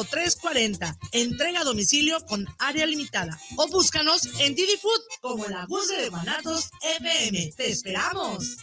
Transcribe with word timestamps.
340. 0.00 0.98
Entrega 1.12 1.60
a 1.60 1.64
domicilio 1.64 2.18
con 2.26 2.46
área 2.58 2.86
limitada. 2.86 3.38
O 3.56 3.68
búscanos 3.68 4.28
en 4.40 4.54
Didi 4.54 4.76
Food 4.80 5.00
como 5.20 5.46
la 5.46 5.66
voz 5.66 5.88
de 5.88 6.08
Guanatos 6.08 6.70
FM. 6.98 7.52
¡Te 7.56 7.70
esperamos! 7.70 8.56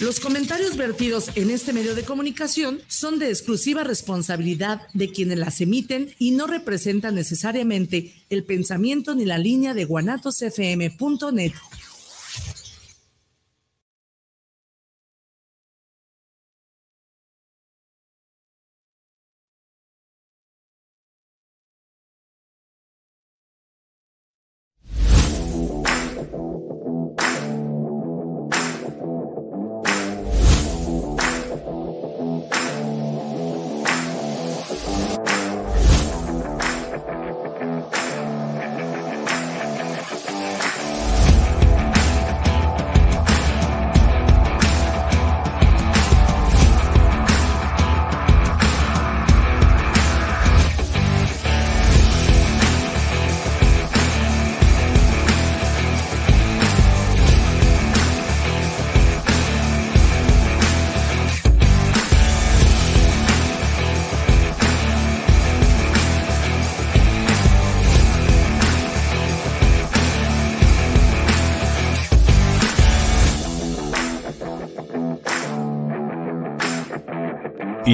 Los 0.00 0.18
comentarios 0.18 0.78
vertidos 0.78 1.28
en 1.34 1.50
este 1.50 1.74
medio 1.74 1.94
de 1.94 2.04
comunicación 2.04 2.80
son 2.88 3.18
de 3.18 3.28
exclusiva 3.28 3.84
responsabilidad 3.84 4.80
de 4.94 5.10
quienes 5.10 5.38
las 5.38 5.60
emiten 5.60 6.14
y 6.18 6.30
no 6.30 6.46
representan 6.46 7.14
necesariamente 7.14 8.24
el 8.30 8.44
pensamiento 8.44 9.14
ni 9.14 9.26
la 9.26 9.36
línea 9.36 9.74
de 9.74 9.84
guanatosfm.net. 9.84 11.52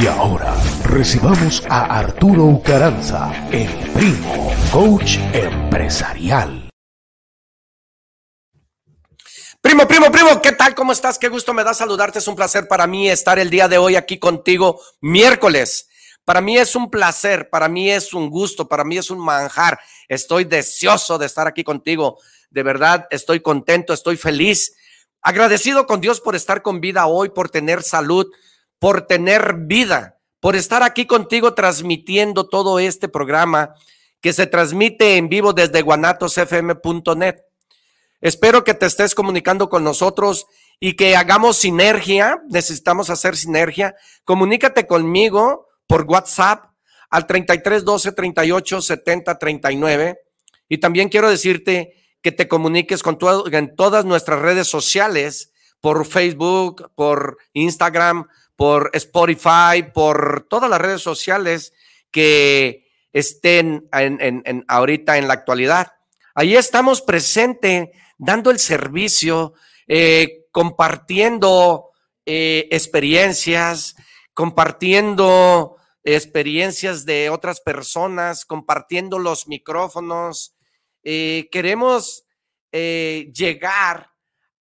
Y 0.06 0.08
ahora 0.08 0.54
recibamos 0.84 1.64
a 1.68 1.98
Arturo 1.98 2.44
Ucaranza, 2.44 3.48
el 3.50 3.68
primo, 3.92 4.54
coach 4.70 5.16
empresarial. 5.32 6.70
Primo, 9.60 9.88
primo, 9.88 10.12
primo, 10.12 10.40
¿qué 10.40 10.52
tal? 10.52 10.77
¿Cómo 10.77 10.92
estás? 10.92 11.18
Qué 11.18 11.27
gusto 11.27 11.52
me 11.52 11.64
da 11.64 11.74
saludarte. 11.74 12.20
Es 12.20 12.28
un 12.28 12.36
placer 12.36 12.68
para 12.68 12.86
mí 12.86 13.10
estar 13.10 13.40
el 13.40 13.50
día 13.50 13.66
de 13.66 13.78
hoy 13.78 13.96
aquí 13.96 14.20
contigo, 14.20 14.80
miércoles. 15.00 15.88
Para 16.24 16.40
mí 16.40 16.56
es 16.56 16.77
un 16.77 16.88
placer, 16.88 17.50
para 17.50 17.68
mí 17.68 17.90
es 17.90 18.14
un 18.14 18.30
gusto, 18.30 18.68
para 18.68 18.84
mí 18.84 18.98
es 18.98 19.10
un 19.10 19.18
manjar. 19.18 19.80
Estoy 20.06 20.44
deseoso 20.44 21.18
de 21.18 21.27
estar 21.27 21.48
aquí 21.48 21.64
contigo. 21.64 22.20
De 22.48 22.62
verdad, 22.62 23.08
estoy 23.10 23.40
contento, 23.40 23.92
estoy 23.92 24.16
feliz. 24.16 24.72
Agradecido 25.20 25.84
con 25.84 26.00
Dios 26.00 26.20
por 26.20 26.36
estar 26.36 26.62
con 26.62 26.80
vida 26.80 27.06
hoy, 27.06 27.30
por 27.30 27.50
tener 27.50 27.82
salud, 27.82 28.30
por 28.78 29.02
tener 29.02 29.55
vida, 29.66 30.19
por 30.41 30.56
estar 30.56 30.82
aquí 30.82 31.06
contigo 31.06 31.55
transmitiendo 31.55 32.48
todo 32.48 32.78
este 32.78 33.08
programa 33.08 33.74
que 34.20 34.33
se 34.33 34.46
transmite 34.46 35.16
en 35.16 35.28
vivo 35.28 35.52
desde 35.52 35.83
guanatosfm.net. 35.83 37.36
Espero 38.20 38.64
que 38.64 38.74
te 38.74 38.86
estés 38.86 39.14
comunicando 39.14 39.68
con 39.68 39.84
nosotros 39.84 40.46
y 40.80 40.95
que 40.95 41.17
hagamos 41.17 41.56
sinergia. 41.56 42.42
Necesitamos 42.48 43.11
hacer 43.11 43.36
sinergia. 43.36 43.95
Comunícate 44.24 44.86
conmigo 44.86 45.68
por 45.86 46.05
WhatsApp 46.05 46.64
al 47.11 47.27
33 47.27 47.84
12 47.84 48.12
38 48.12 48.83
70 48.83 49.39
39. 49.39 50.18
Y 50.68 50.78
también 50.78 51.08
quiero 51.08 51.30
decirte 51.30 51.95
que 52.22 52.33
te 52.33 52.48
comuniques 52.48 53.02
con 53.02 53.18
en 53.52 53.77
todas 53.77 54.05
nuestras 54.05 54.40
redes 54.40 54.67
sociales, 54.67 55.52
por 55.80 56.05
Facebook, 56.06 56.90
por 56.96 57.39
Instagram, 57.52 58.27
por 58.56 58.90
Spotify, 58.94 59.83
por 59.94 60.46
todas 60.48 60.68
las 60.68 60.80
redes 60.80 61.02
sociales 61.02 61.72
que 62.11 62.86
estén 63.12 63.89
ahorita 64.67 65.18
en 65.18 65.28
la 65.28 65.34
actualidad. 65.34 65.92
Ahí 66.34 66.56
estamos 66.56 67.02
presentes, 67.02 67.89
dando 68.18 68.50
el 68.50 68.58
servicio, 68.58 69.55
eh, 69.86 70.46
compartiendo 70.50 71.90
eh, 72.24 72.68
experiencias, 72.70 73.95
compartiendo 74.34 75.77
experiencias 76.02 77.05
de 77.05 77.30
otras 77.30 77.61
personas, 77.61 78.45
compartiendo 78.45 79.18
los 79.18 79.48
micrófonos. 79.48 80.55
Eh, 81.02 81.48
queremos 81.50 82.24
llegar 82.72 84.11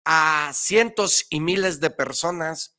a 0.05 0.51
cientos 0.53 1.25
y 1.31 1.39
miles 1.39 1.79
de 1.79 1.89
personas 1.89 2.72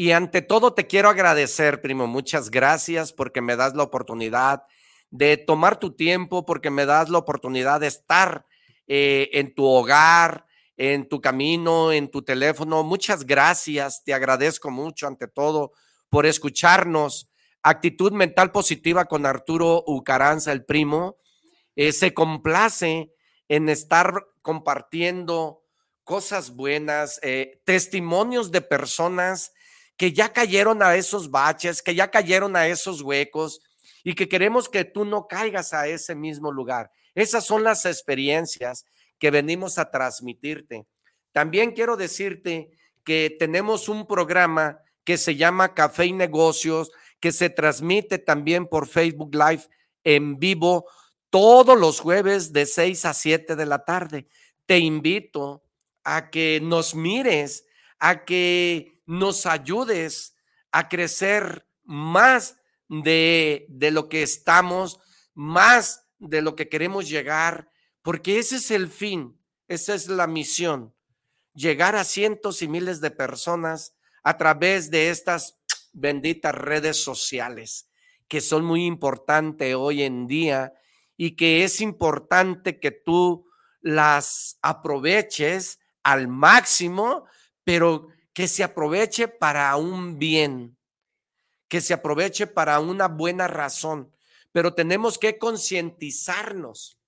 y 0.00 0.12
ante 0.12 0.40
todo 0.40 0.72
te 0.72 0.86
quiero 0.86 1.10
agradecer, 1.10 1.82
primo. 1.82 2.06
Muchas 2.06 2.50
gracias 2.50 3.12
porque 3.12 3.42
me 3.42 3.54
das 3.54 3.74
la 3.74 3.82
oportunidad 3.82 4.62
de 5.10 5.36
tomar 5.36 5.78
tu 5.78 5.94
tiempo, 5.94 6.46
porque 6.46 6.70
me 6.70 6.86
das 6.86 7.10
la 7.10 7.18
oportunidad 7.18 7.80
de 7.80 7.88
estar 7.88 8.46
eh, 8.86 9.28
en 9.34 9.54
tu 9.54 9.66
hogar, 9.66 10.46
en 10.78 11.06
tu 11.06 11.20
camino, 11.20 11.92
en 11.92 12.10
tu 12.10 12.22
teléfono. 12.22 12.82
Muchas 12.82 13.26
gracias. 13.26 14.02
Te 14.02 14.14
agradezco 14.14 14.70
mucho 14.70 15.06
ante 15.06 15.28
todo 15.28 15.72
por 16.08 16.24
escucharnos. 16.24 17.28
Actitud 17.62 18.12
mental 18.12 18.52
positiva 18.52 19.04
con 19.04 19.26
Arturo 19.26 19.84
Ucaranza, 19.86 20.50
el 20.50 20.64
primo. 20.64 21.18
Eh, 21.76 21.92
se 21.92 22.14
complace 22.14 23.12
en 23.48 23.68
estar 23.68 24.14
compartiendo 24.40 25.62
cosas 26.04 26.56
buenas, 26.56 27.20
eh, 27.22 27.60
testimonios 27.66 28.50
de 28.50 28.62
personas 28.62 29.52
que 30.00 30.14
ya 30.14 30.32
cayeron 30.32 30.82
a 30.82 30.96
esos 30.96 31.30
baches, 31.30 31.82
que 31.82 31.94
ya 31.94 32.10
cayeron 32.10 32.56
a 32.56 32.66
esos 32.66 33.02
huecos 33.02 33.60
y 34.02 34.14
que 34.14 34.30
queremos 34.30 34.66
que 34.66 34.86
tú 34.86 35.04
no 35.04 35.26
caigas 35.26 35.74
a 35.74 35.88
ese 35.88 36.14
mismo 36.14 36.50
lugar. 36.50 36.90
Esas 37.14 37.44
son 37.44 37.64
las 37.64 37.84
experiencias 37.84 38.86
que 39.18 39.30
venimos 39.30 39.76
a 39.76 39.90
transmitirte. 39.90 40.86
También 41.32 41.72
quiero 41.72 41.98
decirte 41.98 42.70
que 43.04 43.36
tenemos 43.38 43.90
un 43.90 44.06
programa 44.06 44.80
que 45.04 45.18
se 45.18 45.36
llama 45.36 45.74
Café 45.74 46.06
y 46.06 46.12
Negocios, 46.14 46.90
que 47.20 47.30
se 47.30 47.50
transmite 47.50 48.16
también 48.16 48.68
por 48.68 48.88
Facebook 48.88 49.34
Live 49.34 49.64
en 50.02 50.38
vivo 50.38 50.86
todos 51.28 51.78
los 51.78 52.00
jueves 52.00 52.54
de 52.54 52.64
6 52.64 53.04
a 53.04 53.12
7 53.12 53.54
de 53.54 53.66
la 53.66 53.84
tarde. 53.84 54.28
Te 54.64 54.78
invito 54.78 55.62
a 56.04 56.30
que 56.30 56.58
nos 56.62 56.94
mires, 56.94 57.66
a 57.98 58.24
que 58.24 58.99
nos 59.10 59.46
ayudes 59.46 60.36
a 60.70 60.88
crecer 60.88 61.66
más 61.84 62.56
de, 62.88 63.66
de 63.68 63.90
lo 63.90 64.08
que 64.08 64.22
estamos, 64.22 65.00
más 65.34 66.06
de 66.18 66.42
lo 66.42 66.54
que 66.54 66.68
queremos 66.68 67.08
llegar, 67.08 67.70
porque 68.02 68.38
ese 68.38 68.56
es 68.56 68.70
el 68.70 68.88
fin, 68.88 69.40
esa 69.68 69.94
es 69.94 70.08
la 70.08 70.26
misión, 70.26 70.94
llegar 71.54 71.96
a 71.96 72.04
cientos 72.04 72.62
y 72.62 72.68
miles 72.68 73.00
de 73.00 73.10
personas 73.10 73.94
a 74.22 74.36
través 74.36 74.90
de 74.90 75.10
estas 75.10 75.58
benditas 75.92 76.54
redes 76.54 77.02
sociales 77.02 77.90
que 78.30 78.40
son 78.40 78.64
muy 78.64 78.86
importantes 78.86 79.74
hoy 79.74 80.04
en 80.04 80.28
día 80.28 80.72
y 81.16 81.34
que 81.34 81.64
es 81.64 81.80
importante 81.80 82.78
que 82.78 82.92
tú 82.92 83.44
las 83.80 84.56
aproveches 84.62 85.80
al 86.04 86.28
máximo, 86.28 87.24
pero 87.64 88.06
que 88.40 88.48
se 88.48 88.64
aproveche 88.64 89.28
para 89.28 89.76
un 89.76 90.18
bien, 90.18 90.78
que 91.68 91.82
se 91.82 91.92
aproveche 91.92 92.46
para 92.46 92.80
una 92.80 93.06
buena 93.06 93.46
razón, 93.48 94.16
pero 94.50 94.72
tenemos 94.72 95.18
que 95.18 95.36
concientizarnos. 95.36 96.98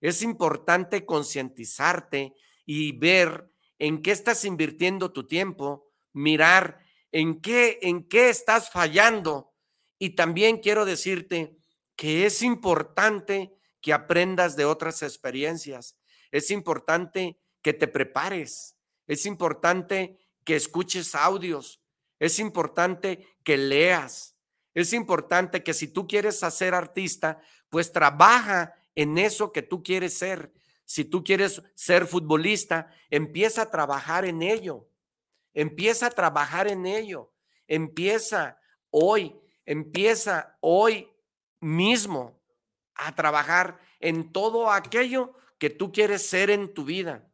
Es 0.00 0.22
importante 0.22 1.04
concientizarte 1.04 2.32
y 2.64 2.96
ver 2.96 3.50
en 3.80 4.02
qué 4.02 4.12
estás 4.12 4.44
invirtiendo 4.44 5.10
tu 5.10 5.26
tiempo, 5.26 5.90
mirar 6.12 6.78
en 7.10 7.40
qué 7.40 7.80
en 7.82 8.06
qué 8.06 8.28
estás 8.28 8.70
fallando 8.70 9.52
y 9.98 10.10
también 10.10 10.58
quiero 10.58 10.84
decirte 10.84 11.58
que 11.96 12.24
es 12.24 12.40
importante 12.42 13.52
que 13.80 13.92
aprendas 13.92 14.54
de 14.54 14.64
otras 14.64 15.02
experiencias. 15.02 15.98
Es 16.30 16.52
importante 16.52 17.40
que 17.62 17.72
te 17.72 17.88
prepares. 17.88 18.76
Es 19.08 19.26
importante 19.26 20.20
que 20.48 20.56
escuches 20.56 21.14
audios, 21.14 21.78
es 22.18 22.38
importante 22.38 23.28
que 23.44 23.58
leas, 23.58 24.34
Es 24.72 24.94
importante 24.94 25.62
que 25.62 25.74
si 25.74 25.88
tú 25.88 26.06
quieres 26.06 26.38
ser 26.38 26.72
artista, 26.72 27.38
pues 27.68 27.92
trabaja 27.92 28.74
en 28.94 29.18
eso 29.18 29.52
que 29.52 29.60
tú 29.60 29.82
quieres 29.82 30.16
ser. 30.16 30.54
Si 30.86 31.04
tú 31.04 31.22
quieres 31.22 31.62
ser 31.74 32.06
futbolista, 32.06 32.90
empieza 33.10 33.62
a 33.62 33.70
trabajar 33.70 34.24
en 34.24 34.40
ello. 34.40 34.88
Empieza 35.52 36.06
a 36.06 36.10
trabajar 36.10 36.66
en 36.66 36.86
ello. 36.86 37.30
Empieza 37.66 38.58
hoy, 38.88 39.38
empieza 39.66 40.56
hoy 40.60 41.10
mismo 41.60 42.40
a 42.94 43.14
trabajar 43.14 43.78
en 44.00 44.32
todo 44.32 44.70
aquello 44.70 45.34
que 45.58 45.68
tú 45.68 45.92
quieres 45.92 46.26
ser 46.26 46.48
en 46.48 46.72
tu 46.72 46.86
vida. 46.86 47.27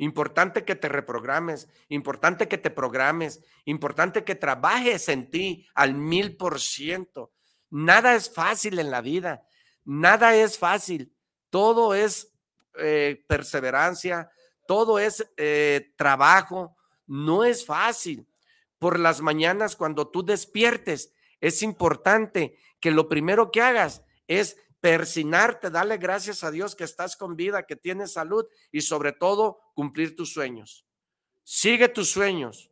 Importante 0.00 0.64
que 0.64 0.76
te 0.76 0.88
reprogrames, 0.88 1.68
importante 1.90 2.48
que 2.48 2.56
te 2.56 2.70
programes, 2.70 3.42
importante 3.66 4.24
que 4.24 4.34
trabajes 4.34 5.10
en 5.10 5.30
ti 5.30 5.68
al 5.74 5.92
mil 5.92 6.38
por 6.38 6.58
ciento. 6.58 7.32
Nada 7.68 8.14
es 8.14 8.32
fácil 8.32 8.78
en 8.78 8.90
la 8.90 9.02
vida, 9.02 9.46
nada 9.84 10.34
es 10.34 10.58
fácil. 10.58 11.12
Todo 11.50 11.92
es 11.92 12.32
eh, 12.78 13.22
perseverancia, 13.28 14.30
todo 14.66 14.98
es 14.98 15.30
eh, 15.36 15.92
trabajo, 15.98 16.78
no 17.06 17.44
es 17.44 17.66
fácil. 17.66 18.26
Por 18.78 18.98
las 18.98 19.20
mañanas 19.20 19.76
cuando 19.76 20.08
tú 20.08 20.24
despiertes, 20.24 21.12
es 21.42 21.62
importante 21.62 22.56
que 22.80 22.90
lo 22.90 23.06
primero 23.06 23.50
que 23.50 23.60
hagas 23.60 24.02
es 24.28 24.56
persinarte, 24.80 25.70
darle 25.70 25.98
gracias 25.98 26.42
a 26.42 26.50
Dios 26.50 26.74
que 26.74 26.84
estás 26.84 27.16
con 27.16 27.36
vida, 27.36 27.66
que 27.66 27.76
tienes 27.76 28.12
salud 28.12 28.46
y 28.72 28.80
sobre 28.80 29.12
todo 29.12 29.60
cumplir 29.74 30.16
tus 30.16 30.32
sueños. 30.32 30.86
Sigue 31.44 31.88
tus 31.88 32.10
sueños, 32.10 32.70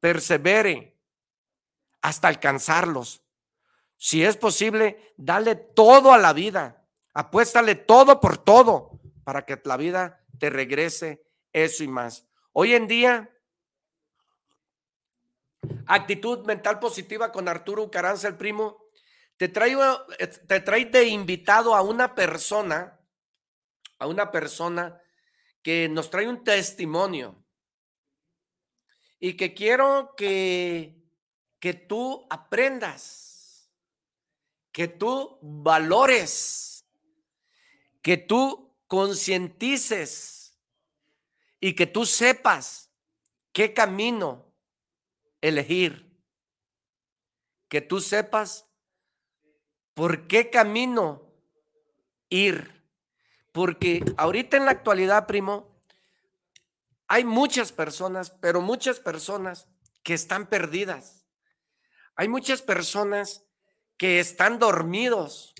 persevere 0.00 0.96
hasta 2.02 2.28
alcanzarlos. 2.28 3.22
Si 3.96 4.22
es 4.22 4.36
posible, 4.36 5.14
dale 5.16 5.54
todo 5.54 6.12
a 6.12 6.18
la 6.18 6.32
vida, 6.32 6.84
apuéstale 7.14 7.74
todo 7.74 8.20
por 8.20 8.36
todo 8.36 9.00
para 9.24 9.46
que 9.46 9.60
la 9.64 9.76
vida 9.76 10.24
te 10.38 10.50
regrese 10.50 11.24
eso 11.52 11.82
y 11.84 11.88
más. 11.88 12.26
Hoy 12.52 12.74
en 12.74 12.86
día, 12.86 13.30
actitud 15.86 16.44
mental 16.44 16.78
positiva 16.78 17.32
con 17.32 17.48
Arturo 17.48 17.90
Caranza, 17.90 18.28
el 18.28 18.36
primo, 18.36 18.83
te 19.36 19.48
traigo, 19.48 20.06
eh, 20.18 20.26
te 20.26 20.60
trae 20.60 20.84
de 20.86 21.06
invitado 21.06 21.74
a 21.74 21.82
una 21.82 22.14
persona, 22.14 23.00
a 23.98 24.06
una 24.06 24.30
persona 24.30 25.00
que 25.62 25.88
nos 25.88 26.10
trae 26.10 26.28
un 26.28 26.44
testimonio. 26.44 27.42
Y 29.18 29.36
que 29.36 29.54
quiero 29.54 30.14
que, 30.16 31.02
que 31.58 31.72
tú 31.72 32.26
aprendas, 32.28 33.70
que 34.70 34.86
tú 34.88 35.38
valores, 35.40 36.84
que 38.02 38.18
tú 38.18 38.76
concientices 38.86 40.58
y 41.58 41.74
que 41.74 41.86
tú 41.86 42.04
sepas 42.04 42.90
qué 43.52 43.72
camino 43.72 44.52
elegir, 45.40 46.14
que 47.68 47.80
tú 47.80 48.00
sepas 48.00 48.68
¿Por 49.94 50.26
qué 50.26 50.50
camino 50.50 51.22
ir? 52.28 52.84
Porque 53.52 54.04
ahorita 54.16 54.56
en 54.56 54.64
la 54.64 54.72
actualidad, 54.72 55.26
primo, 55.26 55.80
hay 57.06 57.24
muchas 57.24 57.70
personas, 57.70 58.30
pero 58.30 58.60
muchas 58.60 58.98
personas 58.98 59.68
que 60.02 60.14
están 60.14 60.48
perdidas. 60.48 61.24
Hay 62.16 62.26
muchas 62.26 62.60
personas 62.60 63.44
que 63.96 64.18
están 64.18 64.58
dormidos, 64.58 65.54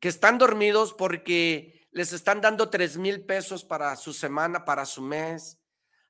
que 0.00 0.08
están 0.08 0.38
dormidos 0.38 0.92
porque 0.92 1.88
les 1.92 2.12
están 2.12 2.40
dando 2.40 2.68
tres 2.68 2.96
mil 2.96 3.24
pesos 3.24 3.64
para 3.64 3.94
su 3.94 4.12
semana, 4.12 4.64
para 4.64 4.86
su 4.86 5.02
mes. 5.02 5.60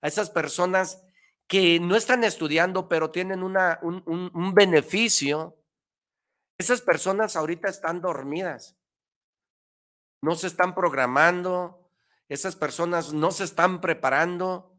A 0.01 0.09
esas 0.09 0.31
personas 0.31 1.03
que 1.47 1.79
no 1.81 1.97
están 1.97 2.25
estudiando, 2.25 2.89
pero 2.89 3.11
tienen 3.11 3.43
una, 3.43 3.79
un, 3.83 4.03
un 4.07 4.55
beneficio 4.55 5.57
esas 6.59 6.81
personas 6.81 7.37
ahorita 7.37 7.69
están 7.69 8.01
dormidas, 8.01 8.77
no 10.23 10.35
se 10.35 10.47
están 10.47 10.75
programando, 10.75 11.91
esas 12.29 12.57
personas 12.57 13.13
no 13.13 13.31
se 13.31 13.45
están 13.45 13.81
preparando. 13.81 14.77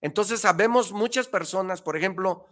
Entonces, 0.00 0.40
sabemos 0.40 0.92
muchas 0.92 1.28
personas, 1.28 1.82
por 1.82 1.96
ejemplo, 1.96 2.46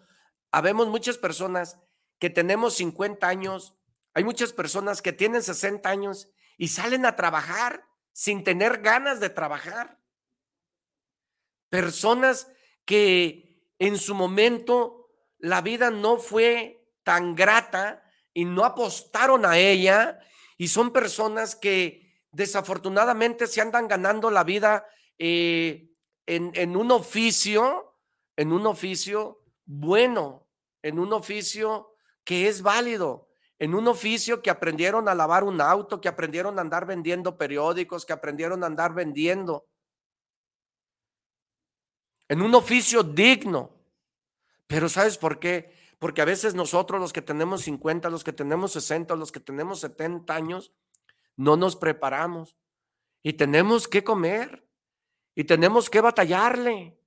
habemos 0.51 0.89
muchas 0.89 1.17
personas 1.17 1.79
que 2.19 2.31
tenemos 2.31 2.75
50 2.75 3.27
años, 3.27 3.75
hay 4.15 4.25
muchas 4.25 4.53
personas 4.53 5.03
que 5.03 5.13
tienen 5.13 5.43
60 5.43 5.89
años 5.89 6.29
y 6.59 6.69
salen 6.69 7.07
a 7.07 7.17
trabajar 7.17 7.87
sin 8.13 8.45
tener 8.45 8.81
ganas 8.81 9.21
de 9.21 9.31
trabajar. 9.31 10.01
Personas 11.69 12.51
que 12.85 13.63
en 13.79 13.99
su 13.99 14.15
momento 14.15 15.11
la 15.39 15.61
vida 15.61 15.91
no 15.91 16.17
fue 16.17 16.91
tan 17.03 17.35
grata 17.35 18.03
y 18.37 18.45
no 18.45 18.67
apostaron 18.67 19.47
a 19.47 19.57
ella 19.57 20.21
y 20.59 20.69
son 20.69 20.93
personas 20.93 21.57
que 21.57 22.21
desafortunadamente 22.33 23.47
se 23.47 23.63
andan 23.63 23.89
ganando 23.89 24.31
la 24.31 24.45
vida 24.45 24.87
eh, 25.19 25.89
en, 26.27 26.51
en 26.53 26.77
un 26.77 26.91
oficio, 26.91 27.97
en 28.37 28.53
un 28.53 28.67
oficio 28.67 29.43
bueno, 29.65 30.47
en 30.83 30.99
un 30.99 31.15
oficio 31.15 31.95
que 32.25 32.47
es 32.47 32.61
válido, 32.61 33.31
en 33.59 33.75
un 33.75 33.89
oficio 33.89 34.43
que 34.43 34.51
aprendieron 34.51 35.09
a 35.09 35.15
lavar 35.15 35.43
un 35.43 35.63
auto, 35.63 36.03
que 36.03 36.09
aprendieron 36.09 36.59
a 36.59 36.61
andar 36.61 36.85
vendiendo 36.85 37.39
periódicos, 37.39 38.05
que 38.05 38.13
aprendieron 38.13 38.63
a 38.63 38.67
andar 38.67 38.93
vendiendo, 38.93 39.67
en 42.29 42.43
un 42.43 42.55
oficio 42.55 43.03
digno. 43.03 43.71
Pero 44.67 44.91
¿sabes 44.91 45.17
por 45.17 45.39
qué? 45.39 45.76
Porque 45.99 46.23
a 46.23 46.27
veces 46.27 46.55
nosotros, 46.55 47.01
los 47.01 47.13
que 47.13 47.23
tenemos 47.23 47.63
50, 47.63 48.11
los 48.11 48.25
que 48.25 48.33
tenemos 48.33 48.73
60, 48.73 49.15
los 49.17 49.33
que 49.33 49.41
tenemos 49.41 49.81
70 49.81 50.35
años, 50.35 50.73
no 51.37 51.57
nos 51.57 51.77
preparamos 51.77 52.57
y 53.23 53.35
tenemos 53.35 53.89
que 53.89 54.05
comer 54.05 54.69
y 55.35 55.45
tenemos 55.45 55.91
que 55.91 56.01
batallarle 56.01 56.99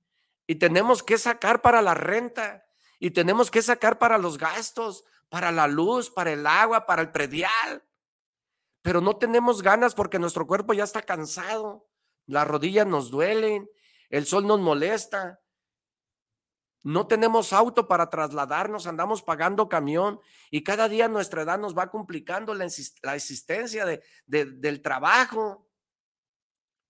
y 0.46 0.56
tenemos 0.56 1.02
que 1.02 1.18
sacar 1.18 1.62
para 1.62 1.82
la 1.82 1.94
renta 1.94 2.64
y 2.98 3.12
tenemos 3.12 3.50
que 3.50 3.62
sacar 3.62 3.98
para 3.98 4.18
los 4.18 4.38
gastos, 4.38 5.04
para 5.28 5.52
la 5.52 5.66
luz, 5.66 6.10
para 6.10 6.32
el 6.32 6.46
agua, 6.46 6.86
para 6.86 7.02
el 7.02 7.12
predial. 7.12 7.84
Pero 8.82 9.00
no 9.00 9.16
tenemos 9.16 9.62
ganas 9.62 9.94
porque 9.94 10.18
nuestro 10.18 10.46
cuerpo 10.46 10.72
ya 10.74 10.84
está 10.84 11.02
cansado, 11.02 11.88
las 12.26 12.46
rodillas 12.46 12.86
nos 12.86 13.10
duelen, 13.10 13.70
el 14.08 14.26
sol 14.26 14.46
nos 14.46 14.60
molesta, 14.60 15.39
no 16.82 17.06
tenemos 17.06 17.52
auto 17.52 17.86
para 17.86 18.08
trasladarnos, 18.08 18.86
andamos 18.86 19.22
pagando 19.22 19.68
camión 19.68 20.20
y 20.50 20.62
cada 20.62 20.88
día 20.88 21.08
nuestra 21.08 21.42
edad 21.42 21.58
nos 21.58 21.76
va 21.76 21.90
complicando 21.90 22.54
la, 22.54 22.64
existencia 23.14 23.84
de, 23.84 24.02
del 24.26 24.80
trabajo. 24.80 25.66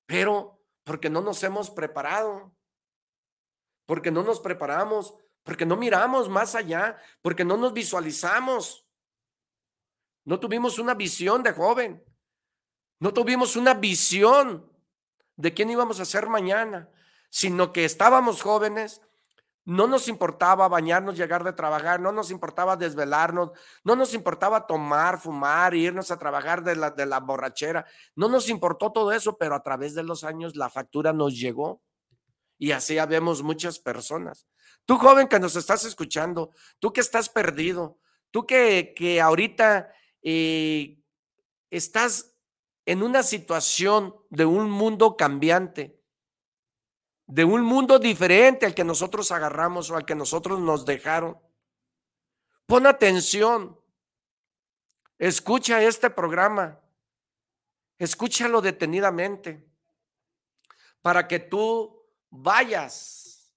Pero 0.06 0.62
porque 0.84 1.10
no 1.10 1.20
nos 1.20 1.42
hemos 1.42 1.70
preparado, 1.70 2.54
porque 3.86 4.10
no 4.10 4.22
nos 4.22 4.40
preparamos, 4.40 5.14
porque 5.42 5.66
no 5.66 5.76
miramos 5.76 6.28
más 6.28 6.54
allá, 6.54 6.96
porque 7.22 7.44
no 7.44 7.56
nos 7.56 7.72
visualizamos. 7.72 8.86
No 10.24 10.38
tuvimos 10.38 10.78
una 10.78 10.94
visión 10.94 11.42
de 11.42 11.52
joven, 11.52 12.04
no 13.00 13.12
tuvimos 13.12 13.56
una 13.56 13.74
visión 13.74 14.70
de 15.34 15.54
quién 15.54 15.70
íbamos 15.70 15.98
a 15.98 16.04
ser 16.04 16.28
mañana, 16.28 16.88
sino 17.30 17.72
que 17.72 17.84
estábamos 17.84 18.42
jóvenes 18.42 19.00
no 19.70 19.86
nos 19.86 20.08
importaba 20.08 20.66
bañarnos, 20.66 21.16
llegar 21.16 21.44
de 21.44 21.52
trabajar, 21.52 22.00
no 22.00 22.10
nos 22.10 22.32
importaba 22.32 22.76
desvelarnos, 22.76 23.52
no 23.84 23.94
nos 23.94 24.14
importaba 24.14 24.66
tomar, 24.66 25.20
fumar, 25.20 25.76
irnos 25.76 26.10
a 26.10 26.18
trabajar 26.18 26.64
de 26.64 26.74
la, 26.74 26.90
de 26.90 27.06
la 27.06 27.20
borrachera. 27.20 27.86
No 28.16 28.28
nos 28.28 28.48
importó 28.48 28.90
todo 28.90 29.12
eso, 29.12 29.38
pero 29.38 29.54
a 29.54 29.62
través 29.62 29.94
de 29.94 30.02
los 30.02 30.24
años 30.24 30.56
la 30.56 30.70
factura 30.70 31.12
nos 31.12 31.38
llegó. 31.38 31.80
Y 32.58 32.72
así 32.72 32.98
habemos 32.98 33.44
muchas 33.44 33.78
personas. 33.78 34.44
Tú 34.86 34.98
joven 34.98 35.28
que 35.28 35.38
nos 35.38 35.54
estás 35.54 35.84
escuchando, 35.84 36.50
tú 36.80 36.92
que 36.92 37.00
estás 37.00 37.28
perdido, 37.28 38.00
tú 38.32 38.46
que, 38.46 38.92
que 38.96 39.20
ahorita 39.20 39.92
eh, 40.24 40.98
estás 41.70 42.34
en 42.86 43.04
una 43.04 43.22
situación 43.22 44.16
de 44.30 44.46
un 44.46 44.68
mundo 44.68 45.16
cambiante, 45.16 45.99
de 47.30 47.44
un 47.44 47.62
mundo 47.62 48.00
diferente 48.00 48.66
al 48.66 48.74
que 48.74 48.82
nosotros 48.82 49.30
agarramos 49.30 49.88
o 49.88 49.96
al 49.96 50.04
que 50.04 50.16
nosotros 50.16 50.58
nos 50.58 50.84
dejaron. 50.84 51.38
Pon 52.66 52.88
atención. 52.88 53.78
Escucha 55.16 55.80
este 55.80 56.10
programa. 56.10 56.80
Escúchalo 57.98 58.60
detenidamente 58.60 59.64
para 61.02 61.28
que 61.28 61.38
tú 61.38 62.04
vayas 62.30 63.52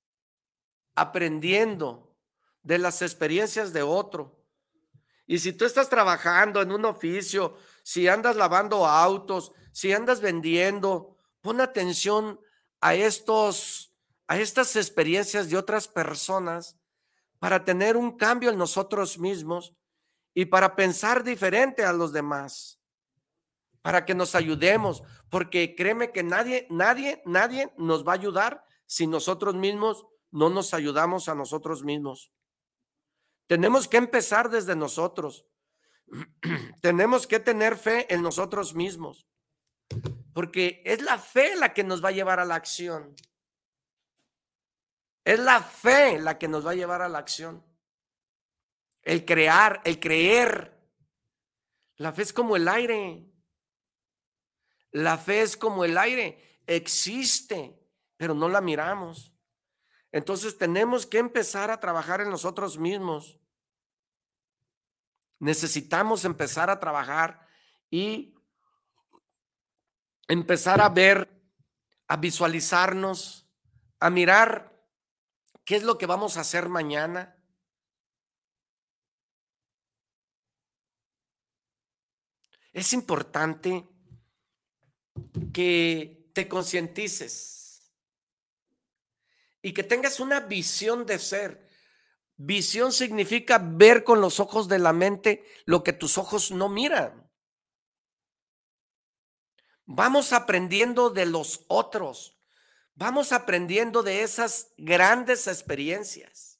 aprendiendo 0.93 2.15
de 2.61 2.77
las 2.77 3.01
experiencias 3.01 3.73
de 3.73 3.81
otro. 3.81 4.37
Y 5.25 5.39
si 5.39 5.51
tú 5.51 5.65
estás 5.65 5.89
trabajando 5.89 6.61
en 6.61 6.71
un 6.71 6.85
oficio, 6.85 7.57
si 7.81 8.07
andas 8.07 8.35
lavando 8.35 8.85
autos, 8.85 9.51
si 9.71 9.93
andas 9.93 10.21
vendiendo, 10.21 11.17
pon 11.41 11.59
atención 11.59 12.39
a 12.83 12.95
estos 12.95 13.93
a 14.27 14.37
estas 14.37 14.75
experiencias 14.75 15.49
de 15.49 15.57
otras 15.57 15.87
personas 15.87 16.77
para 17.39 17.63
tener 17.63 17.97
un 17.97 18.17
cambio 18.17 18.49
en 18.49 18.57
nosotros 18.57 19.17
mismos 19.17 19.75
y 20.33 20.45
para 20.45 20.75
pensar 20.75 21.23
diferente 21.23 21.83
a 21.83 21.93
los 21.93 22.13
demás, 22.13 22.79
para 23.81 24.05
que 24.05 24.15
nos 24.15 24.33
ayudemos, 24.33 25.03
porque 25.29 25.75
créeme 25.75 26.11
que 26.11 26.23
nadie, 26.23 26.67
nadie, 26.69 27.21
nadie 27.25 27.71
nos 27.77 28.07
va 28.07 28.13
a 28.13 28.15
ayudar 28.15 28.63
si 28.85 29.07
nosotros 29.07 29.55
mismos 29.55 30.05
no 30.31 30.49
nos 30.49 30.73
ayudamos 30.73 31.29
a 31.29 31.35
nosotros 31.35 31.83
mismos. 31.83 32.31
Tenemos 33.47 33.87
que 33.87 33.97
empezar 33.97 34.49
desde 34.49 34.75
nosotros. 34.75 35.45
Tenemos 36.81 37.27
que 37.27 37.39
tener 37.39 37.77
fe 37.77 38.11
en 38.13 38.21
nosotros 38.21 38.73
mismos, 38.73 39.27
porque 40.33 40.81
es 40.85 41.01
la 41.01 41.17
fe 41.17 41.55
la 41.55 41.73
que 41.73 41.83
nos 41.83 42.03
va 42.03 42.09
a 42.09 42.13
llevar 42.13 42.39
a 42.39 42.45
la 42.45 42.55
acción. 42.55 43.15
Es 45.23 45.39
la 45.39 45.61
fe 45.61 46.19
la 46.19 46.37
que 46.37 46.47
nos 46.47 46.65
va 46.65 46.71
a 46.71 46.75
llevar 46.75 47.01
a 47.01 47.09
la 47.09 47.19
acción. 47.19 47.63
El 49.03 49.25
crear, 49.25 49.81
el 49.85 49.99
creer. 49.99 50.73
La 51.97 52.11
fe 52.11 52.23
es 52.23 52.33
como 52.33 52.55
el 52.55 52.67
aire. 52.67 53.25
La 54.91 55.17
fe 55.17 55.41
es 55.41 55.55
como 55.55 55.85
el 55.85 55.97
aire. 55.97 56.61
Existe, 56.65 57.79
pero 58.17 58.33
no 58.33 58.49
la 58.49 58.59
miramos. 58.59 59.33
Entonces 60.11 60.57
tenemos 60.57 61.05
que 61.05 61.19
empezar 61.19 61.71
a 61.71 61.79
trabajar 61.79 62.21
en 62.21 62.29
nosotros 62.29 62.77
mismos. 62.77 63.39
Necesitamos 65.39 66.25
empezar 66.25 66.69
a 66.69 66.79
trabajar 66.79 67.47
y 67.89 68.32
empezar 70.27 70.81
a 70.81 70.89
ver, 70.89 71.29
a 72.07 72.17
visualizarnos, 72.17 73.47
a 73.99 74.09
mirar 74.09 74.73
¿Qué 75.65 75.77
es 75.77 75.83
lo 75.83 75.97
que 75.97 76.05
vamos 76.05 76.35
a 76.35 76.41
hacer 76.41 76.67
mañana? 76.67 77.37
Es 82.73 82.91
importante 82.91 83.87
que 85.53 86.29
te 86.33 86.49
concientices 86.49 87.93
y 89.61 89.73
que 89.73 89.83
tengas 89.83 90.19
una 90.19 90.41
visión 90.41 91.05
de 91.05 91.19
ser. 91.19 91.69
Visión 92.35 92.91
significa 92.91 93.59
ver 93.59 94.03
con 94.03 94.19
los 94.19 94.39
ojos 94.39 94.67
de 94.67 94.79
la 94.79 94.91
mente 94.91 95.45
lo 95.65 95.83
que 95.83 95.93
tus 95.93 96.17
ojos 96.17 96.51
no 96.51 96.67
miran. 96.67 97.22
Vamos 99.85 100.33
aprendiendo 100.33 101.09
de 101.09 101.25
los 101.25 101.65
otros. 101.67 102.37
Vamos 102.95 103.31
aprendiendo 103.31 104.03
de 104.03 104.23
esas 104.23 104.73
grandes 104.77 105.47
experiencias. 105.47 106.59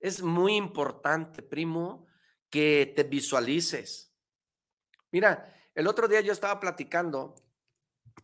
Es 0.00 0.22
muy 0.22 0.56
importante, 0.56 1.42
primo, 1.42 2.06
que 2.50 2.92
te 2.94 3.04
visualices. 3.04 4.12
Mira, 5.10 5.54
el 5.74 5.86
otro 5.86 6.08
día 6.08 6.20
yo 6.20 6.32
estaba 6.32 6.60
platicando 6.60 7.34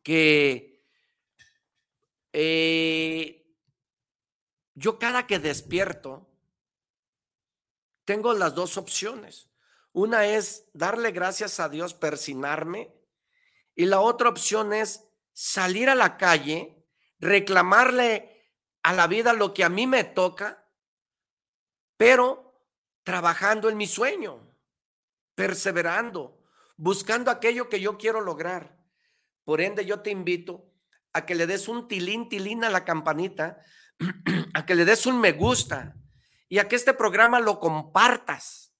que 0.02 0.84
eh, 2.32 3.46
yo 4.74 4.98
cada 4.98 5.26
que 5.26 5.38
despierto 5.38 6.28
tengo 8.04 8.34
las 8.34 8.54
dos 8.54 8.76
opciones. 8.76 9.48
Una 9.92 10.26
es 10.26 10.68
darle 10.72 11.12
gracias 11.12 11.60
a 11.60 11.68
Dios, 11.68 11.94
persinarme, 11.94 12.93
y 13.74 13.86
la 13.86 14.00
otra 14.00 14.28
opción 14.28 14.72
es 14.72 15.04
salir 15.32 15.90
a 15.90 15.94
la 15.94 16.16
calle, 16.16 16.86
reclamarle 17.18 18.52
a 18.82 18.92
la 18.92 19.06
vida 19.06 19.32
lo 19.32 19.52
que 19.54 19.64
a 19.64 19.68
mí 19.68 19.86
me 19.86 20.04
toca, 20.04 20.68
pero 21.96 22.62
trabajando 23.02 23.68
en 23.68 23.76
mi 23.76 23.86
sueño, 23.86 24.54
perseverando, 25.34 26.40
buscando 26.76 27.30
aquello 27.30 27.68
que 27.68 27.80
yo 27.80 27.98
quiero 27.98 28.20
lograr. 28.20 28.78
Por 29.44 29.60
ende, 29.60 29.84
yo 29.84 30.00
te 30.00 30.10
invito 30.10 30.70
a 31.12 31.26
que 31.26 31.34
le 31.34 31.46
des 31.46 31.68
un 31.68 31.88
tilín, 31.88 32.28
tilín 32.28 32.64
a 32.64 32.70
la 32.70 32.84
campanita, 32.84 33.58
a 34.54 34.66
que 34.66 34.74
le 34.74 34.84
des 34.84 35.06
un 35.06 35.20
me 35.20 35.32
gusta 35.32 35.96
y 36.48 36.58
a 36.58 36.68
que 36.68 36.76
este 36.76 36.94
programa 36.94 37.40
lo 37.40 37.58
compartas. 37.58 38.74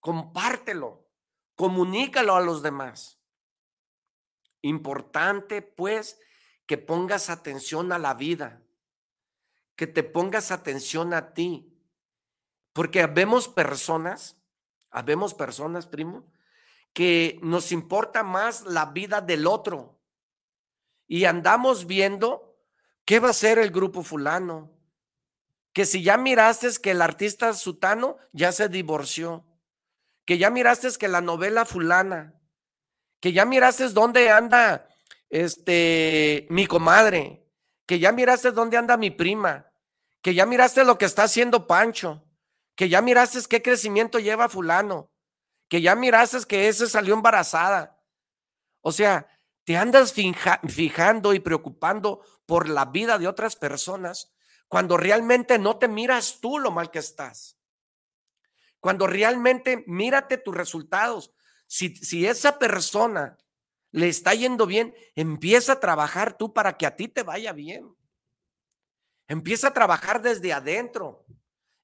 Compártelo, 0.00 1.08
comunícalo 1.54 2.36
a 2.36 2.40
los 2.40 2.62
demás. 2.62 3.17
Importante, 4.62 5.62
pues, 5.62 6.18
que 6.66 6.78
pongas 6.78 7.30
atención 7.30 7.92
a 7.92 7.98
la 7.98 8.14
vida, 8.14 8.62
que 9.74 9.86
te 9.86 10.02
pongas 10.02 10.50
atención 10.50 11.14
a 11.14 11.32
ti, 11.32 11.72
porque 12.72 13.02
habemos 13.02 13.48
personas, 13.48 14.36
habemos 14.90 15.34
personas, 15.34 15.86
primo, 15.86 16.30
que 16.92 17.38
nos 17.42 17.72
importa 17.72 18.22
más 18.22 18.64
la 18.64 18.86
vida 18.86 19.20
del 19.20 19.46
otro 19.46 19.98
y 21.06 21.24
andamos 21.24 21.86
viendo 21.86 22.56
qué 23.04 23.18
va 23.20 23.30
a 23.30 23.32
ser 23.32 23.58
el 23.58 23.70
grupo 23.70 24.02
fulano, 24.02 24.70
que 25.72 25.86
si 25.86 26.02
ya 26.02 26.18
miraste 26.18 26.68
que 26.82 26.90
el 26.90 27.00
artista 27.00 27.54
sutano 27.54 28.18
ya 28.32 28.52
se 28.52 28.68
divorció, 28.68 29.46
que 30.24 30.38
ya 30.38 30.50
miraste 30.50 30.88
que 30.98 31.08
la 31.08 31.20
novela 31.20 31.64
fulana, 31.64 32.37
que 33.20 33.32
ya 33.32 33.44
miraste 33.44 33.88
dónde 33.88 34.30
anda 34.30 34.88
este 35.30 36.46
mi 36.50 36.66
comadre, 36.66 37.46
que 37.86 37.98
ya 37.98 38.12
miraste 38.12 38.52
dónde 38.52 38.76
anda 38.76 38.96
mi 38.96 39.10
prima, 39.10 39.70
que 40.22 40.34
ya 40.34 40.46
miraste 40.46 40.84
lo 40.84 40.98
que 40.98 41.04
está 41.04 41.24
haciendo 41.24 41.66
Pancho, 41.66 42.24
que 42.74 42.88
ya 42.88 43.02
miraste 43.02 43.40
qué 43.48 43.62
crecimiento 43.62 44.18
lleva 44.18 44.48
fulano, 44.48 45.10
que 45.68 45.80
ya 45.80 45.94
miraste 45.94 46.38
que 46.46 46.68
ese 46.68 46.86
salió 46.86 47.14
embarazada. 47.14 48.00
O 48.80 48.92
sea, 48.92 49.26
te 49.64 49.76
andas 49.76 50.14
fijando 50.14 51.34
y 51.34 51.40
preocupando 51.40 52.24
por 52.46 52.68
la 52.68 52.86
vida 52.86 53.18
de 53.18 53.28
otras 53.28 53.56
personas 53.56 54.32
cuando 54.68 54.96
realmente 54.96 55.58
no 55.58 55.78
te 55.78 55.88
miras 55.88 56.40
tú 56.40 56.58
lo 56.58 56.70
mal 56.70 56.90
que 56.90 56.98
estás. 56.98 57.58
Cuando 58.80 59.06
realmente 59.06 59.84
mírate 59.86 60.38
tus 60.38 60.54
resultados, 60.54 61.32
si, 61.68 62.26
esa 62.26 62.58
persona 62.58 63.36
le 63.92 64.08
está 64.08 64.34
yendo 64.34 64.66
bien, 64.66 64.94
empieza 65.14 65.74
a 65.74 65.80
trabajar 65.80 66.36
tú 66.36 66.52
para 66.52 66.76
que 66.76 66.86
a 66.86 66.96
ti 66.96 67.08
te 67.08 67.22
vaya 67.22 67.52
bien. 67.52 67.94
Empieza 69.28 69.68
a 69.68 69.74
trabajar 69.74 70.22
desde 70.22 70.52
adentro. 70.52 71.26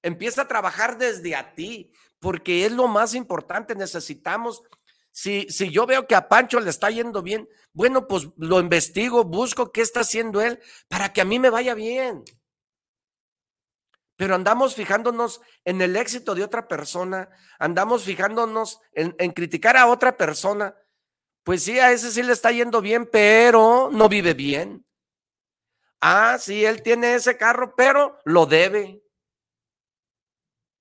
Empieza 0.03 0.43
a 0.43 0.49
trabajar 0.49 0.99
desde 0.99 1.37
a 1.37 1.55
ti, 1.55 1.93
porque 2.19 2.65
es 2.65 2.73
lo 2.73 2.89
más 2.89 3.15
importante. 3.15 3.75
Necesitamos, 3.75 4.63
si, 5.11 5.47
si 5.51 5.71
yo 5.71 5.87
veo 5.87 6.07
que 6.07 6.15
a 6.15 6.29
Pancho 6.29 6.61
le 6.61 6.71
está 6.71 6.91
yendo 6.91 7.23
bien, 7.23 7.49
bueno, 7.73 8.09
pues 8.09 8.29
lo 8.37 8.61
investigo, 8.61 9.25
busco 9.25 9.71
qué 9.71 9.83
está 9.83 10.01
haciendo 10.01 10.41
él 10.41 10.61
para 10.89 11.13
que 11.13 11.21
a 11.21 11.25
mí 11.27 11.39
me 11.39 11.51
vaya 11.51 11.75
bien 11.75 12.25
pero 14.17 14.35
andamos 14.35 14.75
fijándonos 14.75 15.41
en 15.65 15.83
el 15.83 15.97
éxito 15.97 16.35
de 16.35 16.45
otra 16.45 16.69
persona, 16.69 17.29
andamos 17.59 18.05
fijándonos 18.05 18.81
en, 18.93 19.33
criticar 19.33 19.77
a 19.77 19.87
otra 19.87 20.17
persona. 20.17 20.77
Pues 21.43 21.65
sí, 21.65 21.79
a 21.79 21.93
ese 21.93 22.11
sí 22.11 22.23
le 22.23 22.33
está 22.33 22.53
yendo 22.53 22.81
bien, 22.81 23.09
pero 23.11 23.91
no 23.93 24.09
vive 24.09 24.35
bien. 24.35 24.87
Ah, 26.01 26.39
sí, 26.39 26.65
él 26.65 26.83
tiene 26.83 27.15
ese 27.15 27.37
carro, 27.37 27.75
pero 27.75 28.21
lo 28.25 28.47
debe. 28.47 29.03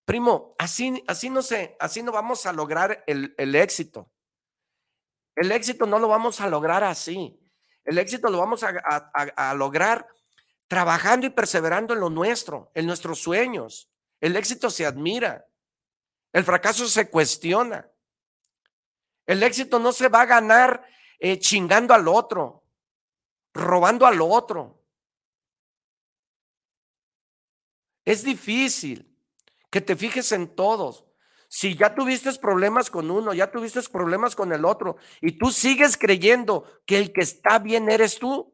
Primo, 0.06 0.54
así, 0.60 1.04
así 1.08 1.30
no 1.30 1.42
sé, 1.42 1.76
así 1.80 2.04
no 2.04 2.12
vamos 2.12 2.46
a 2.46 2.54
lograr 2.54 3.04
el, 3.08 3.56
éxito. 3.56 4.12
El 5.36 5.52
éxito 5.52 5.86
no 5.86 5.98
lo 5.98 6.08
vamos 6.08 6.40
a 6.40 6.48
lograr 6.50 6.84
así. 6.84 7.40
El 7.84 7.98
éxito 7.98 8.30
lo 8.30 8.38
vamos 8.38 8.64
a 8.64 9.54
lograr 9.56 10.08
trabajando 10.68 11.28
y 11.28 11.30
perseverando 11.30 11.94
en 11.94 12.00
lo 12.00 12.10
nuestro, 12.10 12.72
en 12.74 12.86
nuestros 12.86 13.20
sueños. 13.20 13.90
El 14.20 14.36
éxito 14.36 14.70
se 14.70 14.86
admira, 14.86 15.46
el 16.32 16.44
fracaso 16.44 16.88
se 16.88 17.10
cuestiona. 17.10 17.90
El 19.26 19.44
éxito 19.44 19.80
no 19.80 19.92
se 19.92 20.10
va 20.10 20.22
a 20.22 20.26
ganar 20.26 20.86
eh, 21.20 21.40
chingando 21.40 21.94
al 21.94 22.08
otro, 22.08 22.64
robando 23.54 24.06
al 24.06 24.22
otro. 24.22 24.84
Es 28.06 28.24
difícil 28.24 29.10
que 29.70 29.82
te 29.82 29.96
fijes 29.96 30.32
en 30.34 30.54
todos. 30.56 31.06
Si 31.48 31.76
ya 31.76 31.94
tuviste 31.94 32.34
problemas 32.34 32.90
con 32.90 33.12
uno, 33.12 33.34
ya 33.34 33.52
tuviste 33.52 33.82
problemas 33.84 34.36
con 34.36 34.52
el 34.52 34.66
otro, 34.66 34.98
y 35.22 35.38
tú 35.38 35.52
sigues 35.52 35.98
creyendo 35.98 36.66
que 36.86 36.98
el 36.98 37.14
que 37.14 37.22
está 37.22 37.60
bien 37.60 37.90
eres 37.90 38.18
tú, 38.18 38.53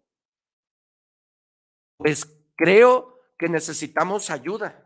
pues 2.00 2.34
creo 2.56 3.20
que 3.38 3.50
necesitamos 3.50 4.30
ayuda. 4.30 4.86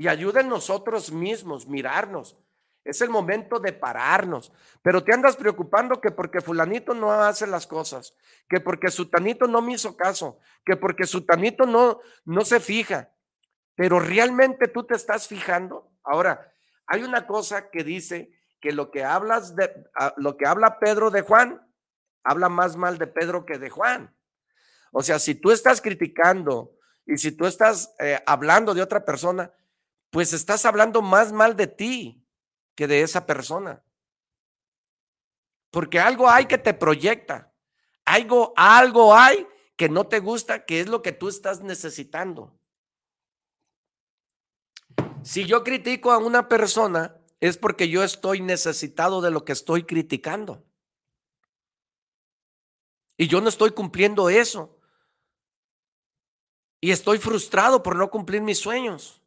y 0.00 0.06
ayuden 0.06 0.48
nosotros 0.48 1.10
mismos, 1.10 1.66
mirarnos. 1.66 2.38
Es 2.84 3.00
el 3.00 3.10
momento 3.10 3.58
de 3.58 3.72
pararnos. 3.72 4.52
Pero 4.80 5.02
te 5.02 5.12
andas 5.12 5.34
preocupando 5.34 6.00
que 6.00 6.12
porque 6.12 6.40
fulanito 6.40 6.94
no 6.94 7.10
hace 7.10 7.48
las 7.48 7.66
cosas, 7.66 8.14
que 8.48 8.60
porque 8.60 8.90
sutanito 8.90 9.48
no 9.48 9.60
me 9.60 9.72
hizo 9.72 9.96
caso, 9.96 10.38
que 10.64 10.76
porque 10.76 11.04
sutanito 11.04 11.66
no, 11.66 12.00
no 12.24 12.44
se 12.44 12.60
fija. 12.60 13.10
Pero 13.74 13.98
realmente 13.98 14.68
tú 14.68 14.84
te 14.84 14.94
estás 14.94 15.26
fijando. 15.26 15.90
Ahora, 16.04 16.50
hay 16.86 17.02
una 17.02 17.26
cosa 17.26 17.70
que 17.70 17.82
dice 17.82 18.30
que 18.60 18.72
lo 18.72 18.92
que 18.92 19.04
hablas 19.04 19.56
de 19.56 19.70
lo 20.16 20.36
que 20.36 20.46
habla 20.46 20.78
Pedro 20.78 21.10
de 21.10 21.22
Juan, 21.22 21.60
habla 22.22 22.48
más 22.48 22.76
mal 22.76 22.98
de 22.98 23.08
Pedro 23.08 23.44
que 23.44 23.58
de 23.58 23.68
Juan. 23.68 24.14
O 24.92 25.02
sea, 25.02 25.18
si 25.18 25.34
tú 25.34 25.50
estás 25.50 25.80
criticando 25.80 26.76
y 27.06 27.16
si 27.18 27.32
tú 27.32 27.46
estás 27.46 27.94
eh, 27.98 28.22
hablando 28.26 28.74
de 28.74 28.82
otra 28.82 29.04
persona, 29.04 29.52
pues 30.10 30.32
estás 30.32 30.64
hablando 30.64 31.02
más 31.02 31.32
mal 31.32 31.56
de 31.56 31.66
ti 31.66 32.24
que 32.74 32.86
de 32.86 33.02
esa 33.02 33.26
persona. 33.26 33.82
Porque 35.70 36.00
algo 36.00 36.28
hay 36.28 36.46
que 36.46 36.58
te 36.58 36.74
proyecta. 36.74 37.52
Algo, 38.04 38.52
algo 38.56 39.14
hay 39.14 39.46
que 39.76 39.88
no 39.88 40.06
te 40.06 40.18
gusta, 40.18 40.64
que 40.64 40.80
es 40.80 40.88
lo 40.88 41.02
que 41.02 41.12
tú 41.12 41.28
estás 41.28 41.60
necesitando. 41.60 42.58
Si 45.22 45.44
yo 45.44 45.62
critico 45.62 46.10
a 46.10 46.18
una 46.18 46.48
persona, 46.48 47.16
es 47.40 47.56
porque 47.56 47.88
yo 47.88 48.02
estoy 48.02 48.40
necesitado 48.40 49.20
de 49.20 49.30
lo 49.30 49.44
que 49.44 49.52
estoy 49.52 49.84
criticando. 49.84 50.64
Y 53.16 53.28
yo 53.28 53.40
no 53.40 53.48
estoy 53.48 53.70
cumpliendo 53.70 54.28
eso. 54.30 54.77
Y 56.80 56.92
estoy 56.92 57.18
frustrado 57.18 57.82
por 57.82 57.96
no 57.96 58.10
cumplir 58.10 58.40
mis 58.40 58.58
sueños. 58.58 59.20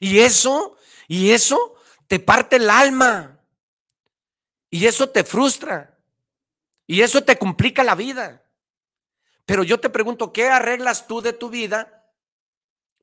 Y 0.00 0.20
eso, 0.20 0.76
y 1.08 1.30
eso 1.30 1.74
te 2.06 2.20
parte 2.20 2.56
el 2.56 2.70
alma. 2.70 3.40
Y 4.70 4.86
eso 4.86 5.08
te 5.08 5.24
frustra. 5.24 5.98
Y 6.86 7.02
eso 7.02 7.22
te 7.22 7.38
complica 7.38 7.82
la 7.84 7.94
vida. 7.94 8.42
Pero 9.44 9.62
yo 9.62 9.80
te 9.80 9.90
pregunto, 9.90 10.32
¿qué 10.32 10.48
arreglas 10.48 11.06
tú 11.06 11.20
de 11.20 11.32
tu 11.32 11.48
vida 11.50 12.12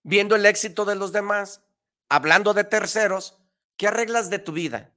viendo 0.03 0.35
el 0.35 0.45
éxito 0.45 0.85
de 0.85 0.95
los 0.95 1.11
demás, 1.11 1.61
hablando 2.07 2.53
de 2.53 2.63
terceros? 2.63 3.37
¿Qué 3.77 3.87
arreglas 3.87 4.29
de 4.29 4.39
tu 4.39 4.51
vida? 4.51 4.91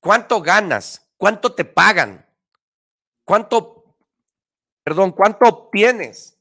¿Cuánto 0.00 0.42
ganas? 0.42 1.08
¿Cuánto 1.16 1.54
te 1.54 1.64
pagan? 1.64 2.26
¿Cuánto, 3.24 3.96
perdón, 4.82 5.12
cuánto 5.12 5.46
obtienes? 5.46 6.31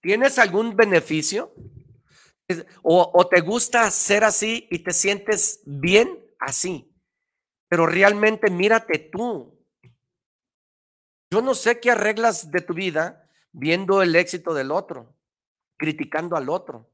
¿Tienes 0.00 0.38
algún 0.38 0.76
beneficio? 0.76 1.52
O, 2.82 3.28
te 3.28 3.40
gusta 3.40 3.90
ser 3.90 4.22
así 4.22 4.68
y 4.70 4.78
te 4.78 4.92
sientes 4.92 5.62
bien 5.66 6.24
así, 6.38 6.94
pero 7.68 7.86
realmente 7.86 8.50
mírate 8.50 8.98
tú. 8.98 9.58
Yo 11.30 11.42
no 11.42 11.54
sé 11.54 11.80
qué 11.80 11.90
arreglas 11.90 12.52
de 12.52 12.60
tu 12.60 12.72
vida 12.72 13.28
viendo 13.50 14.00
el 14.00 14.14
éxito 14.14 14.54
del 14.54 14.70
otro, 14.70 15.16
criticando 15.76 16.36
al 16.36 16.48
otro. 16.48 16.88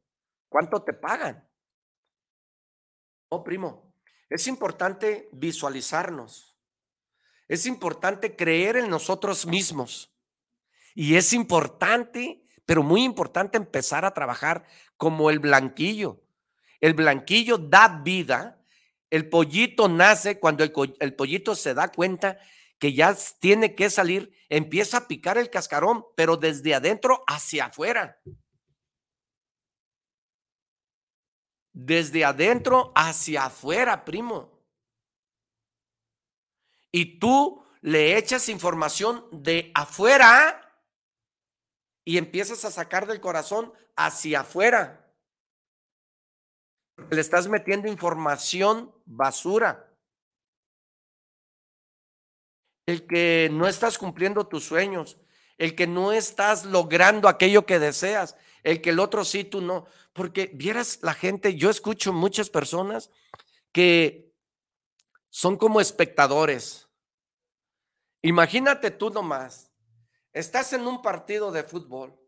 ¿Cuánto 0.49 0.83
te 0.83 0.95
pagan? 0.95 1.47
Oh, 3.29 3.45
primo, 3.45 3.95
es 4.31 4.47
importante 4.47 5.29
visualizarnos. 5.33 6.59
Es 7.49 7.67
importante 7.67 8.35
creer 8.35 8.77
en 8.77 8.89
nosotros 8.89 9.45
mismos. 9.45 10.11
Y 10.95 11.17
es 11.17 11.33
importante, 11.33 12.43
pero 12.65 12.83
muy 12.83 13.03
importante 13.03 13.57
empezar 13.57 14.05
a 14.05 14.15
trabajar 14.15 14.65
como 14.97 15.31
el 15.31 15.39
blanquillo. 15.39 16.23
El 16.81 16.95
blanquillo 16.95 17.59
da 17.59 18.01
vida. 18.03 18.59
El 19.11 19.29
pollito 19.29 19.89
nace 19.89 20.39
cuando 20.39 20.65
el, 20.65 20.73
el 21.01 21.15
pollito 21.15 21.55
se 21.55 21.75
da 21.75 21.89
cuenta 21.89 22.39
que 22.79 22.95
ya 22.95 23.17
tiene 23.39 23.75
que 23.75 23.91
salir, 23.91 24.35
empieza 24.49 24.99
a 24.99 25.07
picar 25.07 25.39
el 25.39 25.51
cascarón, 25.51 26.05
pero 26.17 26.37
desde 26.37 26.75
adentro 26.75 27.23
hacia 27.29 27.67
afuera. 27.67 28.21
Desde 31.73 32.25
adentro 32.25 32.93
hacia 32.95 33.45
afuera, 33.45 34.05
primo. 34.05 34.51
Y 36.91 37.19
tú 37.19 37.65
le 37.81 38.19
echas 38.19 38.49
información 38.49 39.27
de 39.33 39.71
afuera 39.75 40.62
y 42.05 42.19
empiezas 42.19 42.65
a 42.65 42.71
sacar 42.71 43.07
del 43.07 43.21
corazón 43.21 43.73
hacia 43.97 44.41
afuera. 44.41 45.13
Le 47.11 47.21
estás 47.21 47.49
metiendo 47.49 47.89
información 47.89 48.95
basura. 49.05 49.89
El 52.87 53.07
que 53.07 53.49
no 53.53 53.69
estás 53.69 53.97
cumpliendo 53.99 54.47
tus 54.47 54.65
sueños, 54.65 55.19
el 55.57 55.75
que 55.75 55.87
no 55.87 56.13
estás 56.13 56.65
logrando 56.65 57.29
aquello 57.29 57.65
que 57.65 57.79
deseas, 57.79 58.37
el 58.63 58.81
que 58.81 58.91
el 58.91 58.99
otro 58.99 59.25
sí, 59.25 59.45
tú 59.45 59.61
no. 59.61 59.87
Porque 60.13 60.51
vieras 60.53 60.99
la 61.03 61.15
gente, 61.15 61.55
yo 61.55 61.71
escucho 61.71 62.13
muchas 62.13 62.51
personas 62.51 63.11
que 63.71 64.35
son 65.31 65.57
como 65.57 65.81
espectadores. 65.81 66.89
Imagínate 68.23 68.91
tú 68.91 69.11
nomás, 69.11 69.72
estás 70.33 70.73
en 70.73 70.87
un 70.87 71.03
partido 71.03 71.53
de 71.53 71.63
fútbol 71.63 72.19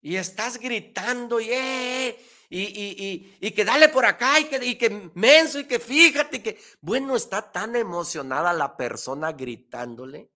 y 0.00 0.16
estás 0.16 0.58
gritando 0.58 1.40
y, 1.40 1.50
eh, 1.50 2.18
y, 2.48 2.62
y, 2.62 3.38
y, 3.40 3.50
que 3.52 3.64
dale 3.64 3.88
por 3.88 4.04
acá 4.04 4.40
y 4.40 4.44
que, 4.44 4.64
y 4.64 4.76
que 4.76 5.10
menso 5.14 5.60
y 5.60 5.64
que 5.64 5.78
fíjate 5.78 6.42
que, 6.42 6.60
bueno, 6.80 7.16
está 7.16 7.52
tan 7.52 7.76
emocionada 7.76 8.52
la 8.52 8.76
persona 8.76 9.32
gritándole. 9.32 10.32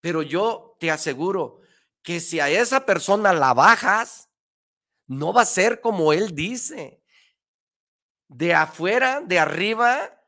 Pero 0.00 0.22
yo 0.22 0.76
te 0.78 0.90
aseguro 0.90 1.60
que 2.02 2.20
si 2.20 2.40
a 2.40 2.50
esa 2.50 2.84
persona 2.84 3.32
la 3.32 3.54
bajas, 3.54 4.28
no 5.06 5.32
va 5.32 5.42
a 5.42 5.46
ser 5.46 5.80
como 5.80 6.12
él 6.12 6.34
dice. 6.34 7.02
De 8.28 8.54
afuera, 8.54 9.20
de 9.20 9.38
arriba, 9.38 10.20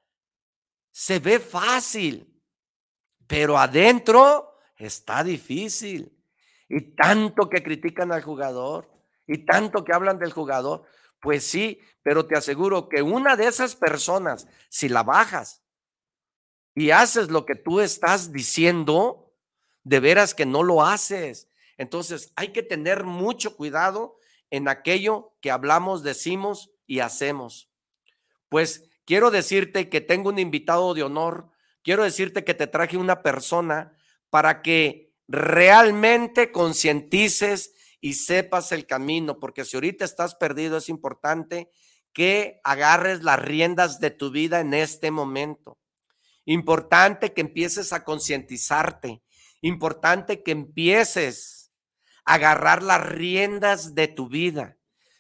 se 0.93 1.19
ve 1.19 1.41
fácil, 1.41 2.34
pero 3.27 3.59
adentro 3.59 4.59
está 4.77 5.25
difícil. 5.25 6.13
Y 6.69 6.95
tanto 6.97 7.49
que 7.49 7.63
critican 7.63 8.13
al 8.13 8.23
jugador, 8.23 8.91
y 9.27 9.45
tanto 9.45 9.85
que 9.85 9.93
hablan 9.93 10.19
del 10.19 10.33
jugador, 10.33 10.85
pues 11.21 11.45
sí, 11.45 11.81
pero 12.03 12.27
te 12.27 12.37
aseguro 12.37 12.89
que 12.89 13.03
una 13.03 13.37
de 13.37 13.47
esas 13.47 13.75
personas, 13.77 14.47
si 14.69 14.89
la 14.89 15.03
bajas 15.03 15.63
y 16.75 16.91
haces 16.91 17.31
lo 17.31 17.47
que 17.47 17.55
tú 17.55 17.81
estás 17.81 18.33
diciendo, 18.33 19.33
de 19.85 20.01
veras 20.01 20.35
que 20.35 20.47
no 20.47 20.63
lo 20.63 20.85
haces. 20.85 21.49
Entonces 21.77 22.33
hay 22.37 22.49
que 22.49 22.63
tener 22.63 23.05
mucho 23.05 23.57
cuidado 23.57 24.19
en 24.51 24.69
aquello 24.69 25.35
que 25.41 25.51
hablamos, 25.51 26.03
decimos 26.03 26.71
y 26.87 27.01
hacemos. 27.01 27.71
Pues 28.49 28.91
quiero 29.05 29.31
decirte 29.31 29.89
que 29.89 30.01
tengo 30.01 30.29
un 30.29 30.39
invitado 30.39 30.95
de 30.95 31.03
honor, 31.03 31.51
quiero 31.85 32.03
decirte 32.03 32.43
que 32.43 32.55
te 32.55 32.67
traje 32.67 32.97
una 32.97 33.23
persona 33.23 33.93
para 34.31 34.63
que 34.63 35.13
realmente 35.29 36.51
concientices 36.51 37.73
y 38.01 38.15
sepas 38.15 38.73
el 38.73 38.87
camino, 38.87 39.39
porque 39.39 39.65
si 39.65 39.77
ahorita 39.77 40.05
estás 40.05 40.35
perdido, 40.35 40.79
es 40.79 40.89
importante 40.89 41.71
que 42.13 42.61
agarres 42.65 43.23
las 43.23 43.41
riendas 43.41 44.01
de 44.01 44.11
tu 44.11 44.31
vida 44.31 44.61
en 44.61 44.75
este 44.75 45.11
momento. 45.11 45.79
Importante 46.45 47.33
que 47.33 47.41
empieces 47.41 47.93
a 47.93 48.05
concientizarte. 48.05 49.23
Importante 49.61 50.43
que 50.43 50.51
empieces 50.51 51.73
a 52.25 52.35
agarrar 52.35 52.83
las 52.83 53.07
riendas 53.07 53.95
de 53.95 54.09
tu 54.09 54.29
vida. 54.29 54.77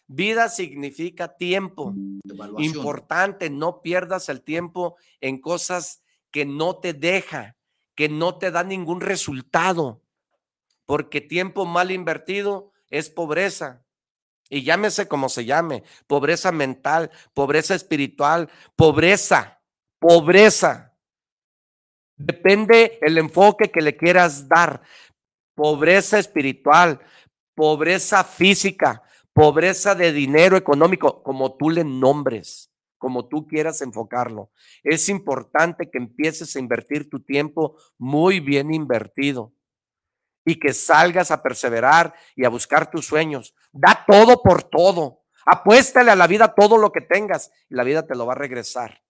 Vida 0.06 0.48
significa 0.50 1.36
tiempo. 1.36 1.94
Importante, 2.58 3.48
no 3.48 3.80
pierdas 3.80 4.28
el 4.28 4.42
tiempo 4.42 4.96
en 5.20 5.40
cosas 5.40 6.03
que 6.34 6.44
no 6.44 6.78
te 6.78 6.94
deja, 6.94 7.56
que 7.94 8.08
no 8.08 8.38
te 8.38 8.50
da 8.50 8.64
ningún 8.64 9.00
resultado, 9.00 10.02
porque 10.84 11.20
tiempo 11.20 11.64
mal 11.64 11.92
invertido 11.92 12.72
es 12.90 13.08
pobreza. 13.08 13.86
Y 14.50 14.64
llámese 14.64 15.06
como 15.06 15.28
se 15.28 15.44
llame, 15.44 15.84
pobreza 16.08 16.50
mental, 16.50 17.12
pobreza 17.34 17.76
espiritual, 17.76 18.50
pobreza, 18.74 19.60
pobreza. 20.00 20.98
Depende 22.16 22.98
el 23.00 23.16
enfoque 23.18 23.70
que 23.70 23.80
le 23.80 23.96
quieras 23.96 24.48
dar. 24.48 24.82
Pobreza 25.54 26.18
espiritual, 26.18 26.98
pobreza 27.54 28.24
física, 28.24 29.04
pobreza 29.32 29.94
de 29.94 30.10
dinero 30.10 30.56
económico, 30.56 31.22
como 31.22 31.54
tú 31.56 31.70
le 31.70 31.84
nombres 31.84 32.73
como 33.04 33.28
tú 33.28 33.46
quieras 33.46 33.82
enfocarlo. 33.82 34.50
Es 34.82 35.10
importante 35.10 35.90
que 35.90 35.98
empieces 35.98 36.56
a 36.56 36.58
invertir 36.58 37.10
tu 37.10 37.20
tiempo 37.20 37.76
muy 37.98 38.40
bien 38.40 38.72
invertido. 38.72 39.52
y 40.46 40.58
que 40.58 40.72
salgas 40.72 41.30
a 41.30 41.42
perseverar 41.42 42.14
y 42.34 42.44
a 42.44 42.50
buscar 42.50 42.90
tus 42.90 43.06
sueños. 43.06 43.54
Da 43.72 44.04
todo 44.06 44.42
por 44.42 44.62
todo. 44.62 45.22
Apuéstale 45.44 46.10
a 46.10 46.16
la 46.16 46.26
vida 46.26 46.54
todo 46.54 46.76
lo 46.78 46.92
que 46.92 47.00
tengas 47.00 47.50
y 47.70 47.74
la 47.74 47.82
vida 47.82 48.06
te 48.06 48.14
lo 48.14 48.26
va 48.26 48.32
a 48.32 48.36
regresar. 48.36 49.02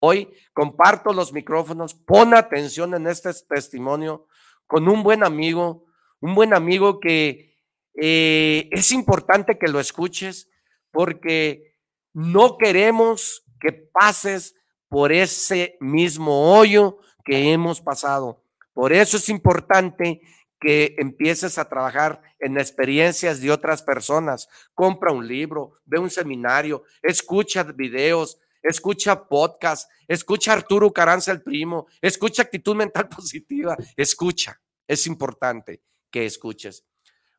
Hoy 0.00 0.32
comparto 0.52 1.12
los 1.12 1.32
micrófonos, 1.32 1.94
pon 1.94 2.34
atención 2.34 2.94
en 2.94 3.06
este 3.06 3.30
testimonio 3.48 4.26
con 4.66 4.88
un 4.88 5.02
buen 5.02 5.24
amigo, 5.24 5.86
un 6.20 6.34
buen 6.34 6.52
amigo 6.52 6.98
que 6.98 7.56
eh, 7.94 8.68
es 8.72 8.90
importante 8.92 9.58
que 9.58 9.70
lo 9.70 9.78
escuches 9.78 10.48
porque 10.90 11.73
no 12.14 12.56
queremos 12.56 13.44
que 13.60 13.72
pases 13.72 14.54
por 14.88 15.12
ese 15.12 15.76
mismo 15.80 16.56
hoyo 16.56 16.98
que 17.24 17.52
hemos 17.52 17.80
pasado. 17.80 18.42
Por 18.72 18.92
eso 18.92 19.16
es 19.16 19.28
importante 19.28 20.20
que 20.60 20.94
empieces 20.98 21.58
a 21.58 21.68
trabajar 21.68 22.22
en 22.38 22.56
experiencias 22.56 23.40
de 23.40 23.50
otras 23.50 23.82
personas. 23.82 24.48
Compra 24.72 25.12
un 25.12 25.26
libro, 25.26 25.74
ve 25.84 25.98
un 25.98 26.10
seminario, 26.10 26.84
escucha 27.02 27.64
videos, 27.64 28.38
escucha 28.62 29.28
podcast, 29.28 29.90
escucha 30.08 30.52
Arturo 30.52 30.92
Caranza 30.92 31.32
el 31.32 31.42
primo, 31.42 31.86
escucha 32.00 32.42
actitud 32.42 32.74
mental 32.74 33.08
positiva, 33.14 33.76
escucha. 33.96 34.60
Es 34.86 35.06
importante 35.06 35.82
que 36.10 36.24
escuches. 36.26 36.84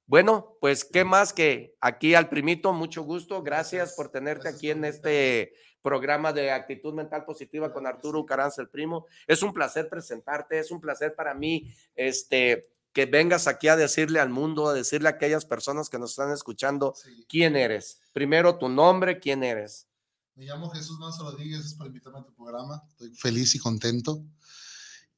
Bueno, 0.07 0.55
pues 0.61 0.85
qué 0.85 1.03
más 1.03 1.33
que 1.33 1.75
aquí 1.81 2.13
al 2.13 2.29
primito, 2.29 2.73
mucho 2.73 3.01
gusto. 3.01 3.41
Gracias 3.41 3.93
por 3.93 4.09
tenerte 4.09 4.47
aquí 4.47 4.69
en 4.69 4.85
este 4.85 5.53
programa 5.81 6.31
de 6.31 6.51
actitud 6.51 6.93
mental 6.93 7.25
positiva 7.25 7.73
con 7.73 7.87
Arturo 7.87 8.23
Caranza 8.25 8.61
el 8.61 8.69
primo. 8.69 9.07
Es 9.25 9.41
un 9.41 9.51
placer 9.51 9.89
presentarte, 9.89 10.59
es 10.59 10.69
un 10.69 10.79
placer 10.79 11.15
para 11.15 11.33
mí 11.33 11.73
este 11.95 12.69
que 12.93 13.07
vengas 13.07 13.47
aquí 13.47 13.67
a 13.67 13.75
decirle 13.75 14.19
al 14.19 14.29
mundo, 14.29 14.69
a 14.69 14.73
decirle 14.73 15.09
a 15.09 15.13
aquellas 15.13 15.43
personas 15.43 15.89
que 15.89 15.99
nos 15.99 16.11
están 16.11 16.31
escuchando 16.31 16.93
quién 17.27 17.55
eres. 17.55 17.99
Primero 18.13 18.57
tu 18.57 18.69
nombre, 18.69 19.19
quién 19.19 19.43
eres. 19.43 19.87
Me 20.35 20.45
llamo 20.45 20.69
Jesús 20.69 20.97
Manso 20.99 21.29
Rodríguez, 21.29 21.65
es 21.65 21.73
para 21.73 21.87
invitarme 21.87 22.19
a 22.19 22.23
tu 22.23 22.33
programa. 22.33 22.81
Estoy 22.91 23.13
feliz 23.15 23.53
y 23.55 23.59
contento. 23.59 24.23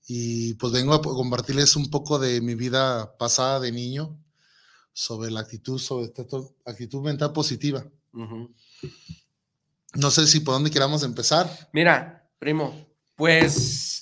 Y 0.07 0.53
pues 0.55 0.73
vengo 0.73 0.93
a 0.93 1.01
compartirles 1.01 1.75
un 1.75 1.91
poco 1.91 2.17
de 2.17 2.41
mi 2.41 2.55
vida 2.55 3.15
pasada 3.17 3.59
de 3.59 3.71
niño 3.71 4.17
sobre 4.97 5.29
la 5.29 5.41
actitud, 5.41 5.77
sobre 5.77 6.07
esta 6.07 6.23
actitud 6.65 7.03
mental 7.03 7.31
positiva. 7.31 7.85
No 9.93 10.09
sé 10.09 10.25
si 10.25 10.39
por 10.39 10.55
dónde 10.55 10.71
queramos 10.71 11.03
empezar. 11.03 11.69
Mira, 11.71 12.27
primo, 12.39 12.73
pues 13.15 14.01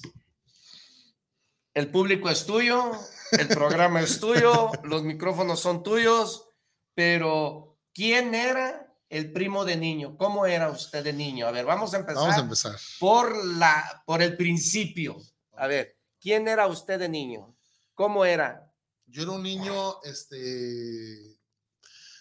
el 1.73 1.91
público 1.91 2.29
es 2.29 2.45
tuyo, 2.45 2.93
el 3.33 3.49
programa 3.49 3.99
es 3.99 4.21
tuyo, 4.21 4.71
los 4.85 5.03
micrófonos 5.03 5.59
son 5.59 5.83
tuyos, 5.83 6.47
pero 6.93 7.77
¿quién 7.93 8.33
era 8.33 8.97
el 9.09 9.33
primo 9.33 9.65
de 9.65 9.75
niño? 9.75 10.15
¿Cómo 10.15 10.45
era 10.45 10.69
usted 10.69 11.03
de 11.03 11.11
niño? 11.11 11.45
A 11.45 11.51
ver, 11.51 11.65
vamos 11.65 11.93
a 11.93 11.97
empezar. 11.97 12.21
Vamos 12.21 12.37
a 12.37 12.39
empezar. 12.39 12.75
Por, 13.01 13.45
la, 13.57 14.01
por 14.05 14.21
el 14.21 14.37
principio. 14.37 15.17
A 15.57 15.67
ver, 15.67 15.97
¿quién 16.21 16.47
era 16.47 16.67
usted 16.67 16.99
de 16.99 17.09
niño? 17.09 17.53
¿Cómo 17.95 18.23
era? 18.23 18.64
Yo 19.07 19.23
era 19.23 19.31
un 19.31 19.43
niño, 19.43 20.01
este, 20.03 21.37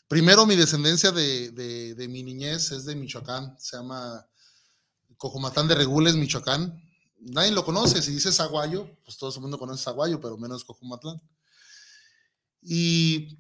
primero 0.07 0.47
mi 0.47 0.55
descendencia 0.57 1.11
de, 1.11 1.51
de, 1.51 2.09
mi 2.09 2.23
niñez 2.23 2.70
es 2.73 2.85
de 2.85 2.94
Michoacán, 2.94 3.57
se 3.59 3.77
llama 3.77 4.27
Cojomatán 5.16 5.66
de 5.66 5.75
Regules, 5.75 6.14
Michoacán. 6.14 6.81
Nadie 7.18 7.53
lo 7.53 7.64
conoce, 7.64 8.03
si 8.03 8.12
dices 8.12 8.38
Aguayo, 8.40 8.88
pues 9.05 9.16
todo 9.16 9.35
el 9.35 9.40
mundo 9.40 9.59
conoce 9.59 9.88
Aguayo, 9.88 10.20
pero 10.20 10.37
menos 10.37 10.64
Cojumatlán. 10.64 11.20
Y, 12.61 13.38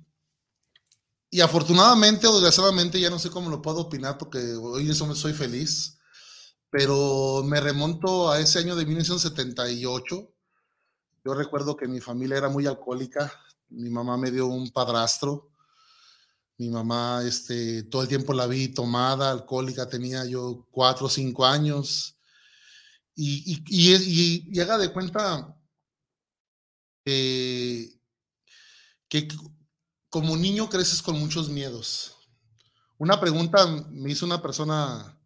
y 1.30 1.40
afortunadamente 1.40 2.26
o 2.26 2.32
desgraciadamente, 2.32 2.98
ya 2.98 3.10
no 3.10 3.18
sé 3.18 3.30
cómo 3.30 3.50
lo 3.50 3.62
puedo 3.62 3.80
opinar 3.80 4.18
porque 4.18 4.38
hoy 4.54 4.90
eso 4.90 5.14
soy 5.14 5.34
feliz, 5.34 5.98
pero 6.70 7.42
me 7.44 7.60
remonto 7.60 8.30
a 8.30 8.40
ese 8.40 8.58
año 8.58 8.74
de 8.74 8.86
1978 8.86 10.33
yo 11.24 11.34
recuerdo 11.34 11.76
que 11.76 11.88
mi 11.88 12.00
familia 12.00 12.36
era 12.36 12.48
muy 12.50 12.66
alcohólica. 12.66 13.32
Mi 13.70 13.88
mamá 13.88 14.18
me 14.18 14.30
dio 14.30 14.46
un 14.46 14.70
padrastro. 14.70 15.50
Mi 16.58 16.68
mamá, 16.68 17.22
este, 17.24 17.84
todo 17.84 18.02
el 18.02 18.08
tiempo 18.08 18.34
la 18.34 18.46
vi 18.46 18.68
tomada, 18.68 19.30
alcohólica, 19.30 19.88
tenía 19.88 20.24
yo 20.26 20.68
cuatro 20.70 21.06
o 21.06 21.10
cinco 21.10 21.46
años. 21.46 22.18
Y, 23.16 23.62
y, 23.66 24.60
haga 24.60 24.76
de 24.76 24.92
cuenta 24.92 25.56
que 27.04 27.98
como 30.10 30.36
niño 30.36 30.68
creces 30.68 31.02
con 31.02 31.18
muchos 31.18 31.48
miedos. 31.48 32.16
Una 32.98 33.18
pregunta 33.18 33.66
me 33.90 34.10
hizo 34.10 34.26
una 34.26 34.42
persona 34.42 35.18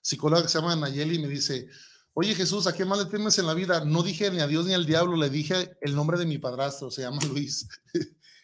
psicóloga 0.00 0.42
que 0.42 0.48
se 0.48 0.58
llama 0.58 0.76
Nayeli 0.76 1.16
y 1.16 1.18
me 1.18 1.28
dice, 1.28 1.68
Oye 2.12 2.34
Jesús, 2.34 2.66
¿a 2.66 2.74
qué 2.74 2.84
más 2.84 2.98
le 2.98 3.04
temes 3.06 3.38
en 3.38 3.46
la 3.46 3.54
vida? 3.54 3.84
No 3.84 4.02
dije 4.02 4.30
ni 4.30 4.40
a 4.40 4.46
Dios 4.46 4.66
ni 4.66 4.74
al 4.74 4.86
diablo, 4.86 5.16
le 5.16 5.30
dije 5.30 5.76
el 5.80 5.94
nombre 5.94 6.18
de 6.18 6.26
mi 6.26 6.38
padrastro, 6.38 6.90
se 6.90 7.02
llama 7.02 7.22
Luis. 7.28 7.68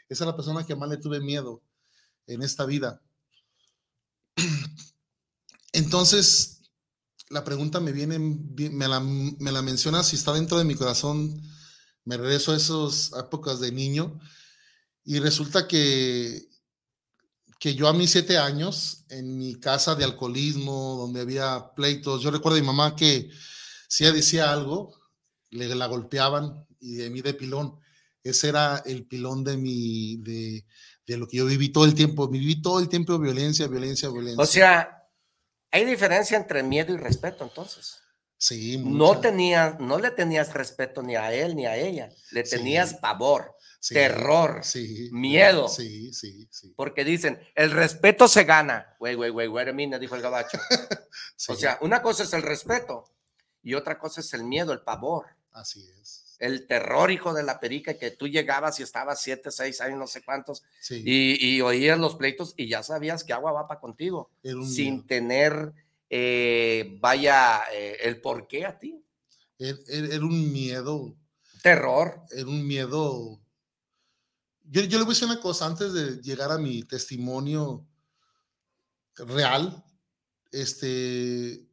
Esa 0.09 0.25
es 0.25 0.27
la 0.27 0.37
persona 0.37 0.65
que 0.65 0.77
más 0.77 0.89
le 0.89 0.99
tuve 0.99 1.21
miedo 1.21 1.63
en 2.27 2.43
esta 2.43 2.65
vida. 2.65 3.03
Entonces, 5.73 6.63
la 7.29 7.45
pregunta 7.45 7.81
me 7.81 7.93
viene, 7.93 8.19
me 8.19 8.89
la, 8.89 9.01
me 9.01 9.53
la 9.53 9.63
menciona 9.63 10.05
si 10.05 10.17
está 10.17 10.33
dentro 10.33 10.59
de 10.59 10.65
mi 10.65 10.77
corazón. 10.77 11.43
Me 12.05 12.17
regreso 12.17 12.53
a 12.53 12.57
esas 12.57 13.11
épocas 13.19 13.59
de 13.59 13.73
niño 13.73 14.21
y 15.05 15.19
resulta 15.19 15.67
que, 15.67 16.49
que 17.59 17.75
yo 17.75 17.89
a 17.89 17.93
mis 17.93 18.11
siete 18.11 18.39
años, 18.39 19.05
en 19.09 19.37
mi 19.37 19.59
casa 19.59 19.97
de 19.97 20.05
alcoholismo, 20.05 20.97
donde 20.99 21.21
había 21.21 21.73
pleitos, 21.75 22.23
yo 22.23 22.31
recuerdo 22.31 22.59
a 22.59 22.61
mi 22.61 22.67
mamá 22.67 22.95
que 22.95 23.29
si 23.89 24.05
ella 24.05 24.13
decía 24.13 24.53
algo, 24.53 24.95
le 25.51 25.75
la 25.75 25.87
golpeaban 25.87 26.67
y 26.81 26.97
de 26.97 27.11
mí 27.11 27.23
de 27.23 27.35
pilón. 27.35 27.79
Ese 28.23 28.49
era 28.49 28.83
el 28.85 29.07
pilón 29.07 29.45
de 29.45 29.57
mi, 29.57 30.17
de, 30.19 30.65
de 31.07 31.17
lo 31.17 31.29
que 31.29 31.39
yo 31.39 31.47
viví 31.47 31.71
todo 31.71 31.85
el 31.85 31.95
tiempo. 31.95 32.29
Viví 32.29 32.61
todo 32.61 32.81
el 32.81 32.89
tiempo 32.89 33.19
violencia, 33.19 33.69
violencia, 33.69 34.09
violencia. 34.09 34.43
O 34.43 34.47
sea, 34.47 35.09
hay 35.71 35.85
diferencia 35.85 36.37
entre 36.37 36.63
miedo 36.63 36.93
y 36.93 36.97
respeto 36.97 37.45
entonces. 37.45 37.99
Sí, 38.39 38.77
no 38.79 39.19
tenía, 39.21 39.79
no 39.81 39.99
le 39.99 40.11
tenías 40.11 40.53
respeto 40.53 41.03
ni 41.03 41.17
a 41.17 41.33
él 41.33 41.57
ni 41.57 41.65
a 41.65 41.77
ella, 41.77 42.11
le 42.33 42.43
tenías 42.43 42.93
pavor, 42.95 43.57
terror, 43.89 44.61
miedo. 45.11 45.69
Sí, 45.69 46.13
sí, 46.13 46.47
sí. 46.51 46.75
Porque 46.77 47.03
dicen, 47.03 47.41
el 47.55 47.71
respeto 47.71 48.29
se 48.29 48.45
gana. 48.45 48.95
Güey, 48.99 49.15
güey, 49.15 49.31
güey, 49.31 49.47
güey, 49.47 49.99
dijo 49.99 50.17
el 50.17 50.21
gabacho. 50.21 50.59
o 51.49 51.55
sea, 51.55 51.79
una 51.81 52.03
cosa 52.03 52.25
es 52.25 52.33
el 52.35 52.43
respeto 52.43 53.16
y 53.67 53.75
otra 53.75 53.99
cosa 53.99 54.21
es 54.21 54.33
el 54.33 54.45
miedo, 54.45 54.73
el 54.73 54.83
pavor. 54.83 55.27
Así 55.51 55.85
es. 56.01 56.37
El 56.39 56.69
terror, 56.69 57.11
hijo 57.11 57.35
de 57.35 57.43
la 57.43 57.59
perica, 57.59 57.99
que 57.99 58.13
tú 58.13 58.29
llegabas 58.29 58.79
y 58.79 58.85
estabas 58.85 59.21
siete, 59.21 59.51
seis 59.51 59.81
años, 59.81 59.99
no 59.99 60.07
sé 60.07 60.23
cuántos, 60.23 60.63
y, 60.89 61.61
oías 61.63 61.99
los 61.99 62.15
pleitos 62.15 62.55
y 62.57 62.69
ya 62.69 62.85
sabías 62.85 63.25
que 63.25 63.33
agua 63.33 63.51
va 63.51 63.67
para 63.67 63.81
contigo, 63.81 64.31
sin 64.65 65.05
tener, 65.05 65.73
eh, 66.09 66.97
vaya, 67.01 67.63
eh, 67.73 67.97
el 68.03 68.21
por 68.21 68.47
qué 68.47 68.67
a 68.67 68.79
ti. 68.79 69.03
Era, 69.59 70.25
un 70.25 70.53
miedo. 70.53 71.17
Terror. 71.61 72.23
Era 72.31 72.47
un 72.47 72.65
miedo. 72.65 73.41
Yo, 74.63 74.83
yo 74.83 74.99
le 74.99 75.05
voy 75.05 75.13
a 75.13 75.15
decir 75.15 75.29
una 75.29 75.41
cosa 75.41 75.67
antes 75.67 75.93
de 75.93 76.23
llegar 76.23 76.53
a 76.53 76.59
mi 76.59 76.85
testimonio 76.85 77.85
real. 79.17 79.83
Este, 80.53 81.66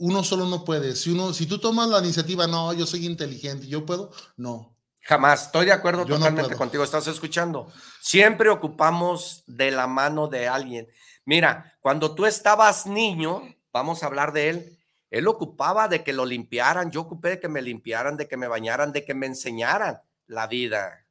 uno 0.00 0.24
solo 0.24 0.46
no 0.46 0.64
puede. 0.64 0.96
Si 0.96 1.10
uno, 1.10 1.32
si 1.34 1.46
tú 1.46 1.58
tomas 1.58 1.88
la 1.88 1.98
iniciativa, 1.98 2.46
no, 2.46 2.72
yo 2.72 2.86
soy 2.86 3.06
inteligente, 3.06 3.66
yo 3.66 3.84
puedo, 3.84 4.10
no. 4.36 4.74
Jamás, 5.02 5.46
estoy 5.46 5.66
de 5.66 5.72
acuerdo 5.72 6.06
totalmente 6.06 6.56
contigo, 6.56 6.82
estás 6.82 7.06
escuchando. 7.06 7.70
Siempre 8.00 8.48
ocupamos 8.48 9.44
de 9.46 9.70
la 9.70 9.86
mano 9.86 10.26
de 10.26 10.48
alguien. 10.48 10.88
Mira, 11.26 11.74
cuando 11.80 12.14
tú 12.14 12.24
estabas 12.24 12.86
niño, 12.86 13.42
vamos 13.72 14.02
a 14.02 14.06
hablar 14.06 14.32
de 14.32 14.48
él, 14.48 14.78
él 15.10 15.28
ocupaba 15.28 15.86
de 15.86 16.02
que 16.02 16.14
lo 16.14 16.24
limpiaran, 16.24 16.90
yo 16.90 17.02
ocupé 17.02 17.30
de 17.30 17.40
que 17.40 17.48
me 17.48 17.60
limpiaran, 17.60 18.16
de 18.16 18.26
que 18.26 18.36
me 18.36 18.48
bañaran, 18.48 18.92
de 18.92 19.04
que 19.04 19.14
me 19.14 19.26
enseñaran 19.26 20.00
la 20.26 20.46
vida. 20.46 21.06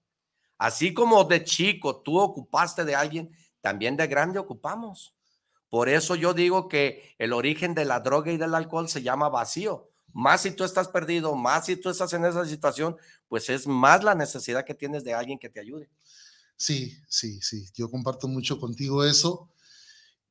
Así 0.58 0.94
como 0.96 1.24
de 1.26 1.44
chico 1.44 2.02
tú 2.02 2.20
ocupaste 2.20 2.86
de 2.86 2.96
alguien, 2.96 3.32
también 3.62 3.96
de 3.98 4.08
grande 4.08 4.40
ocupamos. 4.40 5.16
Por 5.70 5.90
eso 5.90 6.16
yo 6.16 6.34
digo 6.34 6.68
que 6.68 7.16
el 7.18 7.34
origen 7.34 7.76
de 7.76 7.86
la 7.86 8.00
droga 8.00 8.32
y 8.32 8.38
del 8.38 8.56
alcohol 8.56 8.90
se 8.90 9.02
llama 9.04 9.30
vacío. 9.30 9.90
Más 10.14 10.42
si 10.42 10.52
tú 10.52 10.64
estás 10.64 10.88
perdido, 10.88 11.36
más 11.36 11.68
si 11.68 11.76
tú 11.76 11.90
estás 11.90 12.12
en 12.14 12.26
esa 12.26 12.46
situación, 12.46 12.98
pues 13.28 13.50
es 13.50 13.68
más 13.68 14.04
la 14.04 14.16
necesidad 14.16 14.66
que 14.66 14.74
tienes 14.74 15.04
de 15.04 15.14
alguien 15.14 15.38
que 15.38 15.50
te 15.50 15.60
ayude. 15.60 15.90
Sí, 16.58 16.98
sí, 17.08 17.40
sí. 17.42 17.68
Yo 17.76 17.90
comparto 17.90 18.28
mucho 18.28 18.60
contigo 18.60 19.06
eso. 19.06 19.52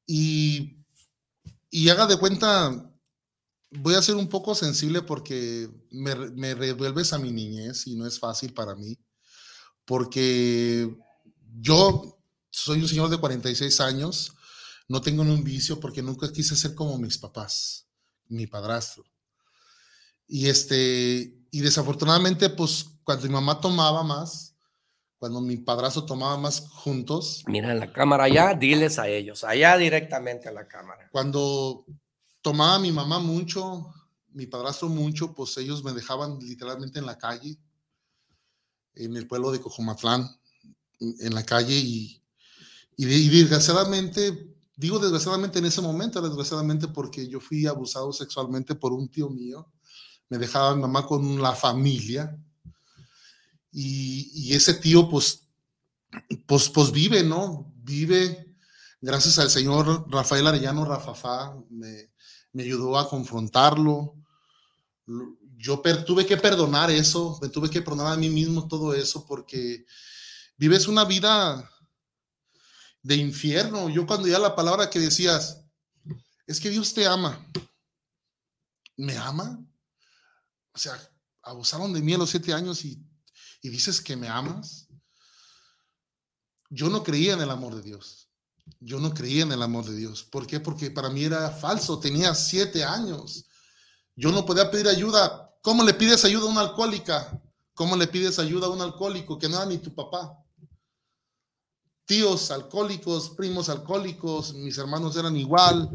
Y, 0.06 0.78
y 1.70 1.88
haga 1.90 2.06
de 2.06 2.18
cuenta, 2.18 2.90
voy 3.70 3.94
a 3.94 4.02
ser 4.02 4.16
un 4.16 4.28
poco 4.28 4.54
sensible 4.54 5.02
porque 5.02 5.68
me, 5.90 6.14
me 6.30 6.54
revuelves 6.54 7.12
a 7.12 7.18
mi 7.18 7.30
niñez 7.30 7.86
y 7.86 7.94
no 7.94 8.06
es 8.06 8.18
fácil 8.18 8.52
para 8.52 8.74
mí. 8.74 8.98
porque 9.84 10.94
yo 11.60 12.18
soy 12.50 12.80
un 12.82 12.88
señor 12.88 13.08
de 13.08 13.18
46 13.18 13.80
años, 13.80 14.32
no 14.88 15.00
tengo 15.00 15.22
un 15.22 15.44
vicio 15.44 15.78
porque 15.78 16.02
nunca 16.02 16.32
quise 16.32 16.56
ser 16.56 16.74
como 16.74 16.98
mis 16.98 17.18
papás, 17.18 17.86
mi 18.28 18.46
padrastro. 18.46 19.04
Y 20.26 20.48
este, 20.48 21.38
y 21.50 21.60
desafortunadamente, 21.60 22.50
pues 22.50 22.86
cuando 23.04 23.26
mi 23.26 23.32
mamá 23.32 23.60
tomaba 23.60 24.02
más, 24.02 24.56
cuando 25.18 25.40
mi 25.40 25.56
padrastro 25.56 26.04
tomaba 26.04 26.36
más 26.36 26.68
juntos. 26.68 27.42
Mira 27.46 27.72
en 27.72 27.80
la 27.80 27.92
cámara 27.92 28.24
allá, 28.24 28.54
diles 28.54 28.98
a 28.98 29.08
ellos, 29.08 29.44
allá 29.44 29.76
directamente 29.76 30.48
a 30.48 30.52
la 30.52 30.68
cámara. 30.68 31.08
Cuando 31.10 31.84
tomaba 32.40 32.78
mi 32.78 32.92
mamá 32.92 33.18
mucho, 33.18 33.92
mi 34.28 34.46
padrastro 34.46 34.88
mucho, 34.88 35.34
pues 35.34 35.56
ellos 35.56 35.82
me 35.82 35.92
dejaban 35.92 36.38
literalmente 36.38 36.98
en 36.98 37.06
la 37.06 37.18
calle, 37.18 37.58
en 38.94 39.16
el 39.16 39.26
pueblo 39.26 39.50
de 39.50 39.60
Cojumatlán, 39.60 40.28
en 41.00 41.34
la 41.34 41.44
calle 41.44 41.74
y, 41.74 42.22
y, 42.96 43.04
desgraciadamente, 43.04 44.56
digo 44.78 45.00
desgraciadamente 45.00 45.58
en 45.58 45.64
ese 45.64 45.80
momento, 45.80 46.22
desgraciadamente 46.22 46.86
porque 46.86 47.28
yo 47.28 47.40
fui 47.40 47.66
abusado 47.66 48.12
sexualmente 48.12 48.76
por 48.76 48.92
un 48.92 49.08
tío 49.08 49.28
mío, 49.28 49.68
me 50.28 50.38
dejaba 50.38 50.76
mi 50.76 50.82
mamá 50.82 51.04
con 51.04 51.42
la 51.42 51.52
familia 51.52 52.38
y, 53.72 54.54
ese 54.54 54.74
tío 54.74 55.08
pues, 55.08 55.48
pues, 56.46 56.68
pues 56.68 56.92
vive, 56.92 57.24
¿no? 57.24 57.72
Vive, 57.82 58.54
gracias 59.00 59.40
al 59.40 59.50
señor 59.50 60.06
Rafael 60.08 60.46
Arellano 60.46 60.84
Rafafá, 60.84 61.56
me, 61.70 62.12
me 62.52 62.62
ayudó 62.62 62.96
a 62.98 63.08
confrontarlo. 63.08 64.14
Yo 65.56 65.82
tuve 66.06 66.24
que 66.24 66.36
perdonar 66.36 66.88
eso, 66.92 67.36
me 67.42 67.48
tuve 67.48 67.68
que 67.68 67.82
perdonar 67.82 68.12
a 68.12 68.16
mí 68.16 68.30
mismo 68.30 68.68
todo 68.68 68.94
eso 68.94 69.26
porque 69.26 69.84
vives 70.56 70.86
una 70.86 71.04
vida 71.04 71.68
de 73.08 73.16
infierno. 73.16 73.88
Yo 73.88 74.06
cuando 74.06 74.28
ya 74.28 74.38
la 74.38 74.54
palabra 74.54 74.90
que 74.90 75.00
decías, 75.00 75.64
es 76.46 76.60
que 76.60 76.70
Dios 76.70 76.94
te 76.94 77.06
ama. 77.06 77.44
¿Me 78.96 79.16
ama? 79.16 79.64
O 80.72 80.78
sea, 80.78 80.96
abusaron 81.42 81.92
de 81.92 82.00
mí 82.00 82.14
a 82.14 82.18
los 82.18 82.30
siete 82.30 82.52
años 82.52 82.84
y 82.84 83.02
y 83.62 83.68
dices 83.68 84.00
que 84.00 84.16
me 84.16 84.28
amas, 84.28 84.86
yo 86.70 86.88
no 86.88 87.02
creía 87.02 87.32
en 87.32 87.40
el 87.40 87.50
amor 87.50 87.74
de 87.74 87.82
Dios. 87.82 88.28
Yo 88.80 89.00
no 89.00 89.14
creía 89.14 89.42
en 89.42 89.52
el 89.52 89.62
amor 89.62 89.86
de 89.86 89.96
Dios. 89.96 90.22
¿Por 90.24 90.46
qué? 90.46 90.60
Porque 90.60 90.90
para 90.90 91.08
mí 91.08 91.24
era 91.24 91.50
falso. 91.50 91.98
Tenía 91.98 92.34
siete 92.34 92.84
años. 92.84 93.46
Yo 94.14 94.30
no 94.30 94.44
podía 94.44 94.70
pedir 94.70 94.88
ayuda. 94.88 95.56
¿Cómo 95.62 95.82
le 95.82 95.94
pides 95.94 96.24
ayuda 96.24 96.46
a 96.46 96.50
una 96.50 96.60
alcohólica? 96.60 97.40
¿Cómo 97.74 97.96
le 97.96 98.06
pides 98.06 98.38
ayuda 98.38 98.66
a 98.66 98.70
un 98.70 98.82
alcohólico 98.82 99.38
que 99.38 99.48
no 99.48 99.56
era 99.56 99.66
ni 99.66 99.78
tu 99.78 99.94
papá? 99.94 100.36
Tíos 102.08 102.50
alcohólicos, 102.50 103.34
primos 103.36 103.68
alcohólicos, 103.68 104.54
mis 104.54 104.78
hermanos 104.78 105.14
eran 105.14 105.36
igual. 105.36 105.90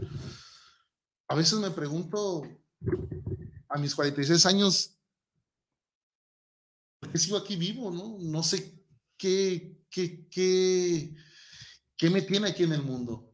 A 1.27 1.33
veces 1.33 1.57
me 1.57 1.71
pregunto, 1.71 2.43
a 3.67 3.79
mis 3.79 3.95
46 3.95 4.45
años, 4.45 4.95
qué 7.11 7.17
sigo 7.17 7.35
aquí 7.35 7.55
vivo? 7.55 7.89
No, 7.89 8.19
no 8.19 8.43
sé 8.43 8.79
qué, 9.17 9.83
qué, 9.89 10.27
qué, 10.29 11.15
qué 11.97 12.09
me 12.11 12.21
tiene 12.21 12.49
aquí 12.49 12.61
en 12.61 12.73
el 12.73 12.83
mundo. 12.83 13.33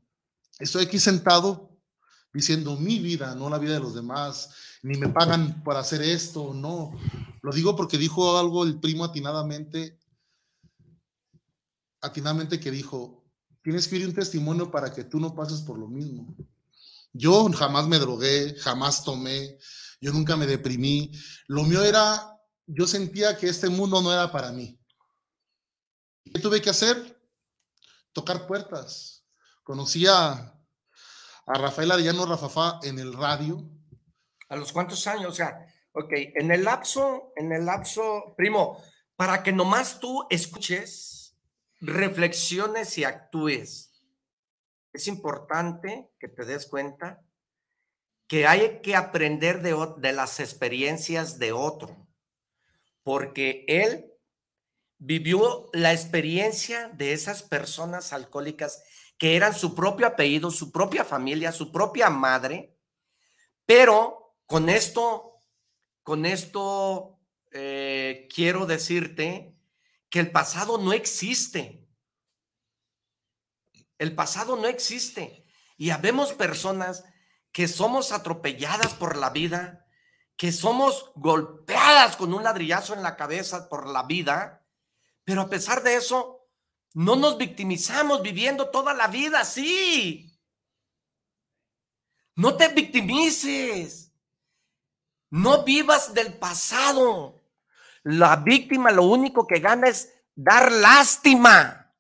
Estoy 0.57 0.85
aquí 0.85 0.99
sentado 0.99 1.77
diciendo 2.31 2.77
mi 2.77 2.99
vida, 2.99 3.35
no 3.35 3.49
la 3.49 3.59
vida 3.59 3.73
de 3.73 3.81
los 3.81 3.93
demás, 3.93 4.51
ni 4.83 4.97
me 4.97 5.09
pagan 5.09 5.65
por 5.65 5.75
hacer 5.75 6.01
esto, 6.01 6.53
no. 6.53 6.97
Lo 7.41 7.51
digo 7.51 7.75
porque 7.75 7.97
dijo 7.97 8.37
algo 8.37 8.63
el 8.63 8.79
primo 8.79 9.03
atinadamente, 9.03 9.98
atinadamente 12.01 12.59
que 12.59 12.71
dijo, 12.71 13.23
tienes 13.61 13.87
que 13.87 13.97
ir 13.97 14.07
un 14.07 14.13
testimonio 14.13 14.71
para 14.71 14.93
que 14.93 15.03
tú 15.03 15.19
no 15.19 15.35
pases 15.35 15.61
por 15.61 15.77
lo 15.77 15.87
mismo. 15.87 16.35
Yo 17.13 17.49
jamás 17.51 17.87
me 17.87 17.99
drogué, 17.99 18.55
jamás 18.59 19.03
tomé, 19.03 19.57
yo 19.99 20.13
nunca 20.13 20.37
me 20.37 20.45
deprimí. 20.45 21.11
Lo 21.47 21.63
mío 21.63 21.83
era 21.83 22.39
yo 22.71 22.85
sentía 22.85 23.35
que 23.35 23.47
este 23.47 23.67
mundo 23.67 23.99
no 24.01 24.13
era 24.13 24.31
para 24.31 24.51
mí. 24.51 24.79
¿Qué 26.23 26.39
tuve 26.39 26.61
que 26.61 26.69
hacer? 26.69 27.19
Tocar 28.13 28.45
puertas. 28.45 29.25
Conocí 29.63 30.05
a, 30.05 30.55
a 31.47 31.53
Rafael 31.57 31.91
Arellano 31.91 32.27
Rafafá 32.27 32.79
en 32.83 32.99
el 32.99 33.13
radio. 33.13 33.67
¿A 34.49 34.55
los 34.55 34.71
cuántos 34.71 35.07
años? 35.07 35.31
O 35.31 35.35
sea, 35.35 35.65
ok, 35.93 36.11
en 36.35 36.51
el 36.51 36.63
lapso, 36.63 37.33
en 37.35 37.51
el 37.51 37.65
lapso, 37.65 38.35
primo, 38.37 38.83
para 39.15 39.41
que 39.41 39.51
nomás 39.51 39.99
tú 39.99 40.27
escuches, 40.29 41.18
reflexiones 41.79 42.97
y 42.97 43.03
actúes, 43.03 44.03
es 44.93 45.07
importante 45.07 46.11
que 46.19 46.27
te 46.27 46.45
des 46.45 46.65
cuenta 46.65 47.21
que 48.27 48.45
hay 48.47 48.81
que 48.81 48.95
aprender 48.95 49.61
de, 49.61 49.75
de 49.97 50.13
las 50.13 50.39
experiencias 50.39 51.39
de 51.39 51.51
otro 51.51 52.09
porque 53.03 53.65
él 53.67 54.05
vivió 54.99 55.69
la 55.73 55.93
experiencia 55.93 56.89
de 56.89 57.13
esas 57.13 57.41
personas 57.41 58.13
alcohólicas 58.13 58.83
que 59.17 59.35
eran 59.35 59.53
su 59.53 59.73
propio 59.73 60.05
apellido, 60.05 60.51
su 60.51 60.71
propia 60.71 61.03
familia, 61.03 61.51
su 61.51 61.71
propia 61.71 62.09
madre, 62.09 62.77
pero 63.65 64.35
con 64.45 64.69
esto, 64.69 65.41
con 66.03 66.25
esto 66.25 67.19
eh, 67.51 68.27
quiero 68.33 68.65
decirte 68.65 69.55
que 70.09 70.19
el 70.19 70.31
pasado 70.31 70.77
no 70.77 70.93
existe. 70.93 71.87
El 73.97 74.15
pasado 74.15 74.55
no 74.55 74.67
existe. 74.67 75.45
Y 75.77 75.91
habemos 75.91 76.33
personas 76.33 77.03
que 77.51 77.67
somos 77.67 78.11
atropelladas 78.11 78.93
por 78.93 79.17
la 79.17 79.29
vida, 79.29 79.87
que 80.35 80.51
somos 80.51 81.11
golpeadas 81.15 82.15
con 82.15 82.33
un 82.33 82.43
ladrillazo 82.43 82.93
en 82.93 83.03
la 83.03 83.15
cabeza 83.15 83.69
por 83.69 83.87
la 83.87 84.03
vida, 84.03 84.65
pero 85.23 85.41
a 85.41 85.49
pesar 85.49 85.83
de 85.83 85.95
eso, 85.95 86.47
no 86.93 87.15
nos 87.15 87.37
victimizamos 87.37 88.21
viviendo 88.21 88.69
toda 88.69 88.93
la 88.93 89.07
vida 89.07 89.41
así. 89.41 90.39
No 92.35 92.55
te 92.55 92.69
victimices. 92.69 94.11
No 95.29 95.63
vivas 95.63 96.13
del 96.13 96.33
pasado. 96.39 97.38
La 98.03 98.37
víctima 98.37 98.91
lo 98.91 99.03
único 99.03 99.45
que 99.45 99.59
gana 99.59 99.87
es 99.87 100.13
dar 100.35 100.71
lástima. 100.71 101.93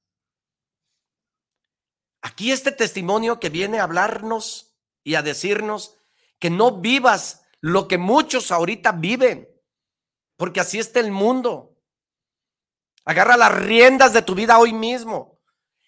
Aquí 2.21 2.51
este 2.51 2.71
testimonio 2.71 3.39
que 3.39 3.49
viene 3.49 3.79
a 3.79 3.83
hablarnos 3.83 4.75
y 5.03 5.15
a 5.15 5.21
decirnos 5.21 5.97
que 6.37 6.49
no 6.49 6.79
vivas 6.79 7.43
lo 7.61 7.87
que 7.87 7.97
muchos 7.97 8.51
ahorita 8.51 8.93
viven, 8.93 9.47
porque 10.37 10.59
así 10.59 10.79
está 10.79 10.99
el 10.99 11.11
mundo. 11.11 11.77
Agarra 13.05 13.37
las 13.37 13.53
riendas 13.53 14.13
de 14.13 14.21
tu 14.21 14.35
vida 14.35 14.59
hoy 14.59 14.73
mismo. 14.73 15.39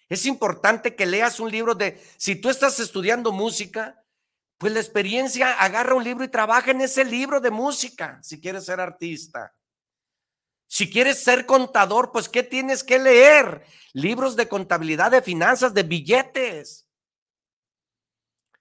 Es 0.08 0.26
importante 0.26 0.94
que 0.94 1.06
leas 1.06 1.40
un 1.40 1.50
libro 1.50 1.74
de, 1.74 2.02
si 2.18 2.36
tú 2.36 2.50
estás 2.50 2.78
estudiando 2.80 3.32
música, 3.32 4.04
pues 4.58 4.72
la 4.72 4.80
experiencia, 4.80 5.54
agarra 5.54 5.94
un 5.94 6.04
libro 6.04 6.24
y 6.24 6.28
trabaja 6.28 6.70
en 6.70 6.82
ese 6.82 7.04
libro 7.04 7.40
de 7.40 7.50
música, 7.50 8.20
si 8.22 8.40
quieres 8.40 8.66
ser 8.66 8.80
artista. 8.80 9.54
Si 10.72 10.88
quieres 10.88 11.22
ser 11.22 11.44
contador, 11.44 12.12
pues 12.12 12.30
¿qué 12.30 12.42
tienes 12.42 12.82
que 12.82 12.98
leer? 12.98 13.66
Libros 13.92 14.36
de 14.36 14.48
contabilidad, 14.48 15.10
de 15.10 15.20
finanzas, 15.20 15.74
de 15.74 15.82
billetes. 15.82 16.88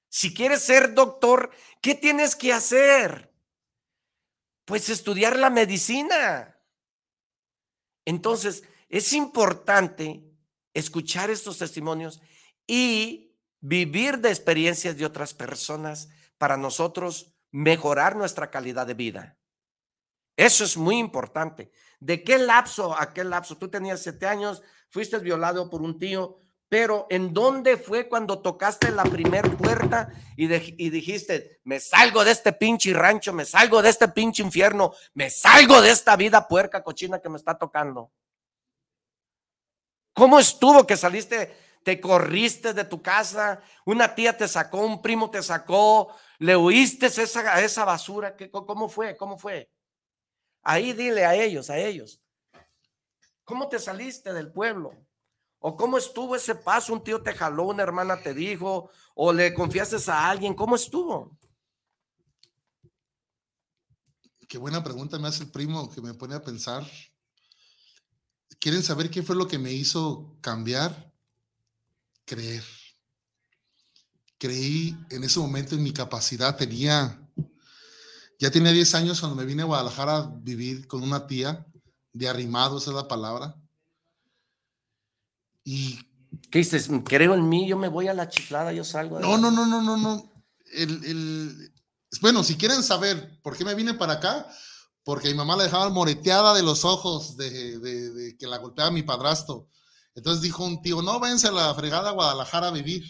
Si 0.09 0.33
quieres 0.33 0.61
ser 0.61 0.93
doctor, 0.93 1.51
¿qué 1.81 1.95
tienes 1.95 2.35
que 2.35 2.51
hacer? 2.51 3.33
Pues 4.65 4.89
estudiar 4.89 5.39
la 5.39 5.49
medicina. 5.49 6.59
Entonces, 8.03 8.63
es 8.89 9.13
importante 9.13 10.21
escuchar 10.73 11.29
estos 11.29 11.59
testimonios 11.59 12.21
y 12.67 13.37
vivir 13.61 14.17
de 14.17 14.31
experiencias 14.31 14.97
de 14.97 15.05
otras 15.05 15.33
personas 15.33 16.09
para 16.37 16.57
nosotros 16.57 17.33
mejorar 17.51 18.17
nuestra 18.17 18.51
calidad 18.51 18.85
de 18.85 18.95
vida. 18.95 19.40
Eso 20.41 20.63
es 20.63 20.75
muy 20.75 20.97
importante. 20.97 21.71
¿De 21.99 22.23
qué 22.23 22.39
lapso 22.39 22.99
a 22.99 23.13
qué 23.13 23.23
lapso? 23.23 23.59
Tú 23.59 23.69
tenías 23.69 24.01
siete 24.01 24.25
años, 24.25 24.63
fuiste 24.89 25.19
violado 25.19 25.69
por 25.69 25.83
un 25.83 25.99
tío, 25.99 26.39
pero 26.67 27.05
¿en 27.11 27.31
dónde 27.31 27.77
fue 27.77 28.09
cuando 28.09 28.41
tocaste 28.41 28.89
la 28.89 29.03
primer 29.03 29.55
puerta 29.55 30.09
y, 30.35 30.47
dijiste, 30.47 31.61
me 31.63 31.79
salgo 31.79 32.23
de 32.25 32.31
este 32.31 32.53
pinche 32.53 32.91
rancho, 32.91 33.33
me 33.33 33.45
salgo 33.45 33.83
de 33.83 33.89
este 33.89 34.07
pinche 34.07 34.41
infierno, 34.41 34.95
me 35.13 35.29
salgo 35.29 35.79
de 35.79 35.91
esta 35.91 36.15
vida 36.15 36.47
puerca 36.47 36.83
cochina 36.83 37.19
que 37.19 37.29
me 37.29 37.37
está 37.37 37.55
tocando? 37.55 38.11
¿Cómo 40.11 40.39
estuvo 40.39 40.87
que 40.87 40.97
saliste, 40.97 41.55
te 41.83 42.01
corriste 42.01 42.73
de 42.73 42.85
tu 42.85 42.99
casa, 42.99 43.61
una 43.85 44.15
tía 44.15 44.35
te 44.35 44.47
sacó, 44.47 44.79
un 44.79 45.03
primo 45.03 45.29
te 45.29 45.43
sacó, 45.43 46.15
le 46.39 46.55
huiste 46.57 47.05
esa, 47.05 47.61
esa 47.61 47.85
basura? 47.85 48.35
¿Cómo 48.51 48.89
fue? 48.89 49.15
¿Cómo 49.15 49.37
fue? 49.37 49.69
Ahí 50.63 50.93
dile 50.93 51.25
a 51.25 51.35
ellos, 51.35 51.69
a 51.69 51.77
ellos. 51.77 52.21
¿Cómo 53.43 53.67
te 53.67 53.79
saliste 53.79 54.33
del 54.33 54.51
pueblo? 54.51 54.91
¿O 55.59 55.75
cómo 55.75 55.97
estuvo 55.97 56.35
ese 56.35 56.55
paso? 56.55 56.93
¿Un 56.93 57.03
tío 57.03 57.21
te 57.21 57.33
jaló, 57.33 57.65
una 57.65 57.83
hermana 57.83 58.21
te 58.21 58.33
dijo? 58.33 58.89
¿O 59.13 59.31
le 59.31 59.53
confiaste 59.53 59.97
a 60.11 60.29
alguien? 60.29 60.55
¿Cómo 60.55 60.75
estuvo? 60.75 61.37
Qué 64.47 64.57
buena 64.57 64.83
pregunta 64.83 65.17
me 65.17 65.27
hace 65.27 65.43
el 65.43 65.51
primo 65.51 65.89
que 65.89 66.01
me 66.01 66.13
pone 66.13 66.35
a 66.35 66.41
pensar. 66.41 66.85
¿Quieren 68.59 68.83
saber 68.83 69.09
qué 69.09 69.23
fue 69.23 69.35
lo 69.35 69.47
que 69.47 69.57
me 69.57 69.71
hizo 69.71 70.37
cambiar? 70.41 71.13
Creer. 72.25 72.63
Creí 74.37 74.97
en 75.09 75.23
ese 75.23 75.39
momento 75.39 75.75
en 75.75 75.83
mi 75.83 75.93
capacidad. 75.93 76.57
Tenía, 76.57 77.30
ya 78.41 78.49
tenía 78.49 78.71
10 78.71 78.95
años 78.95 79.19
cuando 79.19 79.35
me 79.35 79.45
vine 79.45 79.61
a 79.61 79.65
Guadalajara 79.65 80.17
a 80.17 80.31
vivir 80.41 80.87
con 80.87 81.03
una 81.03 81.27
tía 81.27 81.63
de 82.11 82.27
arrimado, 82.27 82.79
esa 82.79 82.89
es 82.89 82.95
la 82.95 83.07
palabra. 83.07 83.55
Y. 85.63 85.99
¿Qué 86.49 86.57
dices? 86.57 86.89
Creo 87.05 87.35
en 87.35 87.47
mí, 87.47 87.67
yo 87.67 87.77
me 87.77 87.87
voy 87.87 88.07
a 88.07 88.15
la 88.15 88.29
chiflada, 88.29 88.73
yo 88.73 88.83
salgo. 88.83 89.19
No, 89.19 89.37
no, 89.37 89.51
no, 89.51 89.67
no, 89.67 89.83
no, 89.83 89.95
no. 89.95 90.31
El, 90.73 91.05
el, 91.05 91.71
bueno, 92.19 92.43
si 92.43 92.55
quieren 92.55 92.81
saber 92.81 93.39
por 93.43 93.55
qué 93.55 93.63
me 93.63 93.75
vine 93.75 93.93
para 93.93 94.13
acá, 94.13 94.49
porque 95.03 95.27
mi 95.27 95.35
mamá 95.35 95.55
la 95.55 95.65
dejaba 95.65 95.89
moreteada 95.89 96.55
de 96.55 96.63
los 96.63 96.83
ojos 96.83 97.37
de, 97.37 97.77
de, 97.77 98.37
que 98.37 98.47
la 98.47 98.57
golpeaba 98.57 98.89
mi 98.89 99.03
padrastro. 99.03 99.67
Entonces 100.15 100.41
dijo 100.41 100.65
un 100.65 100.81
tío, 100.81 101.03
no, 101.03 101.19
váyanse 101.19 101.49
a 101.49 101.51
la 101.51 101.75
fregada 101.75 102.09
a 102.09 102.13
Guadalajara 102.13 102.69
a 102.69 102.71
vivir. 102.71 103.03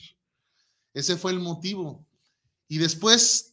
Ese 0.94 1.16
fue 1.16 1.32
el 1.32 1.40
motivo. 1.40 2.06
Y 2.68 2.80
después, 2.80 3.51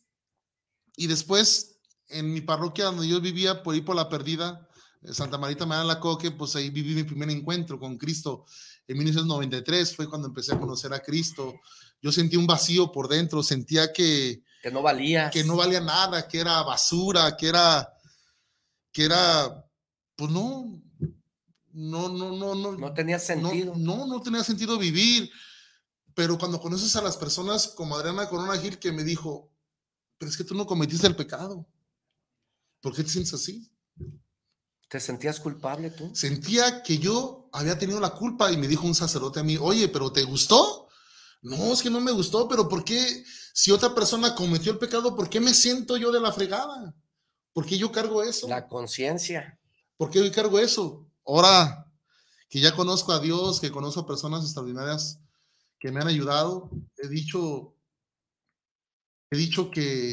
y 0.98 1.06
después, 1.06 1.78
en 2.08 2.32
mi 2.32 2.40
parroquia 2.40 2.86
donde 2.86 3.06
yo 3.06 3.20
vivía, 3.20 3.62
por 3.62 3.72
ahí 3.72 3.80
por 3.80 3.94
la 3.94 4.08
perdida, 4.08 4.68
eh, 5.02 5.14
Santa 5.14 5.38
Marita 5.38 5.64
me 5.64 5.76
da 5.76 5.84
la 5.84 6.00
coque, 6.00 6.32
pues 6.32 6.56
ahí 6.56 6.70
viví 6.70 6.92
mi 6.92 7.04
primer 7.04 7.30
encuentro 7.30 7.78
con 7.78 7.96
Cristo. 7.96 8.44
En 8.88 8.98
1993 8.98 9.94
fue 9.94 10.08
cuando 10.08 10.26
empecé 10.26 10.52
a 10.52 10.58
conocer 10.58 10.92
a 10.92 10.98
Cristo. 10.98 11.54
Yo 12.02 12.10
sentí 12.10 12.36
un 12.36 12.48
vacío 12.48 12.90
por 12.90 13.06
dentro, 13.06 13.44
sentía 13.44 13.92
que... 13.92 14.42
Que 14.60 14.72
no 14.72 14.82
valía. 14.82 15.30
Que 15.30 15.44
no 15.44 15.54
valía 15.54 15.80
nada, 15.80 16.26
que 16.26 16.40
era 16.40 16.62
basura, 16.62 17.36
que 17.36 17.46
era... 17.46 17.88
Que 18.90 19.04
era... 19.04 19.64
Pues 20.16 20.32
no, 20.32 20.82
no, 21.74 22.08
no, 22.08 22.32
no, 22.32 22.56
no. 22.56 22.72
No 22.72 22.92
tenía 22.92 23.20
sentido. 23.20 23.74
No, 23.76 23.98
no, 23.98 24.06
no 24.08 24.20
tenía 24.20 24.42
sentido 24.42 24.76
vivir. 24.78 25.30
Pero 26.14 26.36
cuando 26.38 26.60
conoces 26.60 26.96
a 26.96 27.02
las 27.02 27.16
personas 27.16 27.68
como 27.68 27.94
Adriana 27.94 28.28
Corona 28.28 28.58
Gil 28.58 28.80
que 28.80 28.90
me 28.90 29.04
dijo, 29.04 29.52
pero 30.18 30.30
es 30.30 30.36
que 30.36 30.44
tú 30.44 30.54
no 30.54 30.66
cometiste 30.66 31.06
el 31.06 31.16
pecado. 31.16 31.66
¿Por 32.80 32.94
qué 32.94 33.02
te 33.02 33.10
sientes 33.10 33.34
así? 33.34 33.70
¿Te 34.88 35.00
sentías 35.00 35.40
culpable 35.40 35.90
tú? 35.90 36.14
Sentía 36.14 36.82
que 36.82 36.98
yo 36.98 37.48
había 37.52 37.78
tenido 37.78 38.00
la 38.00 38.10
culpa 38.10 38.50
y 38.50 38.56
me 38.56 38.68
dijo 38.68 38.86
un 38.86 38.94
sacerdote 38.94 39.40
a 39.40 39.44
mí, 39.44 39.56
oye, 39.56 39.88
pero 39.88 40.12
¿te 40.12 40.22
gustó? 40.24 40.88
No, 41.42 41.72
es 41.72 41.82
que 41.82 41.90
no 41.90 42.00
me 42.00 42.12
gustó, 42.12 42.48
pero 42.48 42.68
¿por 42.68 42.84
qué 42.84 43.24
si 43.52 43.70
otra 43.70 43.94
persona 43.94 44.34
cometió 44.34 44.72
el 44.72 44.78
pecado, 44.78 45.14
por 45.14 45.28
qué 45.28 45.40
me 45.40 45.54
siento 45.54 45.96
yo 45.96 46.10
de 46.10 46.20
la 46.20 46.32
fregada? 46.32 46.94
¿Por 47.52 47.66
qué 47.66 47.76
yo 47.78 47.92
cargo 47.92 48.22
eso? 48.22 48.48
La 48.48 48.68
conciencia. 48.68 49.58
¿Por 49.96 50.10
qué 50.10 50.24
yo 50.24 50.32
cargo 50.32 50.58
eso? 50.58 51.06
Ahora 51.26 51.84
que 52.48 52.60
ya 52.60 52.74
conozco 52.74 53.12
a 53.12 53.20
Dios, 53.20 53.60
que 53.60 53.70
conozco 53.70 54.00
a 54.00 54.06
personas 54.06 54.42
extraordinarias, 54.42 55.20
que 55.78 55.92
me 55.92 56.00
han 56.00 56.08
ayudado. 56.08 56.70
He 56.96 57.08
dicho, 57.08 57.76
he 59.30 59.36
dicho 59.36 59.70
que 59.70 60.12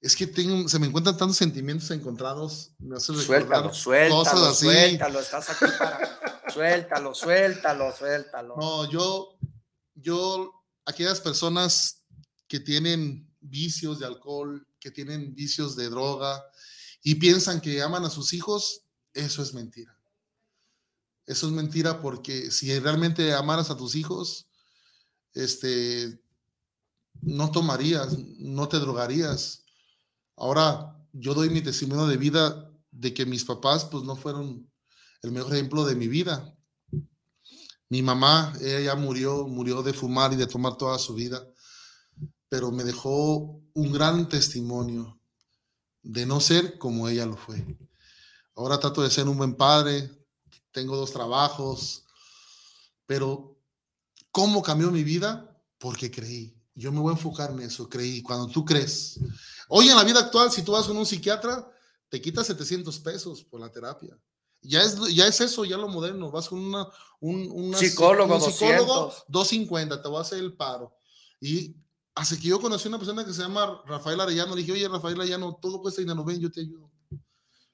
es 0.00 0.14
que 0.14 0.26
tengo, 0.26 0.68
se 0.68 0.78
me 0.78 0.86
encuentran 0.86 1.16
tantos 1.16 1.36
sentimientos 1.36 1.90
encontrados. 1.90 2.72
Me 2.78 2.96
hace 2.96 3.12
suéltalo, 3.14 3.74
suéltalo, 3.74 4.54
suéltalo, 4.54 5.20
estás 5.20 5.50
aquí 5.50 5.64
para. 5.78 6.48
suéltalo, 6.52 7.14
suéltalo, 7.14 7.96
suéltalo. 7.96 8.56
No, 8.56 8.90
yo, 8.90 9.38
yo, 9.94 10.52
aquellas 10.84 11.20
personas 11.20 12.04
que 12.46 12.60
tienen 12.60 13.28
vicios 13.40 13.98
de 13.98 14.06
alcohol, 14.06 14.66
que 14.78 14.90
tienen 14.90 15.34
vicios 15.34 15.74
de 15.76 15.88
droga 15.88 16.44
y 17.02 17.16
piensan 17.16 17.60
que 17.60 17.82
aman 17.82 18.04
a 18.04 18.10
sus 18.10 18.32
hijos, 18.32 18.84
eso 19.12 19.42
es 19.42 19.52
mentira. 19.52 19.98
Eso 21.26 21.46
es 21.48 21.52
mentira 21.52 22.00
porque 22.00 22.50
si 22.50 22.78
realmente 22.78 23.34
amaras 23.34 23.70
a 23.70 23.76
tus 23.76 23.96
hijos, 23.96 24.46
este, 25.34 26.20
no 27.22 27.50
tomarías, 27.50 28.16
no 28.38 28.68
te 28.68 28.78
drogarías. 28.78 29.64
Ahora, 30.36 30.96
yo 31.12 31.34
doy 31.34 31.50
mi 31.50 31.62
testimonio 31.62 32.06
de 32.06 32.16
vida 32.16 32.70
de 32.90 33.14
que 33.14 33.26
mis 33.26 33.44
papás, 33.44 33.84
pues, 33.84 34.04
no 34.04 34.16
fueron 34.16 34.70
el 35.22 35.32
mejor 35.32 35.54
ejemplo 35.54 35.84
de 35.84 35.94
mi 35.94 36.08
vida. 36.08 36.54
Mi 37.88 38.02
mamá, 38.02 38.52
ella 38.60 38.94
murió, 38.94 39.46
murió 39.46 39.82
de 39.82 39.92
fumar 39.92 40.32
y 40.32 40.36
de 40.36 40.46
tomar 40.46 40.76
toda 40.76 40.98
su 40.98 41.14
vida, 41.14 41.46
pero 42.48 42.70
me 42.70 42.84
dejó 42.84 43.62
un 43.74 43.92
gran 43.92 44.28
testimonio 44.28 45.18
de 46.02 46.26
no 46.26 46.40
ser 46.40 46.78
como 46.78 47.08
ella 47.08 47.26
lo 47.26 47.36
fue. 47.36 47.78
Ahora 48.54 48.78
trato 48.78 49.02
de 49.02 49.10
ser 49.10 49.28
un 49.28 49.38
buen 49.38 49.54
padre, 49.54 50.10
tengo 50.70 50.96
dos 50.96 51.12
trabajos, 51.12 52.04
pero 53.06 53.58
¿Cómo 54.38 54.62
cambió 54.62 54.90
mi 54.90 55.02
vida? 55.02 55.60
Porque 55.78 56.10
creí. 56.10 56.54
Yo 56.78 56.92
me 56.92 57.00
voy 57.00 57.10
a 57.10 57.16
enfocar 57.16 57.50
en 57.50 57.58
eso, 57.60 57.88
creí. 57.88 58.22
Cuando 58.22 58.46
tú 58.46 58.64
crees. 58.64 59.18
Hoy 59.68 59.88
en 59.88 59.96
la 59.96 60.04
vida 60.04 60.20
actual, 60.20 60.52
si 60.52 60.62
tú 60.62 60.70
vas 60.70 60.86
con 60.86 60.96
un 60.96 61.04
psiquiatra, 61.04 61.68
te 62.08 62.20
quitas 62.20 62.46
700 62.46 63.00
pesos 63.00 63.42
por 63.42 63.58
la 63.58 63.68
terapia. 63.68 64.16
Ya 64.62 64.82
es, 64.82 64.96
ya 65.12 65.26
es 65.26 65.40
eso, 65.40 65.64
ya 65.64 65.76
lo 65.76 65.88
moderno. 65.88 66.30
Vas 66.30 66.48
con 66.48 66.60
una, 66.60 66.86
un, 67.18 67.74
psicólogo, 67.74 68.36
un 68.36 68.40
psicólogo 68.40 69.12
250, 69.26 70.00
te 70.00 70.08
va 70.08 70.18
a 70.18 70.22
hacer 70.22 70.38
el 70.38 70.52
paro. 70.52 70.94
Y 71.40 71.74
hace 72.14 72.38
que 72.38 72.46
yo 72.46 72.60
conocí 72.60 72.86
a 72.86 72.90
una 72.90 72.98
persona 72.98 73.24
que 73.24 73.32
se 73.32 73.42
llama 73.42 73.82
Rafael 73.84 74.20
Arellano. 74.20 74.54
Le 74.54 74.60
dije, 74.60 74.72
oye, 74.72 74.88
Rafael 74.88 75.20
Arellano, 75.20 75.58
todo 75.60 75.82
cuesta 75.82 76.00
dinero, 76.00 76.24
ven, 76.24 76.38
yo 76.38 76.50
te 76.50 76.60
ayudo. 76.60 76.88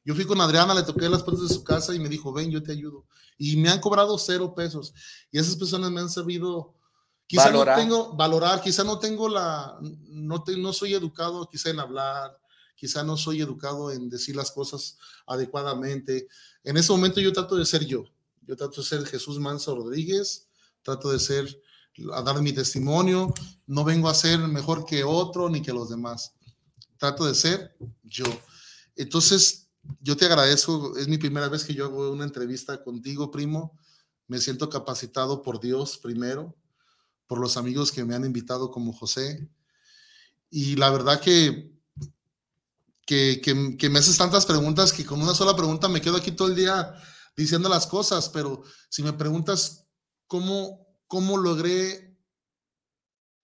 Yo 0.03 0.15
fui 0.15 0.25
con 0.25 0.41
Adriana, 0.41 0.75
le 0.75 0.83
toqué 0.83 1.11
las 1.11 1.23
puertas 1.23 1.49
de 1.49 1.55
su 1.55 1.63
casa 1.63 1.95
y 1.95 1.99
me 1.99 2.09
dijo, 2.09 2.33
ven, 2.33 2.51
yo 2.51 2.63
te 2.63 2.73
ayudo. 2.73 3.07
Y 3.37 3.59
me 3.59 3.69
han 3.69 3.81
cobrado 3.81 4.17
cero 4.17 4.55
pesos. 4.55 4.95
Y 5.31 5.39
esas 5.39 5.57
personas 5.57 5.91
me 5.91 6.01
han 6.01 6.09
sabido, 6.09 6.75
quizá 7.27 7.51
no 7.51 7.65
tengo, 7.65 8.15
valorar, 8.17 8.61
quizá 8.61 8.85
no 8.85 8.99
tengo 8.99 9.29
la, 9.29 9.79
no, 9.81 10.45
no 10.59 10.73
soy 10.73 10.95
educado 10.95 11.49
quizá 11.49 11.71
en 11.71 11.81
hablar, 11.81 12.39
quizá 12.77 13.03
no 13.03 13.17
soy 13.17 13.41
educado 13.41 13.91
en 13.91 14.09
decir 14.09 14.37
las 14.37 14.51
cosas 14.51 14.99
adecuadamente. 15.27 16.29
En 16.63 16.77
ese 16.77 16.93
momento 16.93 17.21
yo 17.21 17.33
trato 17.33 17.57
de 17.57 17.65
ser 17.65 17.85
yo. 17.85 18.05
Yo 18.43 18.57
trato 18.57 18.83
de 18.83 18.87
ser 18.87 19.07
Jesús 19.07 19.39
Manso 19.39 19.75
Rodríguez, 19.75 20.49
trato 20.83 21.11
de 21.11 21.19
ser, 21.19 21.63
a 22.13 22.23
dar 22.23 22.43
mi 22.43 22.53
testimonio. 22.53 23.33
No 23.67 23.85
vengo 23.85 24.09
a 24.09 24.15
ser 24.15 24.39
mejor 24.41 24.85
que 24.85 25.03
otro 25.03 25.49
ni 25.49 25.63
que 25.63 25.73
los 25.73 25.89
demás. 25.89 26.35
Trato 26.99 27.25
de 27.25 27.35
ser 27.35 27.77
yo. 28.03 28.27
Entonces, 28.97 29.71
yo 30.01 30.17
te 30.17 30.27
agradezco, 30.27 30.97
es 30.97 31.09
mi 31.09 31.19
primera 31.19 31.49
vez 31.49 31.65
que 31.65 31.75
yo 31.75 31.87
hago 31.87 32.11
una 32.11 32.25
entrevista 32.25 32.83
contigo, 32.83 33.31
primo. 33.31 33.79
Me 34.27 34.41
siento 34.41 34.69
capacitado 34.69 35.43
por 35.43 35.61
Dios 35.61 35.99
primero, 35.99 36.57
por 37.27 37.39
los 37.39 37.57
amigos 37.57 37.93
que 37.93 38.05
me 38.05 38.15
han 38.15 38.25
invitado 38.25 38.71
como 38.71 38.93
José. 38.93 39.49
Y 40.51 40.77
la 40.77 40.91
verdad 40.91 41.21
que, 41.21 41.73
que, 43.07 43.41
que, 43.41 43.91
me 43.91 43.99
haces 43.99 44.17
tantas 44.17 44.47
preguntas 44.47 44.93
que 44.93 45.05
con 45.05 45.21
una 45.21 45.35
sola 45.35 45.57
pregunta 45.57 45.89
me 45.89 46.01
quedo 46.01 46.17
aquí 46.17 46.33
todo 46.33 46.49
el 46.49 46.55
día 46.55 46.95
diciendo 47.37 47.69
las 47.69 47.87
cosas, 47.87 48.29
pero 48.29 48.63
si 48.89 49.03
me 49.03 49.13
preguntas 49.13 49.87
cómo, 50.27 50.87
cómo 51.07 51.37
logré 51.37 52.17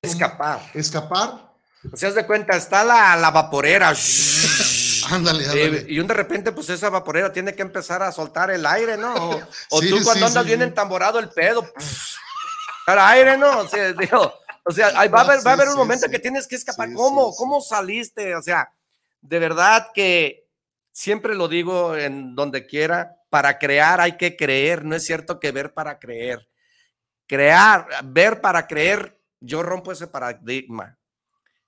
escapar. 0.03 0.71
Escapar. 0.75 1.51
O 1.93 1.97
sea, 1.97 2.13
de 2.13 2.27
cuenta, 2.27 2.57
está 2.57 2.85
la, 2.85 3.17
la 3.17 3.31
vaporera. 3.31 3.95
Ándale, 5.11 5.45
ándale. 5.45 5.87
y 5.89 5.99
un 5.99 6.07
de 6.07 6.15
repente, 6.15 6.53
pues 6.53 6.69
esa 6.71 6.91
vaporera 6.91 7.33
tiene 7.33 7.55
que 7.55 7.63
empezar 7.63 8.03
a 8.03 8.13
soltar 8.13 8.51
el 8.51 8.65
aire, 8.67 8.97
¿no? 8.97 9.13
O, 9.71 9.81
tú 9.81 9.99
cuando 10.05 10.27
andas 10.27 10.45
bien 10.45 10.63
entamborado 10.63 11.19
el 11.19 11.31
pedo, 11.31 11.67
aire, 12.99 13.37
¿no? 13.37 13.61
O 13.61 13.69
sea, 13.69 13.93
digo, 13.93 14.33
o 14.65 14.73
sea 14.73 14.91
va, 15.09 15.21
a 15.21 15.25
haber, 15.25 15.47
va 15.47 15.51
a 15.51 15.55
haber 15.55 15.69
un 15.69 15.77
momento 15.77 16.09
que 16.09 16.19
tienes 16.19 16.47
que 16.47 16.57
escapar. 16.57 16.93
¿Cómo? 16.93 17.35
¿Cómo 17.35 17.61
saliste? 17.61 18.35
O 18.35 18.43
sea, 18.43 18.73
de 19.21 19.39
verdad 19.39 19.89
que 19.95 20.49
siempre 20.93 21.35
lo 21.35 21.49
digo 21.49 21.97
en 21.97 22.35
donde 22.35 22.67
quiera, 22.67 23.17
para 23.31 23.59
crear 23.59 24.01
hay 24.01 24.17
que 24.17 24.37
creer, 24.37 24.85
no 24.85 24.97
es 24.97 25.05
cierto 25.05 25.39
que 25.39 25.53
ver 25.53 25.73
para 25.73 25.99
creer. 25.99 26.49
Crear, 27.27 27.87
ver 28.05 28.41
para 28.41 28.67
creer, 28.67 29.21
yo 29.39 29.63
rompo 29.63 29.93
ese 29.93 30.09
paradigma. 30.09 30.99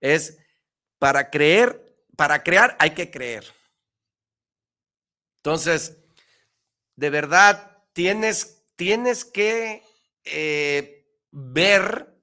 Es 0.01 0.37
para 0.99 1.31
creer 1.31 1.93
para 2.17 2.43
crear 2.43 2.77
hay 2.79 2.91
que 2.91 3.11
creer. 3.11 3.45
Entonces, 5.39 5.97
de 6.97 7.11
verdad, 7.11 7.79
tienes, 7.93 8.63
tienes 8.77 9.25
que 9.25 9.83
eh, 10.25 11.02
ver 11.33 12.17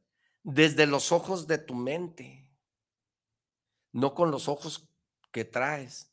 desde 0.44 0.86
los 0.86 1.12
ojos 1.12 1.48
de 1.48 1.58
tu 1.58 1.76
mente, 1.76 2.48
no 3.92 4.14
con 4.14 4.32
los 4.32 4.48
ojos 4.48 4.88
que 5.32 5.44
traes. 5.44 6.12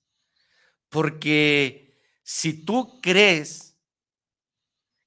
Porque 0.89 2.01
si 2.23 2.65
tú 2.65 3.01
crees 3.01 3.77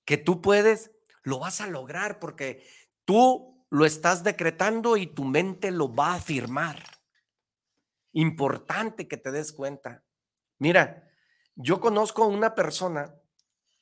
que 0.05 0.17
tú 0.17 0.41
puedes, 0.41 0.91
lo 1.23 1.39
vas 1.39 1.61
a 1.61 1.67
lograr 1.67 2.19
porque 2.19 2.65
tú 3.05 3.65
lo 3.69 3.85
estás 3.85 4.23
decretando 4.23 4.97
y 4.97 5.07
tu 5.07 5.25
mente 5.25 5.71
lo 5.71 5.93
va 5.93 6.13
a 6.13 6.15
afirmar. 6.15 6.83
Importante 8.13 9.07
que 9.07 9.17
te 9.17 9.31
des 9.31 9.51
cuenta. 9.53 10.03
Mira, 10.57 11.07
yo 11.55 11.79
conozco 11.79 12.25
una 12.25 12.55
persona, 12.55 13.13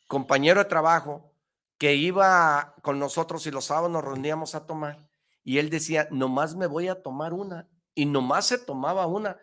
compañero 0.08 0.62
de 0.62 0.70
trabajo, 0.70 1.34
que 1.78 1.96
iba 1.96 2.76
con 2.82 3.00
nosotros 3.00 3.46
y 3.48 3.52
los 3.52 3.66
sábados 3.66 3.92
nos 3.92 4.04
reuníamos 4.04 4.56
a 4.56 4.66
tomar 4.66 5.08
y 5.48 5.60
él 5.60 5.70
decía, 5.70 6.10
nomás 6.12 6.56
me 6.56 6.68
voy 6.68 6.90
a 6.90 7.02
tomar 7.02 7.32
una 7.34 7.70
y 7.96 8.06
nomás 8.06 8.48
se 8.48 8.58
tomaba 8.58 9.08
una. 9.08 9.38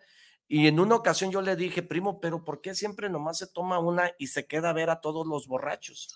Y 0.47 0.67
en 0.67 0.79
una 0.79 0.93
ocasión 0.93 1.31
yo 1.31 1.41
le 1.41 1.55
dije, 1.55 1.81
primo, 1.81 2.19
pero 2.19 2.45
¿por 2.45 2.61
qué 2.61 2.75
siempre 2.75 3.09
nomás 3.09 3.39
se 3.39 3.47
toma 3.47 3.79
una 3.79 4.11
y 4.19 4.27
se 4.27 4.45
queda 4.45 4.69
a 4.69 4.73
ver 4.73 4.91
a 4.91 5.01
todos 5.01 5.25
los 5.25 5.47
borrachos? 5.47 6.15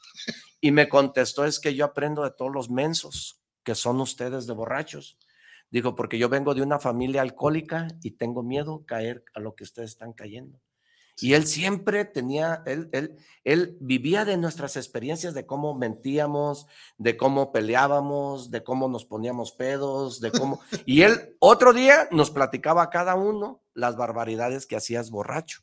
Y 0.61 0.71
me 0.71 0.87
contestó, 0.87 1.43
es 1.43 1.59
que 1.59 1.73
yo 1.73 1.85
aprendo 1.85 2.23
de 2.23 2.29
todos 2.29 2.51
los 2.53 2.69
mensos 2.69 3.41
que 3.63 3.73
son 3.73 3.99
ustedes 3.99 4.45
de 4.45 4.53
borrachos. 4.53 5.17
Dijo, 5.71 5.95
porque 5.95 6.19
yo 6.19 6.29
vengo 6.29 6.53
de 6.53 6.61
una 6.61 6.77
familia 6.77 7.23
alcohólica 7.23 7.87
y 8.03 8.11
tengo 8.11 8.43
miedo 8.43 8.85
caer 8.85 9.23
a 9.33 9.39
lo 9.39 9.55
que 9.55 9.63
ustedes 9.63 9.89
están 9.89 10.13
cayendo. 10.13 10.59
Y 11.21 11.33
él 11.33 11.45
siempre 11.47 12.05
tenía, 12.05 12.63
él, 12.65 12.89
él, 12.91 13.17
él 13.43 13.77
vivía 13.79 14.25
de 14.25 14.37
nuestras 14.37 14.77
experiencias, 14.77 15.33
de 15.33 15.45
cómo 15.45 15.73
mentíamos, 15.73 16.67
de 16.97 17.17
cómo 17.17 17.51
peleábamos, 17.51 18.51
de 18.51 18.63
cómo 18.63 18.87
nos 18.87 19.05
poníamos 19.05 19.51
pedos, 19.51 20.21
de 20.21 20.31
cómo... 20.31 20.59
Y 20.85 21.01
él 21.01 21.35
otro 21.39 21.73
día 21.73 22.07
nos 22.11 22.31
platicaba 22.31 22.83
a 22.83 22.89
cada 22.89 23.15
uno 23.15 23.63
las 23.73 23.95
barbaridades 23.95 24.65
que 24.65 24.75
hacías 24.75 25.09
borracho. 25.09 25.61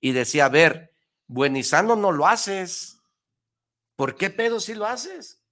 Y 0.00 0.12
decía, 0.12 0.46
a 0.46 0.50
ver, 0.50 0.92
buenizano 1.26 1.96
no 1.96 2.12
lo 2.12 2.26
haces. 2.26 3.00
¿Por 3.96 4.16
qué 4.16 4.30
pedo 4.30 4.60
si 4.60 4.74
lo 4.74 4.86
haces? 4.86 5.42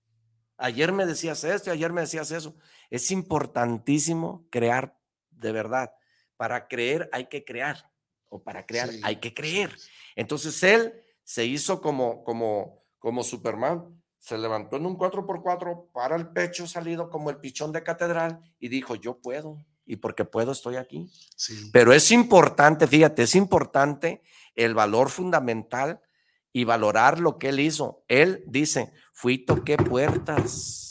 Ayer 0.58 0.92
me 0.92 1.06
decías 1.06 1.44
esto, 1.44 1.70
ayer 1.70 1.92
me 1.92 2.02
decías 2.02 2.30
eso. 2.30 2.56
Es 2.90 3.10
importantísimo 3.10 4.46
crear 4.50 4.98
de 5.30 5.52
verdad. 5.52 5.92
Para 6.36 6.68
creer 6.68 7.08
hay 7.12 7.26
que 7.26 7.44
crear 7.44 7.90
o 8.28 8.42
para 8.42 8.66
crear 8.66 8.90
hay 9.02 9.16
que 9.16 9.34
creer. 9.34 9.76
Entonces 10.14 10.62
él 10.62 10.92
se 11.24 11.44
hizo 11.44 11.80
como, 11.80 12.22
como, 12.24 12.84
como 12.98 13.22
Superman, 13.22 14.00
se 14.18 14.38
levantó 14.38 14.76
en 14.76 14.86
un 14.86 14.98
4x4 14.98 15.92
para 15.92 16.16
el 16.16 16.28
pecho 16.28 16.66
salido 16.66 17.10
como 17.10 17.30
el 17.30 17.38
pichón 17.38 17.72
de 17.72 17.82
catedral 17.82 18.40
y 18.58 18.68
dijo, 18.68 18.94
yo 18.96 19.20
puedo. 19.20 19.64
Y 19.88 19.96
porque 19.96 20.24
puedo 20.24 20.50
estoy 20.50 20.74
aquí. 20.76 21.08
Pero 21.72 21.92
es 21.92 22.10
importante, 22.10 22.88
fíjate, 22.88 23.22
es 23.22 23.36
importante 23.36 24.20
el 24.56 24.74
valor 24.74 25.10
fundamental 25.10 26.00
y 26.52 26.64
valorar 26.64 27.20
lo 27.20 27.38
que 27.38 27.50
él 27.50 27.60
hizo. 27.60 28.02
Él 28.08 28.42
dice, 28.48 28.92
fui 29.12 29.38
toqué 29.38 29.76
puertas. 29.76 30.86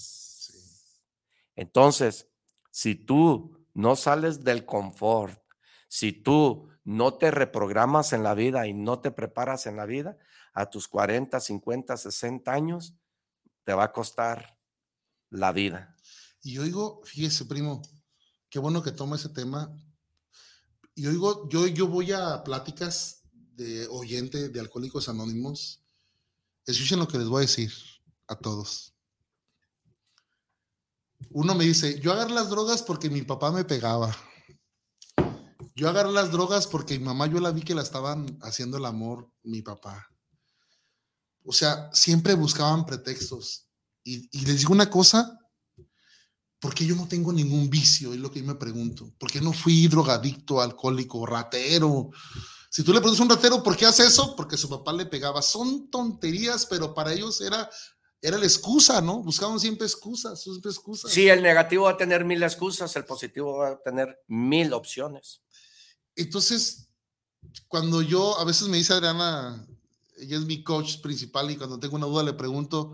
Entonces, 1.57 2.29
si 2.71 2.95
tú 2.95 3.65
no 3.73 3.97
sales 3.97 4.45
del 4.45 4.65
confort, 4.65 5.41
si 5.89 6.13
tú 6.13 6.69
no 6.86 7.15
te 7.15 7.31
reprogramas 7.31 8.13
en 8.13 8.23
la 8.23 8.36
vida 8.36 8.67
y 8.67 8.73
no 8.73 8.99
te 8.99 9.11
preparas 9.11 9.65
en 9.65 9.75
la 9.75 9.86
vida, 9.86 10.17
a 10.53 10.69
tus 10.69 10.88
40, 10.88 11.39
50, 11.39 11.97
60 11.97 12.51
años, 12.53 12.93
te 13.63 13.73
va 13.73 13.86
a 13.86 13.91
costar 13.91 14.57
la 15.31 15.51
vida. 15.51 15.97
Y 16.41 16.59
oigo, 16.59 17.01
fíjese, 17.03 17.45
primo, 17.45 17.81
qué 18.49 18.59
bueno 18.59 18.83
que 18.83 18.91
toma 18.91 19.15
ese 19.15 19.29
tema. 19.29 19.75
Y 20.93 21.07
oigo, 21.07 21.49
yo, 21.49 21.65
yo 21.65 21.88
voy 21.88 22.11
a 22.11 22.43
pláticas 22.43 23.23
de 23.33 23.88
oyente 23.88 24.49
de 24.49 24.59
Alcohólicos 24.59 25.09
Anónimos. 25.09 25.83
Escuchen 26.67 26.99
lo 26.99 27.07
que 27.07 27.17
les 27.17 27.27
voy 27.27 27.39
a 27.39 27.47
decir 27.47 27.73
a 28.27 28.36
todos. 28.36 28.93
Uno 31.31 31.55
me 31.55 31.65
dice, 31.65 31.99
yo 31.99 32.13
agarré 32.13 32.33
las 32.33 32.49
drogas 32.49 32.83
porque 32.83 33.09
mi 33.09 33.23
papá 33.23 33.51
me 33.51 33.65
pegaba. 33.65 34.15
Yo 35.76 35.89
agarré 35.89 36.11
las 36.11 36.32
drogas 36.32 36.67
porque 36.67 36.97
mi 36.97 37.03
mamá 37.03 37.28
yo 37.28 37.41
la 37.41 37.51
vi 37.51 37.61
que 37.61 37.76
la 37.76 37.82
estaban 37.82 38.39
haciendo 38.41 38.78
el 38.78 38.86
amor, 38.86 39.30
mi 39.43 39.61
papá. 39.61 40.09
O 41.43 41.51
sea, 41.51 41.89
siempre 41.91 42.34
buscaban 42.34 42.86
pretextos. 42.86 43.67
Y, 44.03 44.30
les 44.45 44.59
digo 44.59 44.71
una 44.71 44.89
cosa, 44.89 45.38
¿por 46.59 46.73
qué 46.73 46.86
yo 46.86 46.95
no 46.95 47.09
tengo 47.09 47.34
ningún 47.34 47.69
vicio? 47.69 48.13
Es 48.13 48.19
lo 48.19 48.32
que 48.32 48.39
yo 48.39 48.45
me 48.45 48.55
pregunto. 48.55 49.13
¿Por 49.17 49.30
qué 49.30 49.41
no 49.41 49.51
fui 49.51 49.88
drogadicto, 49.88 50.61
alcohólico, 50.61 51.26
ratero? 51.26 52.09
Si 52.69 52.82
tú 52.82 52.93
le 52.93 52.99
preguntas 52.99 53.19
a 53.19 53.23
un 53.23 53.30
ratero, 53.30 53.61
¿por 53.61 53.76
qué 53.76 53.86
hace 53.86 54.05
eso? 54.05 54.34
Porque 54.36 54.55
su 54.55 54.69
papá 54.69 54.93
le 54.93 55.05
pegaba. 55.05 55.41
Son 55.41 55.89
tonterías, 55.89 56.65
pero 56.67 56.93
para 56.93 57.11
ellos 57.11 57.41
era, 57.41 57.69
era 58.21 58.38
la 58.38 58.45
excusa, 58.45 59.01
¿no? 59.01 59.21
Buscaban 59.21 59.59
siempre 59.59 59.86
excusas, 59.86 60.41
siempre 60.41 60.71
excusas. 60.71 61.11
Sí, 61.11 61.28
el 61.28 61.43
negativo 61.43 61.86
va 61.86 61.91
a 61.91 61.97
tener 61.97 62.23
mil 62.23 62.41
excusas, 62.41 62.95
el 62.95 63.03
positivo 63.03 63.57
va 63.57 63.69
a 63.69 63.82
tener 63.82 64.23
mil 64.28 64.71
opciones. 64.71 65.41
Entonces, 66.16 66.88
cuando 67.68 68.01
yo, 68.01 68.39
a 68.39 68.45
veces 68.45 68.68
me 68.68 68.78
dice 68.78 68.93
Adriana, 68.93 69.66
ella 70.18 70.38
es 70.38 70.45
mi 70.45 70.63
coach 70.63 71.01
principal 71.01 71.49
y 71.51 71.57
cuando 71.57 71.80
tengo 71.80 71.95
una 71.95 72.05
duda 72.05 72.24
le 72.24 72.34
pregunto, 72.34 72.93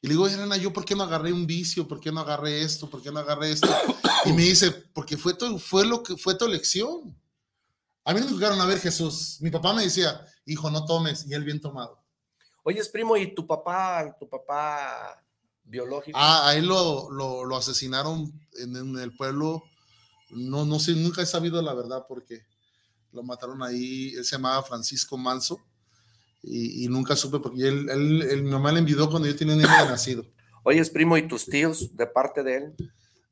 y 0.00 0.08
le 0.08 0.14
digo, 0.14 0.26
Adriana, 0.26 0.56
¿yo 0.56 0.72
por 0.72 0.84
qué 0.84 0.96
no 0.96 1.04
agarré 1.04 1.32
un 1.32 1.46
vicio? 1.46 1.86
¿Por 1.86 2.00
qué 2.00 2.10
no 2.10 2.20
agarré 2.20 2.62
esto? 2.62 2.90
¿Por 2.90 3.00
qué 3.00 3.12
no 3.12 3.20
agarré 3.20 3.52
esto? 3.52 3.68
Y 4.24 4.32
me 4.32 4.42
dice, 4.42 4.72
porque 4.72 5.16
fue, 5.16 5.34
tu, 5.34 5.60
fue 5.60 5.86
lo 5.86 6.02
que 6.02 6.16
fue 6.16 6.34
tu 6.34 6.44
elección. 6.44 7.16
A 8.04 8.12
mí 8.12 8.20
me 8.20 8.26
jugaron 8.26 8.60
a 8.60 8.66
ver 8.66 8.80
Jesús. 8.80 9.38
Mi 9.40 9.50
papá 9.50 9.72
me 9.72 9.84
decía, 9.84 10.26
hijo, 10.44 10.70
no 10.70 10.84
tomes, 10.86 11.24
y 11.28 11.34
él 11.34 11.44
bien 11.44 11.60
tomado. 11.60 12.02
Oye, 12.64 12.84
primo, 12.86 13.16
¿y 13.16 13.32
tu 13.32 13.46
papá, 13.46 14.16
tu 14.18 14.28
papá 14.28 15.22
biológico? 15.62 16.18
Ah, 16.20 16.48
a 16.48 16.56
él 16.56 16.66
lo, 16.66 17.10
lo, 17.10 17.56
asesinaron 17.56 18.32
en, 18.58 18.76
en, 18.76 18.98
el 18.98 19.16
pueblo. 19.16 19.62
No, 20.30 20.64
no 20.64 20.80
sé, 20.80 20.96
nunca 20.96 21.22
he 21.22 21.26
sabido 21.26 21.62
la 21.62 21.74
verdad 21.74 22.06
porque 22.08 22.44
lo 23.12 23.22
mataron 23.22 23.62
ahí, 23.62 24.14
él 24.14 24.24
se 24.24 24.36
llamaba 24.36 24.62
Francisco 24.62 25.16
Manso 25.16 25.60
y, 26.42 26.88
nunca 26.88 27.14
supe 27.14 27.38
porque 27.38 27.68
él, 27.68 27.88
él, 27.88 28.42
mi 28.42 28.50
mamá 28.50 28.72
le 28.72 28.80
envidió 28.80 29.08
cuando 29.08 29.28
yo 29.28 29.36
tenía 29.36 29.54
un 29.54 29.62
niño 29.62 29.70
de 29.70 29.90
nacido. 29.90 30.24
Oye, 30.64 30.80
es 30.80 30.90
primo, 30.90 31.16
¿y 31.16 31.28
tus 31.28 31.46
tíos 31.46 31.96
de 31.96 32.06
parte 32.06 32.42
de 32.42 32.56
él? 32.56 32.74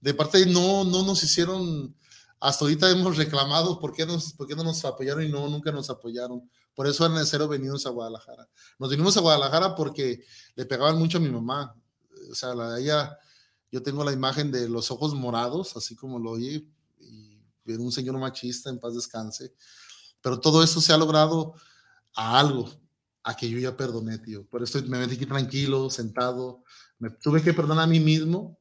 De 0.01 0.15
parte 0.15 0.39
de 0.39 0.45
él, 0.45 0.53
no, 0.53 0.85
no 0.85 1.05
nos 1.05 1.23
hicieron, 1.23 1.95
hasta 2.39 2.65
ahorita 2.65 2.91
hemos 2.91 3.17
reclamado 3.17 3.81
por 3.81 3.93
qué, 3.93 4.07
nos, 4.07 4.33
por 4.35 4.47
qué 4.47 4.55
no 4.55 4.63
nos 4.63 4.85
apoyaron 4.85 5.25
y 5.25 5.29
no, 5.29 5.49
nunca 5.49 5.73
nos 5.73 5.91
apoyaron. 5.91 6.49
Por 6.75 6.87
eso 6.87 7.05
era 7.05 7.15
necesario 7.15 7.49
venirnos 7.49 7.85
a 7.87 7.91
Guadalajara. 7.91 8.49
Nos 8.79 8.91
vinimos 8.91 9.17
a 9.17 9.21
Guadalajara 9.21 9.75
porque 9.75 10.25
le 10.55 10.67
pegaban 10.67 10.97
mucho 10.97 11.19
a 11.19 11.21
mi 11.21 11.31
mamá. 11.31 11.75
O 12.31 12.35
sea, 12.35 12.55
la, 12.55 12.79
ella, 12.79 13.19
yo 13.73 13.83
tengo 13.83 14.05
la 14.05 14.13
imagen 14.13 14.53
de 14.53 14.69
los 14.69 14.91
ojos 14.91 15.15
morados, 15.15 15.77
así 15.77 15.97
como 15.97 16.19
lo 16.19 16.31
oye, 16.31 16.65
un 17.67 17.93
señor 17.93 18.19
machista, 18.19 18.71
en 18.71 18.79
paz 18.79 18.95
descanse. 18.95 19.55
Pero 20.21 20.41
todo 20.41 20.63
eso 20.63 20.81
se 20.81 20.93
ha 20.93 20.99
logrado 20.99 21.55
a 22.15 22.39
algo, 22.39 22.71
a 23.23 23.37
que 23.37 23.49
yo 23.49 23.59
ya 23.59 23.77
perdoné, 23.77 24.19
tío. 24.19 24.47
Por 24.47 24.63
eso 24.63 24.81
me 24.87 24.99
metí 24.99 25.15
aquí 25.15 25.27
tranquilo, 25.27 25.91
sentado. 25.91 26.65
Me 26.99 27.11
tuve 27.11 27.43
que 27.43 27.55
perdonar 27.55 27.85
a 27.85 27.87
mí 27.87 28.01
mismo. 28.01 28.59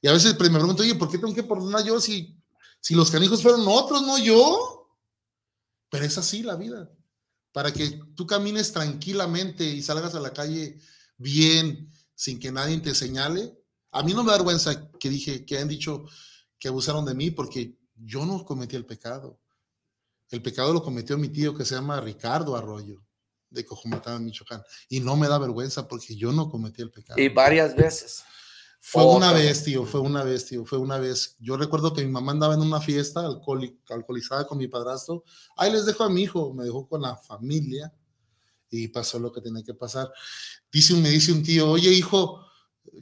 Y 0.00 0.08
a 0.08 0.12
veces 0.12 0.38
me 0.38 0.50
pregunto, 0.50 0.82
oye, 0.82 0.94
¿por 0.94 1.10
qué 1.10 1.18
tengo 1.18 1.34
que 1.34 1.42
perdonar 1.42 1.84
yo 1.84 2.00
si, 2.00 2.36
si 2.80 2.94
los 2.94 3.10
canijos 3.10 3.42
fueron 3.42 3.64
otros, 3.66 4.02
no 4.02 4.18
yo? 4.18 4.88
Pero 5.88 6.04
es 6.04 6.18
así 6.18 6.42
la 6.42 6.56
vida. 6.56 6.90
Para 7.52 7.72
que 7.72 8.00
tú 8.16 8.26
camines 8.26 8.72
tranquilamente 8.72 9.64
y 9.64 9.82
salgas 9.82 10.14
a 10.14 10.20
la 10.20 10.32
calle 10.32 10.78
bien, 11.16 11.90
sin 12.14 12.38
que 12.40 12.50
nadie 12.50 12.80
te 12.80 12.94
señale. 12.94 13.56
A 13.92 14.02
mí 14.02 14.14
no 14.14 14.24
me 14.24 14.30
da 14.30 14.38
vergüenza 14.38 14.90
que 14.98 15.10
dije, 15.10 15.44
que 15.44 15.58
han 15.58 15.68
dicho 15.68 16.04
que 16.58 16.68
abusaron 16.68 17.04
de 17.04 17.14
mí, 17.14 17.30
porque 17.30 17.76
yo 17.94 18.26
no 18.26 18.44
cometí 18.44 18.76
el 18.76 18.86
pecado. 18.86 19.38
El 20.30 20.42
pecado 20.42 20.72
lo 20.72 20.82
cometió 20.82 21.18
mi 21.18 21.28
tío 21.28 21.54
que 21.54 21.64
se 21.64 21.74
llama 21.74 22.00
Ricardo 22.00 22.56
Arroyo, 22.56 23.02
de 23.50 23.64
Cojumatán, 23.64 24.24
Michoacán. 24.24 24.62
Y 24.88 25.00
no 25.00 25.16
me 25.16 25.28
da 25.28 25.38
vergüenza 25.38 25.86
porque 25.86 26.16
yo 26.16 26.32
no 26.32 26.48
cometí 26.48 26.82
el 26.82 26.90
pecado. 26.90 27.20
Y 27.20 27.28
varias 27.28 27.76
veces. 27.76 28.24
Fue 28.84 29.04
una 29.04 29.32
vez, 29.32 29.62
tío, 29.62 29.86
fue 29.86 30.00
una 30.00 30.24
vez, 30.24 30.46
tío, 30.46 30.64
fue 30.64 30.76
una 30.78 30.98
vez. 30.98 31.36
Yo 31.38 31.56
recuerdo 31.56 31.92
que 31.92 32.04
mi 32.04 32.10
mamá 32.10 32.32
andaba 32.32 32.54
en 32.54 32.62
una 32.62 32.80
fiesta 32.80 33.24
alcoholizada 33.88 34.46
con 34.46 34.58
mi 34.58 34.66
padrastro. 34.66 35.22
Ahí 35.56 35.70
les 35.70 35.86
dejo 35.86 36.02
a 36.02 36.10
mi 36.10 36.22
hijo, 36.22 36.52
me 36.52 36.64
dejó 36.64 36.88
con 36.88 37.00
la 37.00 37.16
familia 37.16 37.94
y 38.68 38.88
pasó 38.88 39.20
lo 39.20 39.30
que 39.30 39.40
tenía 39.40 39.62
que 39.62 39.74
pasar. 39.74 40.10
Dice, 40.72 40.94
me 40.94 41.10
dice 41.10 41.30
un 41.30 41.44
tío, 41.44 41.70
oye, 41.70 41.90
hijo, 41.90 42.44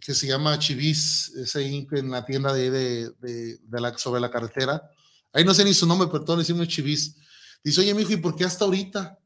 que 0.00 0.14
se 0.14 0.26
llama 0.26 0.58
Chivis, 0.58 1.32
ese 1.36 1.64
en 1.66 2.10
la 2.10 2.24
tienda 2.24 2.52
de, 2.52 2.70
de, 2.70 3.10
de, 3.58 3.80
la, 3.80 3.96
sobre 3.98 4.20
la 4.20 4.30
carretera. 4.30 4.90
Ahí 5.32 5.44
no 5.44 5.54
sé 5.54 5.64
ni 5.64 5.74
su 5.74 5.86
nombre, 5.86 6.08
pero 6.10 6.24
todos 6.24 6.40
decimos 6.40 6.68
Chivis. 6.68 7.16
Dice, 7.62 7.80
oye, 7.80 7.94
mijo, 7.94 8.12
¿y 8.12 8.16
por 8.16 8.36
qué 8.36 8.44
hasta 8.44 8.64
ahorita? 8.64 9.18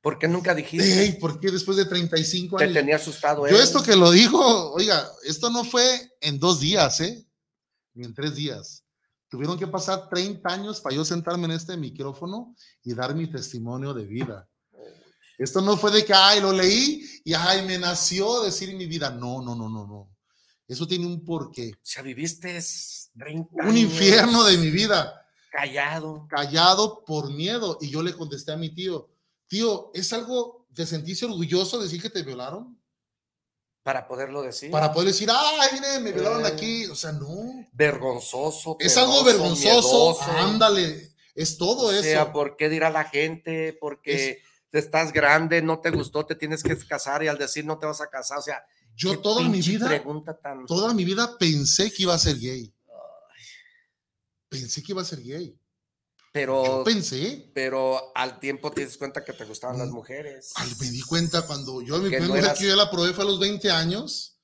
¿Por 0.00 0.18
qué 0.18 0.28
nunca 0.28 0.54
dijiste? 0.54 1.18
¿Por 1.20 1.38
qué 1.38 1.50
después 1.50 1.76
de 1.76 1.84
35 1.84 2.58
años? 2.58 2.72
Te 2.72 2.80
tenía 2.80 2.96
asustado. 2.96 3.46
Yo 3.46 3.60
esto 3.60 3.82
que 3.82 3.96
lo 3.96 4.10
digo, 4.10 4.72
oiga, 4.72 5.06
esto 5.24 5.50
no 5.50 5.62
fue 5.62 6.10
en 6.20 6.38
dos 6.38 6.60
días, 6.60 7.00
¿eh? 7.00 7.26
Ni 7.94 8.06
en 8.06 8.14
tres 8.14 8.34
días. 8.34 8.84
Tuvieron 9.28 9.58
que 9.58 9.66
pasar 9.66 10.08
30 10.08 10.48
años 10.48 10.80
para 10.80 10.96
yo 10.96 11.04
sentarme 11.04 11.44
en 11.44 11.52
este 11.52 11.76
micrófono 11.76 12.56
y 12.82 12.94
dar 12.94 13.14
mi 13.14 13.30
testimonio 13.30 13.94
de 13.94 14.04
vida. 14.04 14.49
Esto 15.40 15.60
no 15.62 15.76
fue 15.76 15.90
de 15.90 16.04
que, 16.04 16.12
ay, 16.12 16.40
lo 16.40 16.52
leí 16.52 17.02
y 17.24 17.32
ay, 17.32 17.62
me 17.66 17.78
nació 17.78 18.42
decir 18.42 18.74
mi 18.76 18.86
vida. 18.86 19.10
No, 19.10 19.40
no, 19.40 19.54
no, 19.54 19.68
no, 19.70 19.86
no. 19.86 20.10
Eso 20.68 20.86
tiene 20.86 21.06
un 21.06 21.24
porqué. 21.24 21.72
O 21.74 21.78
sea, 21.82 22.02
viviste 22.02 22.60
30 23.18 23.66
Un 23.66 23.76
infierno 23.76 24.44
de 24.44 24.58
mi 24.58 24.70
vida. 24.70 25.26
Callado. 25.50 26.26
Callado 26.28 27.02
por 27.04 27.30
miedo. 27.32 27.78
Y 27.80 27.88
yo 27.90 28.02
le 28.02 28.14
contesté 28.14 28.52
a 28.52 28.56
mi 28.56 28.72
tío, 28.74 29.08
tío, 29.48 29.90
¿es 29.94 30.12
algo 30.12 30.66
de 30.68 30.86
sentirse 30.86 31.24
orgulloso 31.24 31.80
decir 31.80 32.00
que 32.02 32.10
te 32.10 32.22
violaron? 32.22 32.78
Para 33.82 34.06
poderlo 34.06 34.42
decir. 34.42 34.70
Para 34.70 34.92
poder 34.92 35.08
decir, 35.08 35.28
ay, 35.32 35.68
mire, 35.72 35.98
me 36.00 36.12
violaron 36.12 36.44
Eh. 36.44 36.48
aquí. 36.48 36.84
O 36.86 36.94
sea, 36.94 37.12
no. 37.12 37.66
Vergonzoso. 37.72 38.76
Es 38.78 38.96
algo 38.98 39.24
vergonzoso. 39.24 39.64
miedoso. 39.64 40.22
Ándale. 40.36 41.14
Es 41.34 41.56
todo 41.56 41.86
O 41.86 41.90
eso. 41.92 42.02
sea, 42.02 42.30
¿por 42.32 42.56
qué 42.58 42.68
dirá 42.68 42.90
la 42.90 43.04
gente? 43.04 43.72
Porque 43.80 44.42
estás 44.78 45.12
grande, 45.12 45.60
no 45.62 45.80
te 45.80 45.90
gustó, 45.90 46.24
te 46.24 46.34
tienes 46.36 46.62
que 46.62 46.76
casar 46.86 47.22
y 47.24 47.28
al 47.28 47.36
decir 47.38 47.64
no 47.64 47.78
te 47.78 47.86
vas 47.86 48.00
a 48.00 48.08
casar, 48.08 48.38
o 48.38 48.42
sea, 48.42 48.62
Yo 48.94 49.18
toda 49.20 49.48
mi 49.48 49.60
vida, 49.60 49.88
tan 50.42 50.66
toda 50.66 50.94
mi 50.94 51.04
vida 51.04 51.36
pensé 51.38 51.90
que 51.92 52.04
iba 52.04 52.14
a 52.14 52.18
ser 52.18 52.38
gay. 52.38 52.72
Pensé 54.48 54.82
que 54.82 54.92
iba 54.92 55.02
a 55.02 55.04
ser 55.04 55.22
gay. 55.22 55.56
pero 56.32 56.64
Yo 56.64 56.84
pensé. 56.84 57.50
pero 57.54 58.12
al 58.16 58.38
tiempo 58.40 58.70
te 58.70 58.84
das 58.84 58.96
cuenta 58.96 59.24
que 59.24 59.32
te 59.32 59.44
gustaban 59.44 59.78
las 59.78 59.90
mujeres. 59.90 60.52
Ay, 60.56 60.72
me 60.80 60.90
di 60.90 61.02
cuenta 61.02 61.42
cuando 61.46 61.82
yo 61.82 61.98
mi 61.98 62.08
primera 62.08 62.28
no 62.28 62.36
eras- 62.36 62.58
que 62.58 62.66
yo 62.68 62.76
la 62.76 62.90
probé 62.90 63.12
fue 63.12 63.24
a 63.24 63.26
los 63.26 63.38
20 63.40 63.70
años 63.70 64.38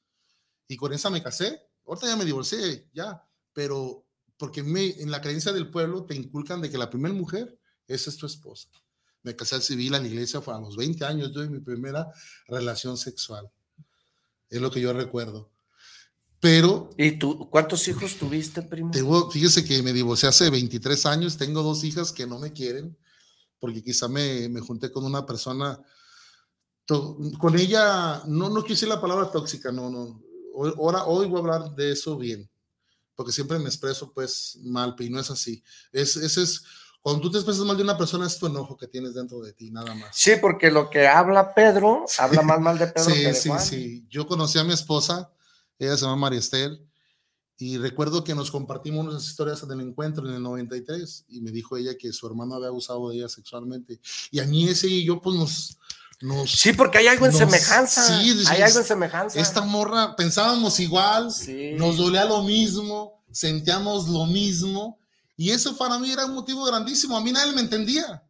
y 0.68 0.76
con 0.76 0.92
esa 0.92 1.10
me 1.10 1.22
casé. 1.22 1.60
Ahorita 1.86 2.06
ya 2.08 2.16
me 2.16 2.24
divorcié, 2.24 2.88
ya. 2.92 3.24
Pero 3.52 4.04
porque 4.36 4.62
me, 4.62 4.90
en 5.00 5.10
la 5.10 5.20
creencia 5.20 5.52
del 5.52 5.70
pueblo 5.70 6.04
te 6.06 6.14
inculcan 6.14 6.60
de 6.60 6.70
que 6.70 6.78
la 6.78 6.90
primera 6.90 7.14
mujer 7.14 7.58
esa 7.86 8.10
es 8.10 8.16
tu 8.16 8.26
esposa. 8.26 8.68
Me 9.26 9.34
casé 9.34 9.56
al 9.56 9.62
civil 9.62 9.92
en 9.92 10.02
la 10.02 10.08
iglesia 10.08 10.40
fue 10.40 10.54
a 10.54 10.60
los 10.60 10.76
20 10.76 11.04
años, 11.04 11.32
tuve 11.32 11.48
mi 11.48 11.58
primera 11.58 12.08
relación 12.46 12.96
sexual. 12.96 13.50
Es 14.48 14.60
lo 14.60 14.70
que 14.70 14.80
yo 14.80 14.92
recuerdo. 14.92 15.50
Pero 16.38 16.90
¿Y 16.96 17.18
tú 17.18 17.50
cuántos 17.50 17.88
hijos 17.88 18.14
tuviste, 18.14 18.62
primo? 18.62 18.92
tengo, 18.92 19.28
fíjese 19.28 19.64
que 19.64 19.82
me 19.82 19.92
divorcié 19.92 20.28
hace 20.28 20.48
23 20.48 21.06
años, 21.06 21.36
tengo 21.36 21.64
dos 21.64 21.82
hijas 21.82 22.12
que 22.12 22.24
no 22.24 22.38
me 22.38 22.52
quieren, 22.52 22.96
porque 23.58 23.82
quizá 23.82 24.06
me, 24.06 24.48
me 24.48 24.60
junté 24.60 24.92
con 24.92 25.04
una 25.04 25.26
persona, 25.26 25.76
con 26.86 27.58
ella, 27.58 28.22
no, 28.26 28.48
no 28.48 28.62
decir 28.62 28.86
la 28.86 29.00
palabra 29.00 29.32
tóxica, 29.32 29.72
no, 29.72 29.90
no, 29.90 30.22
hoy, 30.54 30.72
ahora, 30.78 31.04
hoy 31.06 31.26
voy 31.26 31.38
a 31.38 31.40
hablar 31.40 31.74
de 31.74 31.90
eso 31.90 32.16
bien, 32.16 32.48
porque 33.16 33.32
siempre 33.32 33.58
me 33.58 33.66
expreso 33.66 34.12
pues 34.12 34.56
mal, 34.62 34.94
pero 34.94 35.10
no 35.10 35.18
es 35.18 35.32
así, 35.32 35.64
es, 35.90 36.16
ese 36.16 36.44
es, 36.44 36.62
cuando 37.06 37.22
tú 37.22 37.30
te 37.30 37.38
expresas 37.38 37.64
mal 37.64 37.76
de 37.76 37.84
una 37.84 37.96
persona 37.96 38.26
es 38.26 38.36
tu 38.36 38.48
enojo 38.48 38.76
que 38.76 38.88
tienes 38.88 39.14
dentro 39.14 39.38
de 39.38 39.52
ti, 39.52 39.70
nada 39.70 39.94
más. 39.94 40.08
Sí, 40.12 40.32
porque 40.40 40.72
lo 40.72 40.90
que 40.90 41.06
habla 41.06 41.54
Pedro, 41.54 42.04
habla 42.18 42.42
más 42.42 42.58
mal 42.60 42.78
de 42.78 42.88
Pedro 42.88 43.06
que 43.06 43.14
Sí, 43.14 43.22
de 43.22 43.34
sí, 43.34 43.48
Juan. 43.48 43.60
sí. 43.64 44.06
Yo 44.10 44.26
conocí 44.26 44.58
a 44.58 44.64
mi 44.64 44.72
esposa, 44.72 45.30
ella 45.78 45.96
se 45.96 46.02
llama 46.02 46.16
María 46.16 46.40
Esther, 46.40 46.72
y 47.58 47.78
recuerdo 47.78 48.24
que 48.24 48.34
nos 48.34 48.50
compartimos 48.50 49.06
unas 49.06 49.24
historias 49.24 49.62
en 49.62 49.70
el 49.70 49.82
encuentro 49.82 50.28
en 50.28 50.34
el 50.34 50.42
93, 50.42 51.26
y 51.28 51.40
me 51.42 51.52
dijo 51.52 51.76
ella 51.76 51.96
que 51.96 52.12
su 52.12 52.26
hermano 52.26 52.56
había 52.56 52.66
abusado 52.68 53.08
de 53.08 53.18
ella 53.18 53.28
sexualmente. 53.28 54.00
Y 54.32 54.40
a 54.40 54.44
mí 54.46 54.68
ese 54.68 54.88
y 54.88 55.04
yo, 55.04 55.20
pues 55.20 55.36
nos. 55.36 55.78
nos 56.22 56.50
Sí, 56.50 56.72
porque 56.72 56.98
hay 56.98 57.06
algo 57.06 57.26
en 57.26 57.30
Nos- 57.30 57.38
semejanza. 57.38 58.02
sí, 58.20 58.32
sí, 58.32 58.44
hay 58.48 58.56
sí. 58.56 58.62
algo 58.62 58.78
en 58.80 58.84
semejanza. 58.84 59.38
esta 59.38 59.60
morra, 59.60 60.16
pensábamos 60.16 60.80
igual, 60.80 61.30
Sí. 61.30 61.74
nos 61.78 61.98
dolía 61.98 62.24
lo 62.24 62.42
mismo, 62.42 63.22
sentíamos 63.30 64.08
lo 64.08 64.26
mismo, 64.26 64.98
y 65.36 65.50
eso 65.50 65.76
para 65.76 65.98
mí 65.98 66.10
era 66.10 66.24
un 66.26 66.34
motivo 66.34 66.64
grandísimo. 66.64 67.16
A 67.16 67.20
mí 67.20 67.30
nadie 67.32 67.52
me 67.52 67.60
entendía. 67.60 68.22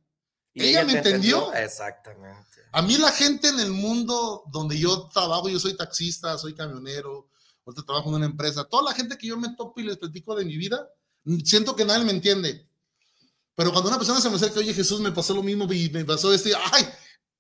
Y 0.53 0.65
ella 0.67 0.85
me 0.85 0.93
te 0.95 0.99
entendió. 0.99 1.53
Exactamente. 1.55 2.61
A 2.73 2.83
mí 2.83 2.97
la 2.99 3.13
gente 3.13 3.49
en 3.49 3.61
el 3.61 3.71
mundo 3.71 4.43
donde 4.51 4.79
yo 4.79 5.09
trabajo, 5.13 5.49
yo 5.49 5.59
soy 5.59 5.77
taxista, 5.77 6.37
soy 6.39 6.55
camionero, 6.55 7.29
ahorita 7.65 7.85
trabajo 7.85 8.09
en 8.11 8.17
una 8.17 8.27
empresa, 8.27 8.65
toda 8.65 8.83
la 8.91 8.95
gente 8.95 9.17
que 9.19 9.27
yo 9.27 9.37
me 9.37 9.55
topo 9.55 9.81
y 9.81 9.85
les 9.85 9.97
platico 9.99 10.35
de 10.35 10.45
mi 10.45 10.57
vida, 10.57 10.89
siento 11.45 11.75
que 11.77 11.85
nadie 11.85 12.05
me 12.05 12.13
entiende. 12.13 12.67
Pero 13.55 13.71
cuando 13.73 13.89
una 13.89 13.99
persona 13.99 14.21
se 14.21 14.29
me 14.29 14.37
acerca, 14.37 14.61
oye 14.61 14.75
Jesús, 14.75 15.01
me 15.01 15.13
pasó 15.13 15.35
lo 15.35 15.43
mismo 15.43 15.71
y 15.73 15.89
me 15.91 16.05
pasó 16.05 16.33
esto, 16.35 16.49
y, 16.51 16.53
ay, 16.73 16.87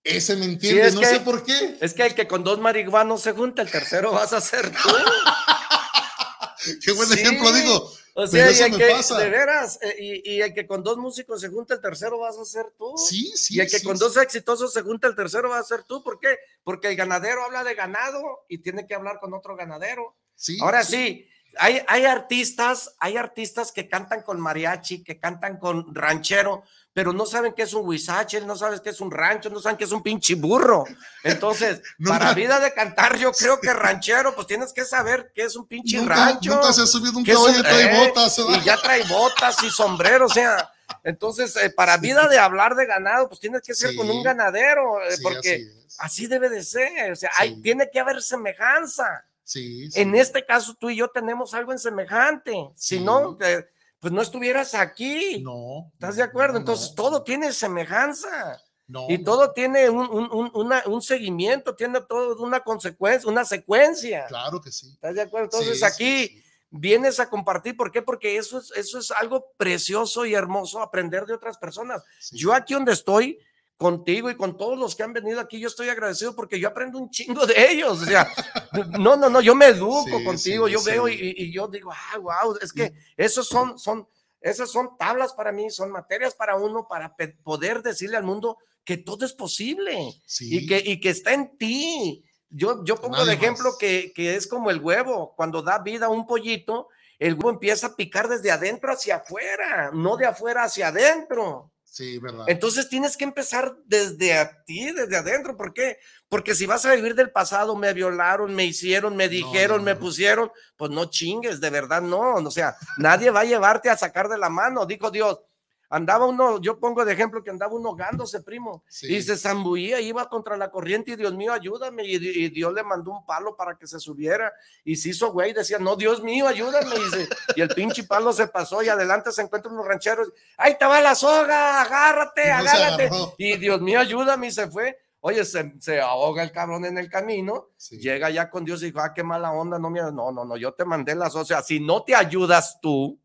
ese 0.02 0.36
me 0.36 0.46
entiende, 0.46 0.86
es 0.86 0.94
no 0.94 1.00
que- 1.00 1.06
sé 1.06 1.20
por 1.20 1.42
qué. 1.44 1.76
Es 1.80 1.92
que 1.94 2.06
el 2.06 2.14
que 2.14 2.26
con 2.26 2.42
dos 2.44 2.58
marihuanos 2.58 3.20
se 3.22 3.32
junta, 3.32 3.60
el 3.62 3.70
tercero 3.70 4.12
vas 4.12 4.32
a 4.32 4.40
ser 4.40 4.70
tú. 4.70 4.88
Qué 6.82 6.92
buen 6.92 7.08
Sí. 7.08 7.14
ejemplo, 7.20 7.52
digo. 7.52 7.92
O 8.18 8.26
sea, 8.26 8.50
y 8.50 8.58
el 8.62 8.78
que, 8.78 8.88
pasa. 8.92 9.18
de 9.18 9.28
veras, 9.28 9.78
eh, 9.82 9.94
y, 9.98 10.36
y 10.36 10.40
el 10.40 10.54
que 10.54 10.66
con 10.66 10.82
dos 10.82 10.96
músicos 10.96 11.38
se 11.38 11.48
junta, 11.48 11.74
el 11.74 11.82
tercero 11.82 12.18
vas 12.18 12.38
a 12.38 12.46
ser 12.46 12.64
tú. 12.78 12.94
Sí, 12.96 13.30
sí. 13.36 13.56
y 13.56 13.60
el 13.60 13.70
que 13.70 13.78
sí, 13.78 13.84
con 13.84 13.98
sí. 13.98 14.04
dos 14.04 14.16
exitosos 14.16 14.72
se 14.72 14.80
junta, 14.80 15.06
el 15.06 15.14
tercero 15.14 15.50
va 15.50 15.58
a 15.58 15.62
ser 15.62 15.82
tú. 15.82 16.02
¿Por 16.02 16.18
qué? 16.18 16.38
Porque 16.64 16.88
el 16.88 16.96
ganadero 16.96 17.44
habla 17.44 17.62
de 17.62 17.74
ganado 17.74 18.46
y 18.48 18.56
tiene 18.58 18.86
que 18.86 18.94
hablar 18.94 19.20
con 19.20 19.34
otro 19.34 19.54
ganadero. 19.54 20.16
Sí, 20.34 20.56
Ahora 20.62 20.82
sí, 20.82 21.28
hay, 21.58 21.82
hay 21.88 22.04
artistas, 22.04 22.94
hay 22.98 23.16
artistas 23.16 23.72
que 23.72 23.88
cantan 23.88 24.22
con 24.22 24.40
mariachi, 24.40 25.02
que 25.02 25.18
cantan 25.18 25.58
con 25.58 25.94
ranchero, 25.94 26.62
pero 26.92 27.12
no 27.12 27.26
saben 27.26 27.52
qué 27.54 27.62
es 27.62 27.74
un 27.74 27.86
huizache, 27.86 28.40
no 28.40 28.56
saben 28.56 28.80
qué 28.82 28.90
es 28.90 29.00
un 29.00 29.10
rancho, 29.10 29.50
no 29.50 29.60
saben 29.60 29.76
qué 29.76 29.84
es 29.84 29.92
un 29.92 30.02
pinche 30.02 30.34
burro. 30.34 30.84
Entonces, 31.22 31.82
No, 31.98 32.10
para 32.10 32.32
vida 32.34 32.58
de 32.60 32.72
cantar, 32.72 33.16
yo 33.18 33.32
creo 33.32 33.60
que 33.60 33.72
ranchero, 33.72 34.34
pues 34.34 34.46
tienes 34.46 34.72
que 34.72 34.84
saber 34.84 35.30
qué 35.34 35.42
es 35.44 35.56
un 35.56 35.66
pinche 35.66 35.98
Nunca, 35.98 36.14
rancho. 36.14 36.54
nunca 36.54 36.72
se 36.72 36.82
ha 36.82 36.86
subido 36.86 37.18
un 37.18 37.24
caballo 37.24 37.58
y 37.58 37.62
trae 37.62 37.82
eh, 37.82 38.06
botas. 38.08 38.36
¿verdad? 38.38 38.60
y 38.62 38.64
ya 38.64 38.76
trae 38.80 39.02
botas 39.04 39.62
y 39.62 39.70
sombrero, 39.70 40.26
o 40.26 40.30
sea, 40.30 40.70
entonces 41.04 41.54
eh, 41.56 41.70
para 41.70 41.96
vida 41.98 42.28
de 42.28 42.38
hablar 42.38 42.74
de 42.76 42.86
ganado, 42.86 43.28
pues 43.28 43.40
tienes 43.40 43.60
que 43.62 43.74
ser 43.74 43.90
Sí. 43.90 43.96
con 43.96 44.08
un 44.08 44.22
ganadero, 44.22 45.02
eh, 45.02 45.16
Sí, 45.16 45.22
porque 45.22 45.54
así 45.54 45.86
así, 45.98 46.26
debe 46.26 46.48
de 46.48 46.62
ser, 46.64 47.12
o 47.12 47.16
sea, 47.16 47.30
hay, 47.36 47.60
tiene 47.60 47.90
que 47.92 48.00
haber 48.00 48.22
semejanza. 48.22 49.24
Sí, 49.46 49.88
sí. 49.92 50.00
En 50.00 50.14
este 50.16 50.44
caso 50.44 50.74
tú 50.78 50.90
y 50.90 50.96
yo 50.96 51.08
tenemos 51.08 51.54
algo 51.54 51.70
en 51.72 51.78
semejante, 51.78 52.52
si 52.74 52.98
Sí. 52.98 53.04
no, 53.04 53.38
eh, 53.40 53.64
pues 54.00 54.12
no 54.12 54.20
estuvieras 54.20 54.74
aquí. 54.74 55.40
No. 55.42 55.88
¿Estás 55.94 56.16
de 56.16 56.24
acuerdo? 56.24 56.54
no, 56.54 56.58
Entonces 56.58 56.88
no, 56.90 56.94
todo 56.96 57.22
tiene 57.22 57.52
semejanza 57.52 58.60
no, 58.88 59.06
y 59.08 59.18
todo 59.22 59.52
tiene 59.52 59.88
un, 59.88 60.08
un- 60.10 60.30
un- 60.32 60.50
una- 60.52 60.82
un 60.86 61.00
seguimiento, 61.00 61.76
tiene 61.76 62.00
todo 62.00 62.42
una 62.42 62.60
consecuencia, 62.60 63.30
una 63.30 63.44
secuencia. 63.44 64.26
Claro 64.26 64.60
que 64.60 64.72
sí. 64.72 64.88
¿Estás 64.92 65.14
de 65.14 65.22
acuerdo? 65.22 65.44
Entonces 65.44 65.80
aquí 65.84 66.42
vienes 66.70 67.20
a 67.20 67.30
compartir. 67.30 67.76
¿Por 67.76 67.92
qué? 67.92 68.02
Porque 68.02 68.36
eso 68.36 68.58
es, 68.58 68.72
eso 68.76 68.98
es 68.98 69.12
algo 69.12 69.52
precioso 69.56 70.26
y 70.26 70.34
hermoso 70.34 70.82
aprender 70.82 71.24
de 71.24 71.34
otras 71.34 71.56
personas. 71.56 72.02
Yo 72.32 72.52
aquí 72.52 72.74
donde 72.74 72.92
estoy 72.92 73.38
contigo 73.76 74.30
y 74.30 74.36
con 74.36 74.56
todos 74.56 74.78
los 74.78 74.94
que 74.96 75.02
han 75.02 75.12
venido 75.12 75.38
aquí, 75.40 75.60
yo 75.60 75.68
estoy 75.68 75.88
agradecido 75.88 76.34
porque 76.34 76.58
yo 76.58 76.68
aprendo 76.68 76.98
un 76.98 77.10
chingo 77.10 77.46
de 77.46 77.70
ellos. 77.72 78.02
O 78.02 78.04
sea, 78.04 78.26
no, 78.98 79.16
no, 79.16 79.28
no, 79.28 79.40
yo 79.40 79.54
me 79.54 79.66
educo 79.66 80.04
Sí, 80.18 80.24
contigo, 80.24 80.66
sí, 80.66 80.72
yo 80.72 80.78
sí. 80.78 80.90
veo 80.90 81.08
y, 81.08 81.34
y 81.36 81.52
yo 81.52 81.68
digo, 81.68 81.90
ah, 81.92 82.18
wow, 82.18 82.56
es 82.60 82.72
que 82.72 82.92
esos 83.16 83.46
son, 83.48 83.78
son, 83.78 84.08
esas 84.40 84.70
son 84.70 84.96
tablas 84.98 85.32
para 85.34 85.52
mí, 85.52 85.70
son 85.70 85.90
materias 85.90 86.34
para 86.34 86.56
uno 86.56 86.86
para 86.88 87.14
poder 87.42 87.82
decirle 87.82 88.16
al 88.16 88.24
mundo 88.24 88.58
que 88.84 88.96
todo 88.96 89.26
es 89.26 89.32
posible 89.32 89.98
Sí. 90.24 90.58
y 90.58 90.66
que, 90.66 90.78
y 90.84 91.00
que 91.00 91.10
está 91.10 91.34
en 91.34 91.56
ti. 91.58 92.24
Yo, 92.48 92.84
yo 92.84 92.96
pongo 92.96 93.16
de 93.16 93.26
Nadie 93.26 93.34
ejemplo 93.34 93.70
más. 93.70 93.78
que, 93.78 94.12
que 94.14 94.36
es 94.36 94.46
como 94.46 94.70
el 94.70 94.80
huevo, 94.80 95.34
cuando 95.36 95.60
da 95.62 95.78
vida 95.80 96.06
a 96.06 96.10
un 96.10 96.24
pollito, 96.26 96.88
el 97.18 97.34
huevo 97.34 97.50
empieza 97.50 97.88
a 97.88 97.96
picar 97.96 98.28
desde 98.28 98.52
adentro 98.52 98.92
hacia 98.92 99.16
afuera, 99.16 99.90
no 99.92 100.16
de 100.16 100.26
afuera 100.26 100.62
hacia 100.64 100.88
adentro. 100.88 101.72
Sí, 101.96 102.18
verdad. 102.18 102.44
Entonces 102.46 102.90
tienes 102.90 103.16
que 103.16 103.24
empezar 103.24 103.74
desde 103.86 104.36
a 104.36 104.62
ti, 104.64 104.92
desde 104.92 105.16
adentro. 105.16 105.56
¿Por 105.56 105.72
qué? 105.72 105.96
Porque 106.28 106.54
si 106.54 106.66
vas 106.66 106.84
a 106.84 106.94
vivir 106.94 107.14
del 107.14 107.30
pasado, 107.30 107.74
me 107.74 107.94
violaron, 107.94 108.54
me 108.54 108.66
hicieron, 108.66 109.16
me 109.16 109.30
dijeron, 109.30 109.78
no, 109.78 109.84
me 109.84 109.94
no. 109.94 110.00
pusieron, 110.00 110.52
pues 110.76 110.90
no 110.90 111.06
chingues, 111.06 111.58
de 111.58 111.70
verdad 111.70 112.02
no. 112.02 112.34
O 112.34 112.50
sea, 112.50 112.76
nadie 112.98 113.30
va 113.30 113.40
a 113.40 113.44
llevarte 113.46 113.88
a 113.88 113.96
sacar 113.96 114.28
de 114.28 114.36
la 114.36 114.50
mano, 114.50 114.84
dijo 114.84 115.10
Dios. 115.10 115.40
Andaba 115.88 116.26
uno, 116.26 116.60
yo 116.60 116.78
pongo 116.80 117.04
de 117.04 117.12
ejemplo 117.12 117.42
que 117.44 117.50
andaba 117.50 117.72
uno 117.74 117.90
ahogándose, 117.90 118.40
primo, 118.42 118.82
Sí. 118.88 119.14
y 119.14 119.22
se 119.22 119.36
zambullía, 119.36 120.00
iba 120.00 120.28
contra 120.28 120.56
la 120.56 120.70
corriente 120.70 121.12
y 121.12 121.16
Dios 121.16 121.34
mío, 121.34 121.52
ayúdame. 121.52 122.04
Y, 122.04 122.16
y 122.16 122.48
Dios 122.50 122.72
le 122.72 122.82
mandó 122.82 123.12
un 123.12 123.24
palo 123.24 123.56
para 123.56 123.76
que 123.78 123.86
se 123.86 124.00
subiera 124.00 124.52
y 124.84 124.96
se 124.96 125.10
hizo 125.10 125.32
güey, 125.32 125.52
decía, 125.52 125.78
no, 125.78 125.94
Dios 125.96 126.22
mío, 126.22 126.48
ayúdame. 126.48 126.96
Y, 126.96 127.10
se- 127.10 127.28
y 127.56 127.60
el 127.60 127.68
pinche 127.68 128.04
palo 128.04 128.32
se 128.32 128.48
pasó 128.48 128.82
y 128.82 128.88
adelante 128.88 129.30
se 129.32 129.42
encuentran 129.42 129.74
unos 129.74 129.86
rancheros. 129.86 130.32
Ahí 130.56 130.76
te 130.78 130.84
va 130.86 131.00
la 131.00 131.14
soga, 131.14 131.82
agárrate, 131.82 132.48
No 132.48 132.54
agárrate. 132.54 133.10
Y 133.38 133.56
Dios 133.58 133.80
mío, 133.80 134.00
ayúdame 134.00 134.48
y 134.48 134.52
se 134.52 134.68
fue. 134.70 134.98
Oye, 135.20 135.44
se, 135.44 135.74
se 135.80 136.00
ahoga 136.00 136.42
el 136.42 136.52
cabrón 136.52 136.84
en 136.84 136.98
el 136.98 137.08
camino, 137.10 137.68
Sí. 137.76 137.98
llega 137.98 138.30
ya 138.30 138.48
con 138.48 138.64
Dios 138.64 138.80
y 138.82 138.86
dijo, 138.86 139.00
ah, 139.00 139.12
qué 139.12 139.24
mala 139.24 139.50
onda, 139.50 139.76
no, 139.76 139.90
mira, 139.90 140.12
no, 140.12 140.30
no, 140.30 140.44
no, 140.44 140.56
yo 140.56 140.72
te 140.72 140.84
mandé 140.84 141.16
las, 141.16 141.34
o 141.34 141.44
sea, 141.44 141.62
si 141.62 141.80
no 141.80 142.04
te 142.04 142.14
ayudas 142.14 142.78
tú, 142.80 143.18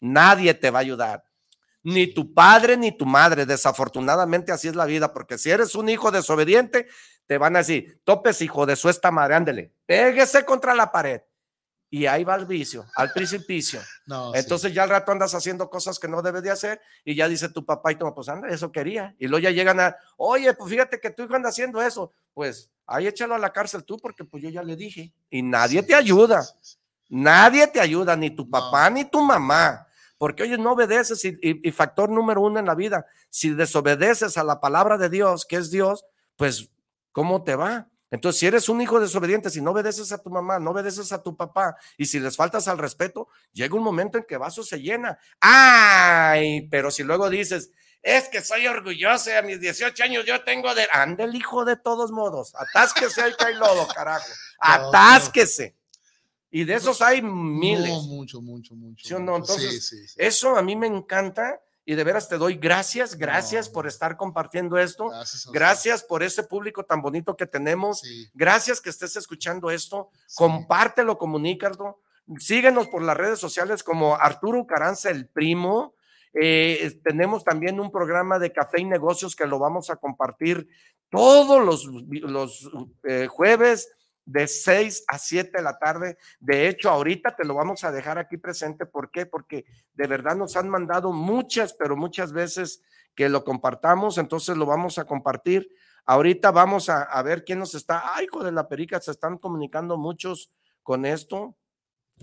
nadie 0.00 0.54
te 0.54 0.70
va 0.70 0.78
a 0.78 0.82
ayudar. 0.82 1.24
Ni 1.94 2.06
tu 2.06 2.34
padre 2.34 2.76
ni 2.76 2.92
tu 2.92 3.06
madre, 3.06 3.46
desafortunadamente 3.46 4.52
así 4.52 4.68
es 4.68 4.76
la 4.76 4.84
vida, 4.84 5.12
porque 5.12 5.38
si 5.38 5.50
eres 5.50 5.74
un 5.74 5.88
hijo 5.88 6.10
desobediente, 6.10 6.86
te 7.26 7.38
van 7.38 7.56
a 7.56 7.60
decir, 7.60 8.00
topes 8.04 8.42
hijo 8.42 8.66
de 8.66 8.76
su 8.76 8.88
esta 8.88 9.10
madre, 9.10 9.34
ándele, 9.34 9.72
péguese 9.86 10.44
contra 10.44 10.74
la 10.74 10.90
pared. 10.92 11.22
y 11.90 12.04
ahí 12.04 12.22
va 12.22 12.34
el 12.34 12.44
vicio, 12.44 12.84
al 12.96 13.12
precipicio. 13.12 13.80
No, 14.04 14.34
Entonces 14.34 14.74
ya 14.74 14.82
al 14.82 14.90
rato 14.90 15.10
andas 15.10 15.34
haciendo 15.34 15.70
cosas 15.70 15.98
que 15.98 16.06
no 16.06 16.20
debes 16.20 16.42
de 16.42 16.50
hacer 16.50 16.80
y 17.02 17.14
ya 17.14 17.26
dice 17.28 17.48
tu 17.48 17.64
papá 17.64 17.92
y 17.92 17.94
tu 17.96 18.04
mamá, 18.04 18.14
pues 18.14 18.28
anda, 18.28 18.48
eso 18.48 18.70
quería. 18.70 19.14
Y 19.18 19.26
luego 19.26 19.42
ya 19.44 19.50
llegan 19.50 19.80
a, 19.80 19.96
oye, 20.18 20.52
pues 20.52 20.70
fíjate 20.70 21.00
que 21.00 21.10
tu 21.10 21.22
hijo 21.22 21.34
anda 21.34 21.48
haciendo 21.48 21.80
eso. 21.80 22.12
Pues 22.34 22.70
ahí 22.86 23.06
échalo 23.06 23.34
a 23.34 23.38
la 23.38 23.54
cárcel 23.54 23.84
tú 23.84 23.96
porque 23.98 24.24
pues 24.24 24.42
yo 24.42 24.50
ya 24.50 24.62
le 24.62 24.76
dije. 24.76 25.14
Y 25.30 25.40
nadie 25.40 25.82
te 25.82 25.94
ayuda. 25.94 26.46
Nadie 27.08 27.66
te 27.66 27.80
ayuda, 27.80 28.14
ni 28.16 28.28
tu 28.28 28.48
papá 28.50 28.90
ni 28.90 29.06
tu 29.06 29.22
mamá. 29.22 29.87
Porque 30.18 30.42
oye, 30.42 30.58
no 30.58 30.72
obedeces 30.72 31.24
y, 31.24 31.38
y 31.40 31.72
factor 31.72 32.10
número 32.10 32.42
uno 32.42 32.58
en 32.58 32.66
la 32.66 32.74
vida, 32.74 33.06
si 33.30 33.50
desobedeces 33.50 34.36
a 34.36 34.44
la 34.44 34.60
palabra 34.60 34.98
de 34.98 35.08
Dios, 35.08 35.46
que 35.46 35.56
es 35.56 35.70
Dios, 35.70 36.04
pues 36.36 36.70
¿cómo 37.12 37.42
te 37.44 37.54
va? 37.54 37.88
Entonces, 38.10 38.40
si 38.40 38.46
eres 38.46 38.68
un 38.68 38.80
hijo 38.80 39.00
desobediente, 39.00 39.50
si 39.50 39.60
no 39.60 39.72
obedeces 39.72 40.12
a 40.12 40.22
tu 40.22 40.30
mamá, 40.30 40.58
no 40.58 40.70
obedeces 40.70 41.12
a 41.12 41.22
tu 41.22 41.36
papá, 41.36 41.76
y 41.96 42.06
si 42.06 42.18
les 42.18 42.36
faltas 42.36 42.66
al 42.68 42.78
respeto, 42.78 43.28
llega 43.52 43.76
un 43.76 43.82
momento 43.82 44.16
en 44.16 44.24
que 44.24 44.36
vaso 44.36 44.62
se 44.62 44.80
llena. 44.80 45.18
¡Ay! 45.40 46.68
Pero 46.70 46.90
si 46.90 47.02
luego 47.02 47.28
dices, 47.28 47.70
es 48.02 48.28
que 48.28 48.40
soy 48.40 48.66
orgulloso, 48.66 49.30
a 49.36 49.42
mis 49.42 49.60
18 49.60 50.02
años 50.04 50.24
yo 50.24 50.42
tengo 50.42 50.74
de... 50.74 50.88
Ande 50.90 51.24
el 51.24 51.34
hijo 51.34 51.64
de 51.64 51.76
todos 51.76 52.10
modos, 52.10 52.54
atásquese 52.54 53.22
ahí 53.22 53.34
que 53.38 53.44
hay 53.44 53.54
lodo, 53.54 53.86
carajo. 53.88 54.26
Atásquese. 54.60 55.76
Y 56.50 56.64
de 56.64 56.74
esos 56.74 57.02
hay 57.02 57.20
miles. 57.22 57.90
No, 57.90 58.02
mucho, 58.02 58.40
mucho, 58.40 58.74
mucho. 58.74 59.06
¿Sí 59.06 59.14
o 59.14 59.18
no? 59.18 59.36
Entonces, 59.36 60.14
eso 60.16 60.56
a 60.56 60.62
mí 60.62 60.76
me 60.76 60.86
encanta 60.86 61.60
y 61.84 61.94
de 61.94 62.04
veras 62.04 62.28
te 62.28 62.36
doy 62.36 62.56
gracias, 62.56 63.16
gracias 63.16 63.70
por 63.70 63.86
estar 63.86 64.18
compartiendo 64.18 64.76
esto. 64.76 65.10
Gracias, 65.52 66.02
por 66.02 66.22
ese 66.22 66.42
público 66.42 66.84
tan 66.84 67.00
bonito 67.00 67.34
que 67.34 67.46
tenemos. 67.46 68.02
Gracias 68.34 68.80
que 68.80 68.90
estés 68.90 69.16
escuchando 69.16 69.70
esto. 69.70 70.10
Compártelo, 70.34 71.16
comunícalo. 71.16 72.02
Síguenos 72.36 72.88
por 72.88 73.00
las 73.00 73.16
redes 73.16 73.38
sociales 73.38 73.82
como 73.82 74.16
Arturo 74.16 74.66
Caranza, 74.66 75.08
el 75.08 75.28
primo. 75.28 75.94
Eh, 76.34 77.00
tenemos 77.02 77.42
también 77.42 77.80
un 77.80 77.90
programa 77.90 78.38
de 78.38 78.52
café 78.52 78.82
y 78.82 78.84
negocios 78.84 79.34
que 79.34 79.46
lo 79.46 79.58
vamos 79.58 79.88
a 79.88 79.96
compartir 79.96 80.68
todos 81.08 81.64
los, 81.64 81.86
los 81.86 82.70
eh, 83.04 83.28
jueves 83.28 83.88
de 84.28 84.46
6 84.46 85.04
a 85.08 85.18
7 85.18 85.52
de 85.54 85.62
la 85.62 85.78
tarde. 85.78 86.18
De 86.38 86.68
hecho, 86.68 86.90
ahorita 86.90 87.34
te 87.34 87.46
lo 87.46 87.54
vamos 87.54 87.82
a 87.82 87.90
dejar 87.90 88.18
aquí 88.18 88.36
presente. 88.36 88.84
¿Por 88.84 89.10
qué? 89.10 89.24
Porque 89.24 89.64
de 89.94 90.06
verdad 90.06 90.36
nos 90.36 90.54
han 90.56 90.68
mandado 90.68 91.12
muchas, 91.12 91.72
pero 91.72 91.96
muchas 91.96 92.32
veces 92.32 92.82
que 93.14 93.30
lo 93.30 93.42
compartamos, 93.42 94.18
entonces 94.18 94.58
lo 94.58 94.66
vamos 94.66 94.98
a 94.98 95.06
compartir. 95.06 95.70
Ahorita 96.04 96.50
vamos 96.50 96.90
a, 96.90 97.22
ver 97.22 97.42
quién 97.42 97.58
nos 97.58 97.74
está. 97.74 98.14
Ay, 98.14 98.26
hijo 98.26 98.44
de 98.44 98.52
la 98.52 98.68
perica, 98.68 99.00
se 99.00 99.12
están 99.12 99.38
comunicando 99.38 99.96
muchos 99.96 100.52
con 100.82 101.06
esto. 101.06 101.56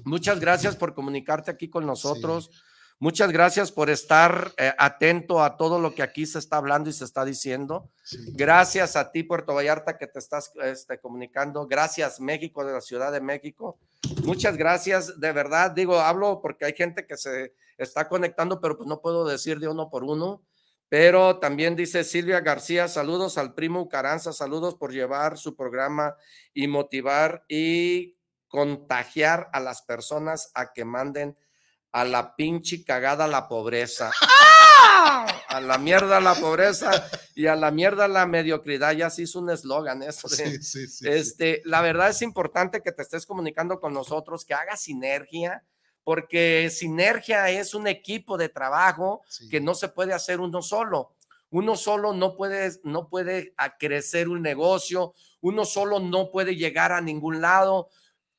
Muchas 0.03 0.39
gracias 0.39 0.75
por 0.75 0.93
comunicarte 0.93 1.49
aquí 1.49 1.69
con 1.69 1.87
nosotros. 1.87 2.51
Muchas 2.97 3.31
gracias 3.31 3.73
por 3.73 3.89
estar 3.89 4.53
eh, 4.57 4.71
atento 4.77 5.43
a 5.43 5.57
todo 5.57 5.79
lo 5.79 5.93
que 5.93 6.01
aquí 6.01 6.25
se 6.25 6.39
está 6.39 6.57
hablando 6.57 6.89
y 6.89 6.93
se 6.93 7.03
está 7.03 7.25
diciendo. 7.25 7.89
Gracias 8.33 8.95
a 8.95 9.11
ti, 9.11 9.23
Puerto 9.23 9.53
Vallarta, 9.53 9.97
que 9.97 10.07
te 10.07 10.19
estás 10.19 10.51
este, 10.63 10.99
comunicando. 10.99 11.67
Gracias, 11.67 12.21
México, 12.21 12.63
de 12.63 12.71
la 12.71 12.79
Ciudad 12.79 13.11
de 13.11 13.19
México. 13.19 13.77
Muchas 14.23 14.55
gracias, 14.55 15.19
de 15.19 15.31
verdad. 15.33 15.71
Digo, 15.71 15.99
hablo 15.99 16.39
porque 16.41 16.65
hay 16.65 16.73
gente 16.73 17.05
que 17.05 17.17
se 17.17 17.53
está 17.77 18.07
conectando, 18.07 18.61
pero 18.61 18.77
pues 18.77 18.87
no 18.87 19.01
puedo 19.01 19.27
decir 19.27 19.59
de 19.59 19.67
uno 19.67 19.89
por 19.89 20.05
uno. 20.05 20.41
Pero 20.87 21.39
también 21.39 21.75
dice 21.75 22.03
Silvia 22.03 22.39
García, 22.39 22.87
saludos 22.87 23.37
al 23.37 23.53
primo 23.55 23.89
Caranza, 23.89 24.31
saludos 24.31 24.75
por 24.75 24.93
llevar 24.93 25.37
su 25.37 25.55
programa 25.55 26.15
y 26.53 26.67
motivar 26.67 27.43
y 27.49 28.15
contagiar 28.47 29.49
a 29.51 29.59
las 29.59 29.81
personas 29.81 30.51
a 30.53 30.71
que 30.71 30.85
manden 30.85 31.35
a 31.95 32.03
la 32.03 32.35
pinche 32.35 32.83
cagada 32.83 33.25
la 33.25 33.47
pobreza. 33.47 34.11
¡Ah! 34.21 35.27
A 35.47 35.61
la 35.61 35.77
mierda 35.77 36.19
la 36.19 36.35
pobreza 36.35 37.07
y 37.33 37.47
a 37.47 37.55
la 37.55 37.71
mierda 37.71 38.09
la 38.09 38.25
mediocridad. 38.25 38.91
Ya 38.91 39.09
se 39.09 39.21
hizo 39.21 39.39
un 39.39 39.49
eslogan 39.49 40.03
eso. 40.03 40.27
Sí, 40.27 40.61
sí, 40.61 40.87
sí, 40.87 41.07
este, 41.07 41.61
La 41.63 41.81
verdad 41.81 42.09
es 42.09 42.21
importante 42.21 42.81
que 42.81 42.91
te 42.91 43.01
estés 43.01 43.25
comunicando 43.25 43.79
con 43.79 43.93
nosotros, 43.93 44.43
que 44.43 44.53
hagas 44.53 44.81
sinergia, 44.81 45.63
porque 46.03 46.69
sinergia 46.69 47.49
es 47.49 47.73
un 47.73 47.87
equipo 47.87 48.37
de 48.37 48.49
trabajo 48.49 49.21
que 49.49 49.61
no 49.61 49.73
se 49.73 49.87
puede 49.87 50.11
hacer 50.11 50.41
uno 50.41 50.61
solo. 50.61 51.15
Uno 51.49 51.77
solo 51.77 52.11
no 52.11 52.35
puede, 52.35 52.73
no 52.83 53.07
puede 53.07 53.53
crecer 53.79 54.27
un 54.27 54.41
negocio, 54.41 55.13
uno 55.39 55.63
solo 55.63 56.01
no 56.01 56.29
puede 56.29 56.57
llegar 56.57 56.91
a 56.91 56.99
ningún 56.99 57.39
lado. 57.39 57.87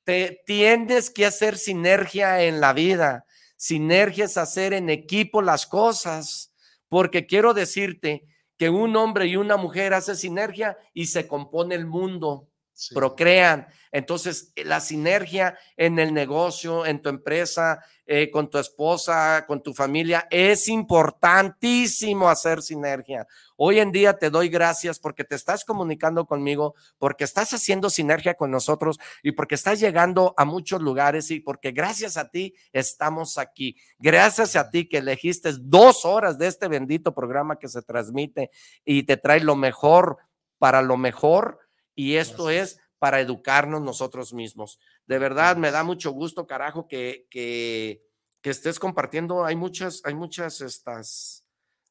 Te, 0.05 0.43
tienes 0.45 1.09
que 1.09 1.25
hacer 1.25 1.57
sinergia 1.57 2.43
en 2.43 2.61
la 2.61 2.75
vida 2.75 3.26
Sinergia 3.57 4.27
es 4.27 4.37
hacer 4.37 4.73
en 4.73 4.91
equipo 4.91 5.43
las 5.43 5.67
cosas, 5.67 6.55
porque 6.89 7.27
quiero 7.27 7.55
decirte 7.55 8.27
que 8.59 8.71
un 8.71 8.97
hombre 8.97 9.27
y 9.27 9.37
una 9.37 9.57
mujer 9.57 9.95
hacen 9.95 10.17
sinergia 10.17 10.79
y 10.95 11.07
se 11.07 11.27
compone 11.27 11.75
el 11.75 11.87
mundo 11.87 12.49
procrean. 12.95 13.66
Entonces, 13.91 14.53
la 14.57 14.81
sinergia 14.81 15.59
en 15.77 15.99
el 15.99 16.12
negocio, 16.12 16.85
en 16.85 17.01
tu 17.01 17.09
empresa, 17.09 17.83
eh, 18.05 18.31
con 18.31 18.51
tu 18.51 18.59
esposa, 18.59 19.45
con 19.47 19.62
tu 19.62 19.72
familia, 19.72 20.29
es 20.31 20.68
importantísimo 20.68 22.29
hacer 22.29 22.62
sinergia. 22.62 23.27
Hoy 23.57 23.81
en 23.81 23.91
día 23.91 24.18
te 24.18 24.31
doy 24.31 24.49
gracias 24.49 24.99
porque 24.99 25.24
te 25.24 25.35
estás 25.35 25.64
comunicando 25.64 26.27
conmigo, 26.27 26.74
porque 26.99 27.24
estás 27.24 27.53
haciendo 27.55 27.89
sinergia 27.89 28.35
con 28.35 28.51
nosotros 28.51 28.99
y 29.22 29.33
porque 29.33 29.55
estás 29.55 29.81
llegando 29.81 30.35
a 30.37 30.45
muchos 30.45 30.83
lugares 30.83 31.31
y 31.31 31.41
porque 31.41 31.72
gracias 31.72 32.16
a 32.16 32.29
ti 32.29 32.55
estamos 32.72 33.39
aquí. 33.39 33.77
Gracias 33.99 34.57
a 34.57 34.70
ti 34.70 34.89
que 34.89 34.99
elegiste 34.99 35.51
dos 35.59 36.05
horas 36.05 36.39
de 36.39 36.49
este 36.49 36.68
bendito 36.68 37.14
programa 37.14 37.59
que 37.59 37.68
se 37.68 37.83
transmite 37.83 38.51
y 38.85 39.05
te 39.05 39.16
trae 39.16 39.41
lo 39.41 39.57
mejor 39.57 40.18
para 40.59 40.83
lo 40.83 40.97
mejor 40.97 41.66
y 41.97 42.15
esto 42.17 42.51
es 42.51 42.79
para 43.01 43.21
educarnos 43.21 43.83
nosotros 43.83 44.33
mismos. 44.33 44.79
De 45.07 45.19
verdad, 45.19 45.57
me 45.57 45.73
da 45.73 45.83
mucho 45.83 46.13
gusto, 46.13 46.47
carajo, 46.47 46.87
que, 46.87 47.27
que, 47.31 48.03
estés 48.43 48.79
compartiendo. 48.79 49.45
Hay 49.45 49.57
muchas, 49.57 50.03
hay 50.05 50.15
muchas 50.15 50.61
estas, 50.61 51.45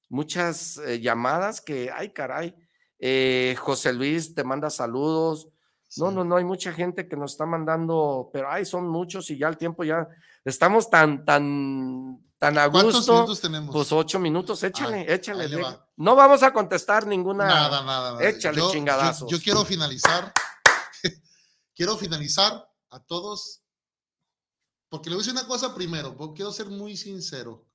muchas 0.08 0.78
eh, 0.78 1.02
llamadas 1.02 1.60
que, 1.60 1.92
ay, 1.94 2.14
caray. 2.14 2.56
Eh, 2.98 3.56
José 3.60 3.92
Luis 3.92 4.34
te 4.34 4.46
manda 4.46 4.70
saludos. 4.70 5.50
No, 5.98 6.12
no, 6.12 6.24
no, 6.24 6.38
hay 6.38 6.46
mucha 6.46 6.72
gente 6.72 7.08
que 7.08 7.18
nos 7.18 7.34
está 7.34 7.46
mandando, 7.46 8.30
pero 8.32 8.50
ay, 8.50 8.66
son 8.66 8.88
muchos 8.88 9.30
y 9.32 9.38
ya 9.38 9.50
el 9.50 9.58
tiempo 9.58 9.84
ya 9.84 10.08
estamos 10.46 10.90
tan, 10.90 11.26
tan, 11.26 12.24
tan 12.38 12.58
a 12.58 12.68
gusto. 12.68 12.82
¿Cuántos 12.82 13.10
minutos 13.10 13.42
tenemos? 13.42 13.74
Pues 13.74 13.92
ocho 13.92 14.20
minutos, 14.20 14.64
échale, 14.64 15.12
échale. 15.14 15.50
No 15.98 16.16
vamos 16.16 16.44
a 16.44 16.54
contestar 16.54 17.08
ninguna. 17.08 17.46
Nada, 17.46 17.84
nada, 17.84 18.24
Échale 18.24 18.62
chingadazo. 18.72 19.28
Yo, 19.28 19.42
quiero 19.42 19.66
finalizar. 19.66 20.32
quiero 21.76 21.98
finalizar 21.98 22.70
a 22.92 23.00
todos. 23.00 23.62
Porque 24.88 25.10
le 25.10 25.16
voy 25.16 25.24
a 25.24 25.26
decir 25.26 25.38
una 25.38 25.48
cosa 25.48 25.74
primero, 25.74 26.16
porque 26.16 26.38
quiero 26.38 26.54
ser 26.54 26.68
muy 26.68 26.96
sincero. 26.96 27.66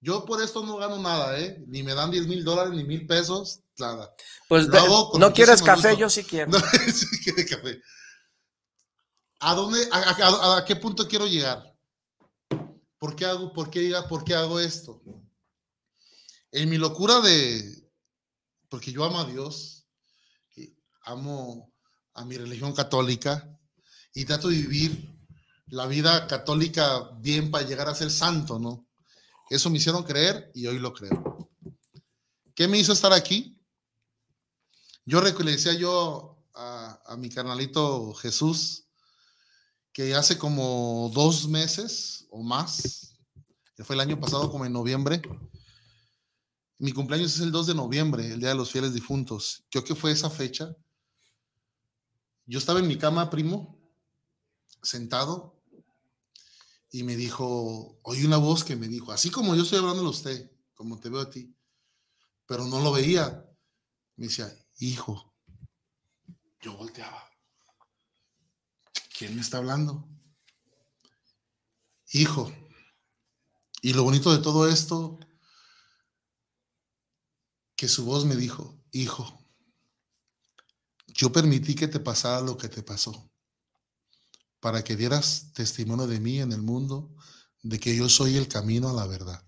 Yo 0.00 0.24
por 0.24 0.42
esto 0.42 0.64
no 0.64 0.76
gano 0.76 0.98
nada, 0.98 1.38
¿eh? 1.38 1.62
Ni 1.66 1.82
me 1.82 1.94
dan 1.94 2.10
10 2.10 2.26
mil 2.26 2.44
dólares, 2.44 2.72
ni 2.74 2.84
mil 2.84 3.06
pesos, 3.06 3.60
nada. 3.78 4.14
Pues 4.48 4.68
no 4.68 5.32
quieres 5.32 5.62
café, 5.62 5.96
yo 5.96 6.08
sí 6.08 6.24
quiero. 6.24 6.50
No, 6.52 6.58
sí 6.92 7.06
quiere 7.22 7.46
café. 7.46 7.80
¿A 9.40 9.54
dónde, 9.54 9.86
a 9.92 10.64
qué 10.66 10.76
punto 10.76 11.06
quiero 11.06 11.26
llegar? 11.26 11.73
¿Por 13.04 13.16
qué 13.16 13.26
hago, 13.26 13.52
por 13.52 13.68
qué, 13.68 13.94
por 14.08 14.24
qué 14.24 14.34
hago 14.34 14.58
esto? 14.58 15.02
En 16.50 16.70
mi 16.70 16.78
locura 16.78 17.20
de, 17.20 17.86
porque 18.70 18.92
yo 18.92 19.04
amo 19.04 19.18
a 19.18 19.26
Dios, 19.26 19.86
amo 21.02 21.70
a 22.14 22.24
mi 22.24 22.38
religión 22.38 22.72
católica 22.72 23.60
y 24.14 24.24
trato 24.24 24.48
de 24.48 24.56
vivir 24.56 25.18
la 25.66 25.86
vida 25.86 26.26
católica 26.26 27.10
bien 27.18 27.50
para 27.50 27.66
llegar 27.66 27.90
a 27.90 27.94
ser 27.94 28.10
santo, 28.10 28.58
¿no? 28.58 28.88
Eso 29.50 29.68
me 29.68 29.76
hicieron 29.76 30.04
creer 30.04 30.50
y 30.54 30.66
hoy 30.66 30.78
lo 30.78 30.94
creo. 30.94 31.50
¿Qué 32.54 32.66
me 32.68 32.78
hizo 32.78 32.94
estar 32.94 33.12
aquí? 33.12 33.62
Yo 35.04 35.20
le 35.20 35.32
decía 35.52 35.74
yo 35.74 36.42
a, 36.54 37.02
a 37.04 37.18
mi 37.18 37.28
carnalito 37.28 38.14
Jesús 38.14 38.86
que 39.92 40.14
hace 40.14 40.38
como 40.38 41.10
dos 41.12 41.46
meses 41.48 42.23
o 42.34 42.42
más, 42.42 43.16
que 43.76 43.84
fue 43.84 43.94
el 43.94 44.00
año 44.00 44.18
pasado 44.18 44.50
como 44.50 44.66
en 44.66 44.72
noviembre. 44.72 45.22
Mi 46.78 46.92
cumpleaños 46.92 47.36
es 47.36 47.40
el 47.40 47.52
2 47.52 47.68
de 47.68 47.74
noviembre, 47.76 48.26
el 48.26 48.40
Día 48.40 48.48
de 48.48 48.56
los 48.56 48.72
Fieles 48.72 48.92
Difuntos. 48.92 49.64
Creo 49.70 49.84
que 49.84 49.94
fue 49.94 50.10
esa 50.10 50.28
fecha. 50.28 50.76
Yo 52.46 52.58
estaba 52.58 52.80
en 52.80 52.88
mi 52.88 52.98
cama, 52.98 53.30
primo, 53.30 53.78
sentado, 54.82 55.62
y 56.90 57.04
me 57.04 57.14
dijo, 57.14 58.00
oí 58.02 58.24
una 58.24 58.38
voz 58.38 58.64
que 58.64 58.74
me 58.74 58.88
dijo, 58.88 59.12
así 59.12 59.30
como 59.30 59.54
yo 59.54 59.62
estoy 59.62 59.78
hablando 59.78 60.04
a 60.04 60.10
usted, 60.10 60.50
como 60.74 60.98
te 60.98 61.10
veo 61.10 61.20
a 61.20 61.30
ti, 61.30 61.56
pero 62.46 62.66
no 62.66 62.80
lo 62.80 62.90
veía. 62.90 63.48
Me 64.16 64.26
decía, 64.26 64.52
hijo, 64.80 65.32
yo 66.60 66.76
volteaba. 66.76 67.30
¿Quién 69.16 69.36
me 69.36 69.40
está 69.40 69.58
hablando? 69.58 70.08
Hijo, 72.14 72.52
y 73.82 73.92
lo 73.92 74.04
bonito 74.04 74.32
de 74.32 74.42
todo 74.42 74.68
esto, 74.68 75.18
que 77.76 77.88
su 77.88 78.04
voz 78.04 78.24
me 78.24 78.36
dijo, 78.36 78.80
hijo, 78.92 79.44
yo 81.08 81.32
permití 81.32 81.74
que 81.74 81.88
te 81.88 81.98
pasara 81.98 82.40
lo 82.40 82.56
que 82.56 82.68
te 82.68 82.84
pasó, 82.84 83.30
para 84.60 84.84
que 84.84 84.96
dieras 84.96 85.52
testimonio 85.54 86.06
de 86.06 86.20
mí 86.20 86.40
en 86.40 86.52
el 86.52 86.62
mundo, 86.62 87.14
de 87.62 87.80
que 87.80 87.96
yo 87.96 88.08
soy 88.08 88.36
el 88.36 88.46
camino 88.46 88.90
a 88.90 88.92
la 88.92 89.06
verdad. 89.06 89.44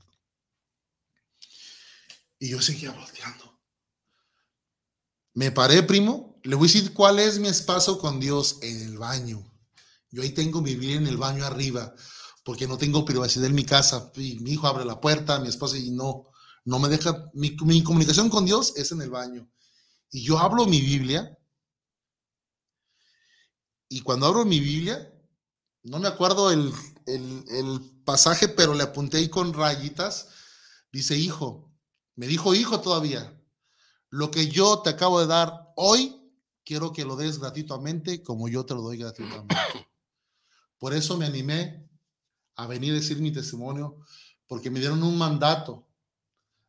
Y 2.41 2.49
yo 2.49 2.61
seguía 2.61 2.91
volteando. 2.91 3.59
Me 5.35 5.53
paré, 5.53 5.83
primo. 5.83 6.39
Le 6.43 6.57
voy 6.57 6.69
a 6.69 6.73
decir 6.73 6.93
cuál 6.93 7.19
es 7.19 7.39
mi 7.39 7.49
espacio 7.49 7.99
con 7.99 8.21
Dios 8.21 8.59
en 8.63 8.81
el 8.83 8.99
baño. 8.99 9.51
Yo 10.11 10.23
ahí 10.23 10.31
tengo 10.31 10.61
mi 10.61 10.75
Biblia 10.75 10.97
en 10.97 11.07
el 11.07 11.17
baño 11.17 11.45
arriba, 11.45 11.95
porque 12.47 12.69
no 12.69 12.79
tengo 12.79 13.05
privacidad 13.05 13.47
en 13.47 13.57
mi 13.57 13.65
casa. 13.65 14.13
Y 14.15 14.39
mi 14.39 14.53
hijo 14.53 14.69
abre 14.69 14.85
la 14.85 15.01
puerta, 15.01 15.41
mi 15.41 15.49
esposa, 15.49 15.77
y 15.77 15.91
no, 15.91 16.29
no 16.65 16.79
me 16.79 16.89
deja. 16.89 17.29
Mi, 17.35 17.57
mi 17.65 17.83
comunicación 17.83 18.31
con 18.31 18.45
Dios 18.45 18.73
es 18.77 18.93
en 18.93 19.03
el 19.03 19.11
baño. 19.11 19.51
Y 20.13 20.23
yo 20.23 20.39
hablo 20.39 20.65
mi 20.65 20.81
Biblia. 20.81 21.37
Y 23.89 24.01
cuando 24.03 24.27
abro 24.27 24.45
mi 24.45 24.61
Biblia, 24.61 25.13
no 25.83 25.99
me 25.99 26.07
acuerdo 26.07 26.53
el, 26.53 26.73
el, 27.07 27.45
el 27.49 27.81
pasaje, 28.05 28.47
pero 28.47 28.75
le 28.75 28.85
apunté 28.85 29.17
ahí 29.17 29.29
con 29.29 29.53
rayitas. 29.53 30.29
Dice, 30.93 31.19
hijo, 31.19 31.75
me 32.15 32.29
dijo 32.29 32.55
hijo 32.55 32.81
todavía, 32.81 33.43
lo 34.09 34.31
que 34.31 34.47
yo 34.47 34.83
te 34.83 34.91
acabo 34.91 35.19
de 35.19 35.27
dar 35.27 35.73
hoy, 35.75 36.17
quiero 36.65 36.93
que 36.93 37.05
lo 37.05 37.17
des 37.17 37.41
gratuitamente 37.41 38.23
como 38.23 38.49
yo 38.49 38.65
te 38.65 38.75
lo 38.75 38.83
doy 38.83 38.99
gratuitamente. 38.99 39.57
Por 40.79 40.95
eso 40.95 41.17
me 41.17 41.27
animé 41.27 41.86
a 42.57 42.67
venir 42.67 42.93
a 42.93 42.97
decir 42.97 43.19
mi 43.19 43.31
testimonio, 43.31 43.99
porque 44.47 44.71
me 44.71 44.81
dieron 44.81 45.03
un 45.03 45.17
mandato 45.17 45.87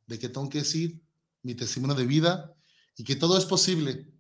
de 0.06 0.20
que 0.20 0.30
tengo 0.30 0.50
que 0.50 0.60
decir 0.60 1.02
mi 1.44 1.56
testimonio 1.56 1.96
de 1.96 2.06
vida 2.06 2.54
y 2.96 3.04
que 3.04 3.16
todo 3.16 3.38
es 3.38 3.46
posible. 3.46 4.12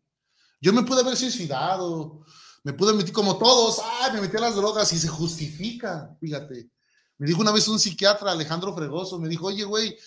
Yo 0.61 0.73
me 0.73 0.83
pude 0.83 1.01
haber 1.01 1.15
suicidado, 1.15 2.25
me 2.63 2.73
pude 2.73 2.93
meter 2.93 3.13
como 3.13 3.37
todos, 3.37 3.79
ay, 4.01 4.13
me 4.13 4.21
metí 4.21 4.37
a 4.37 4.41
las 4.41 4.55
drogas 4.55 4.91
y 4.93 4.97
se 4.97 5.07
justifica, 5.07 6.15
fíjate. 6.19 6.69
Me 7.17 7.27
dijo 7.27 7.41
una 7.41 7.51
vez 7.51 7.67
un 7.67 7.79
psiquiatra, 7.79 8.31
Alejandro 8.31 8.75
Fregoso, 8.75 9.19
me 9.19 9.27
dijo, 9.27 9.47
oye, 9.47 9.63
güey, 9.63 9.97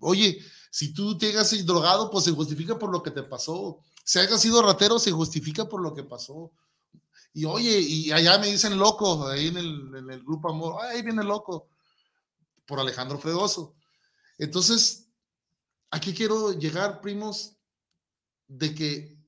oye, 0.00 0.38
si 0.70 0.92
tú 0.92 1.16
te 1.16 1.28
hayas 1.28 1.64
drogado, 1.64 2.10
pues 2.10 2.24
se 2.24 2.32
justifica 2.32 2.78
por 2.78 2.90
lo 2.90 3.02
que 3.02 3.10
te 3.10 3.22
pasó. 3.22 3.80
Si 4.04 4.18
hayas 4.18 4.40
sido 4.40 4.62
ratero, 4.62 4.98
se 4.98 5.10
justifica 5.10 5.68
por 5.68 5.80
lo 5.80 5.94
que 5.94 6.02
pasó. 6.02 6.52
Y 7.36 7.44
oye, 7.44 7.78
y 7.78 8.10
allá 8.12 8.38
me 8.38 8.46
dicen 8.46 8.78
loco, 8.78 9.28
ahí 9.28 9.48
en 9.48 9.58
el, 9.58 9.94
en 9.94 10.10
el 10.10 10.22
grupo 10.22 10.48
Amor, 10.48 10.82
ahí 10.82 11.02
viene 11.02 11.22
loco, 11.22 11.68
por 12.64 12.80
Alejandro 12.80 13.18
Fregoso. 13.18 13.76
Entonces, 14.38 15.10
aquí 15.90 16.14
quiero 16.14 16.54
llegar, 16.54 17.02
primos, 17.02 17.58
de 18.48 18.74
que 18.74 19.18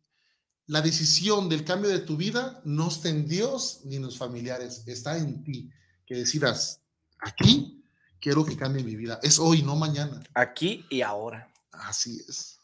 la 0.64 0.80
decisión 0.80 1.50
del 1.50 1.66
cambio 1.66 1.90
de 1.90 1.98
tu 1.98 2.16
vida 2.16 2.62
no 2.64 2.88
está 2.88 3.10
en 3.10 3.28
Dios 3.28 3.80
ni 3.84 3.96
en 3.96 4.04
los 4.04 4.16
familiares, 4.16 4.84
está 4.86 5.18
en 5.18 5.44
ti. 5.44 5.70
Que 6.06 6.14
decidas, 6.14 6.80
aquí 7.18 7.84
quiero 8.22 8.42
que 8.42 8.56
cambie 8.56 8.82
mi 8.82 8.96
vida. 8.96 9.20
Es 9.22 9.38
hoy, 9.38 9.60
no 9.60 9.76
mañana. 9.76 10.22
Aquí 10.32 10.82
y 10.88 11.02
ahora. 11.02 11.52
Así 11.72 12.24
es. 12.26 12.56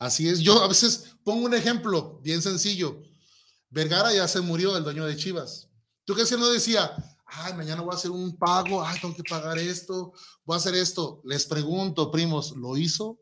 Así 0.00 0.28
es. 0.28 0.40
Yo 0.40 0.64
a 0.64 0.66
veces 0.66 1.14
pongo 1.22 1.46
un 1.46 1.54
ejemplo 1.54 2.18
bien 2.24 2.42
sencillo. 2.42 3.00
Vergara 3.70 4.12
ya 4.12 4.28
se 4.28 4.40
murió, 4.40 4.76
el 4.76 4.84
dueño 4.84 5.06
de 5.06 5.16
Chivas. 5.16 5.68
¿Tú 6.04 6.14
qué 6.14 6.24
si 6.24 6.36
no 6.36 6.48
decía? 6.48 6.94
Ay, 7.26 7.54
mañana 7.54 7.82
voy 7.82 7.92
a 7.92 7.96
hacer 7.96 8.10
un 8.10 8.36
pago, 8.38 8.84
ay, 8.84 8.98
tengo 9.00 9.14
que 9.14 9.24
pagar 9.24 9.58
esto, 9.58 10.12
voy 10.44 10.54
a 10.54 10.58
hacer 10.58 10.74
esto. 10.74 11.20
Les 11.24 11.44
pregunto, 11.44 12.10
primos, 12.10 12.52
¿lo 12.56 12.76
hizo? 12.76 13.18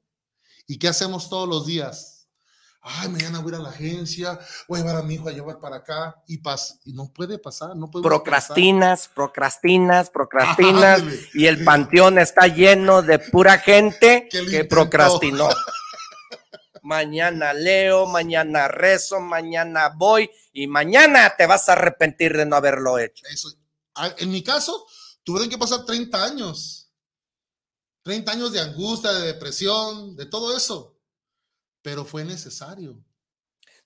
¿Y 0.66 0.78
qué 0.78 0.88
hacemos 0.88 1.30
todos 1.30 1.48
los 1.48 1.66
días? 1.66 2.28
Ay, 2.86 3.08
mañana 3.08 3.38
voy 3.38 3.54
a 3.54 3.56
ir 3.56 3.60
a 3.60 3.62
la 3.62 3.70
agencia, 3.70 4.38
voy 4.68 4.78
a 4.78 4.82
llevar 4.82 4.96
a 5.00 5.02
mi 5.02 5.14
hijo 5.14 5.30
a 5.30 5.32
llevar 5.32 5.58
para 5.58 5.76
acá 5.76 6.22
y, 6.26 6.36
pas 6.36 6.80
y 6.84 6.92
no 6.92 7.10
puede 7.10 7.38
pasar, 7.38 7.74
no 7.74 7.90
puede 7.90 8.02
Procrastinas, 8.02 9.08
procrastinas, 9.08 10.10
procrastinas 10.10 11.02
y 11.32 11.46
el 11.46 11.64
panteón 11.64 12.18
está 12.18 12.46
lleno 12.46 13.00
de 13.00 13.18
pura 13.18 13.58
gente 13.58 14.28
que 14.30 14.64
procrastinó. 14.66 15.48
mañana 16.84 17.54
leo, 17.54 18.06
mañana 18.06 18.68
rezo, 18.68 19.20
mañana 19.20 19.88
voy 19.88 20.30
y 20.52 20.66
mañana 20.66 21.34
te 21.36 21.46
vas 21.46 21.68
a 21.68 21.72
arrepentir 21.72 22.36
de 22.36 22.46
no 22.46 22.56
haberlo 22.56 22.98
hecho. 22.98 23.24
Eso. 23.32 23.48
En 24.18 24.30
mi 24.30 24.44
caso, 24.44 24.86
tuvieron 25.22 25.48
que 25.48 25.58
pasar 25.58 25.84
30 25.84 26.24
años. 26.24 26.92
30 28.02 28.32
años 28.32 28.52
de 28.52 28.60
angustia, 28.60 29.12
de 29.12 29.26
depresión, 29.28 30.14
de 30.14 30.26
todo 30.26 30.54
eso. 30.54 30.98
Pero 31.80 32.04
fue 32.04 32.22
necesario. 32.24 33.02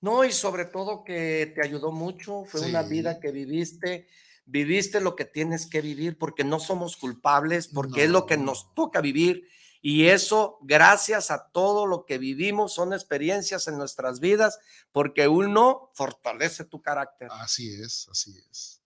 No, 0.01 0.25
y 0.25 0.33
sobre 0.33 0.65
todo 0.65 1.05
que 1.05 1.53
te 1.55 1.65
ayudó 1.65 1.93
mucho, 1.93 2.45
fue 2.45 2.63
una 2.63 2.83
vida 2.83 3.21
que 3.21 3.31
viviste, 3.31 4.09
viviste 4.45 5.01
lo 5.01 5.15
que 5.15 5.25
tienes 5.25 5.67
que 5.67 5.81
vivir 5.81 6.19
porque 6.19 6.43
no 6.43 6.59
somos 6.59 6.97
culpables, 6.97 7.69
porque 7.69 8.05
es 8.05 8.11
lo 8.11 8.27
que 8.27 8.37
nos 8.37 8.75
toca 8.75 9.01
vivir 9.01 9.49
y 9.81 10.07
eso, 10.07 10.59
gracias 10.63 11.31
a 11.31 11.51
todo 11.51 11.87
lo 11.87 12.05
que 12.05 12.19
vivimos, 12.19 12.75
son 12.75 12.93
experiencias 12.93 13.69
en 13.69 13.79
nuestras 13.79 14.21
vidas, 14.21 14.59
porque 14.93 15.29
uno 15.29 15.91
fortalece 15.95 16.65
tu 16.65 16.83
carácter. 16.83 17.29
Así 17.33 17.73
es, 17.73 18.09
así 18.11 18.35
es. 18.51 18.81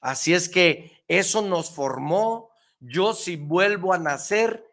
Así 0.00 0.34
es 0.34 0.48
que 0.48 1.04
eso 1.06 1.42
nos 1.42 1.70
formó. 1.70 2.50
Yo 2.80 3.14
si 3.14 3.36
vuelvo 3.36 3.92
a 3.92 3.98
nacer, 3.98 4.66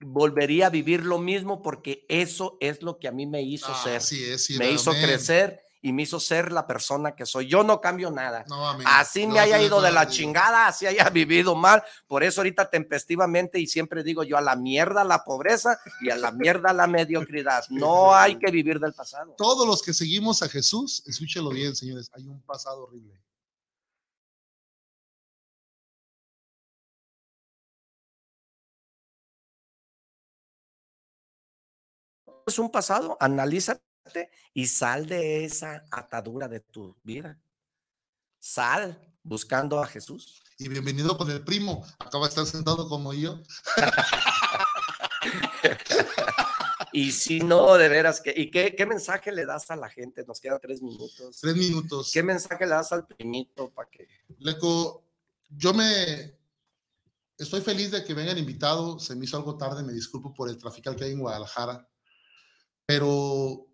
volvería 0.00 0.66
a 0.66 0.70
vivir 0.70 1.04
lo 1.04 1.18
mismo 1.18 1.62
porque 1.62 2.04
eso 2.08 2.56
es 2.60 2.82
lo 2.82 2.98
que 2.98 3.08
a 3.08 3.12
mí 3.12 3.26
me 3.26 3.42
hizo 3.42 3.72
ser. 3.82 3.96
Así 3.96 4.24
es, 4.24 4.50
me 4.58 4.70
hizo 4.70 4.90
crecer 4.92 5.65
y 5.86 5.92
me 5.92 6.02
hizo 6.02 6.18
ser 6.18 6.50
la 6.50 6.66
persona 6.66 7.14
que 7.14 7.24
soy. 7.24 7.46
Yo 7.46 7.62
no 7.62 7.80
cambio 7.80 8.10
nada. 8.10 8.44
así 8.86 9.24
me 9.24 9.38
haya 9.38 9.62
ido 9.62 9.80
de 9.80 9.92
la 9.92 10.08
chingada, 10.08 10.66
así 10.66 10.84
haya 10.84 11.08
vivido 11.10 11.54
mal. 11.54 11.80
Por 12.08 12.24
eso 12.24 12.40
ahorita 12.40 12.68
tempestivamente 12.68 13.60
y 13.60 13.68
siempre 13.68 14.02
digo 14.02 14.24
yo 14.24 14.36
a 14.36 14.40
la 14.40 14.56
mierda 14.56 15.04
la 15.04 15.22
pobreza 15.22 15.78
y 16.00 16.10
a 16.10 16.16
la 16.16 16.32
mierda 16.32 16.72
la 16.72 16.88
mediocridad. 16.88 17.62
No 17.86 18.16
hay 18.16 18.36
que 18.36 18.50
vivir 18.50 18.80
del 18.80 18.94
pasado. 18.94 19.34
Todos 19.38 19.64
los 19.64 19.80
que 19.80 19.94
seguimos 19.94 20.42
a 20.42 20.48
Jesús, 20.48 21.04
escúchelo 21.06 21.50
bien, 21.50 21.76
señores, 21.76 22.10
hay 22.14 22.26
un 22.26 22.40
pasado 22.42 22.82
horrible. 22.84 23.14
Es 32.44 32.58
un 32.58 32.70
pasado, 32.70 33.16
analiza 33.20 33.78
y 34.54 34.66
sal 34.66 35.06
de 35.06 35.44
esa 35.44 35.84
atadura 35.90 36.48
de 36.48 36.60
tu 36.60 36.96
vida. 37.02 37.38
Sal 38.38 38.98
buscando 39.22 39.80
a 39.80 39.86
Jesús. 39.86 40.42
Y 40.58 40.68
bienvenido 40.68 41.18
con 41.18 41.30
el 41.30 41.44
primo. 41.44 41.84
Acaba 41.98 42.24
de 42.24 42.30
estar 42.30 42.46
sentado 42.46 42.88
como 42.88 43.12
yo. 43.12 43.40
y 46.92 47.12
si 47.12 47.40
no, 47.40 47.74
de 47.74 47.88
veras, 47.88 48.20
que, 48.20 48.32
¿y 48.34 48.50
qué, 48.50 48.74
qué, 48.74 48.86
mensaje 48.86 49.32
le 49.32 49.44
das 49.44 49.70
a 49.70 49.76
la 49.76 49.90
gente? 49.90 50.24
Nos 50.26 50.40
quedan 50.40 50.60
tres 50.60 50.80
minutos. 50.80 51.38
Tres 51.40 51.56
minutos. 51.56 52.10
¿Qué 52.12 52.22
mensaje 52.22 52.64
le 52.64 52.70
das 52.70 52.92
al 52.92 53.06
primito 53.06 53.70
para 53.70 53.90
que... 53.90 54.08
Leco, 54.38 55.04
yo 55.50 55.74
me... 55.74 56.34
Estoy 57.36 57.60
feliz 57.60 57.90
de 57.90 58.02
que 58.02 58.14
vengan 58.14 58.38
invitados. 58.38 59.04
Se 59.04 59.14
me 59.14 59.26
hizo 59.26 59.36
algo 59.36 59.58
tarde, 59.58 59.82
me 59.82 59.92
disculpo 59.92 60.32
por 60.32 60.48
el 60.48 60.56
tráfico 60.56 60.96
que 60.96 61.04
hay 61.04 61.12
en 61.12 61.20
Guadalajara. 61.20 61.86
Pero 62.86 63.66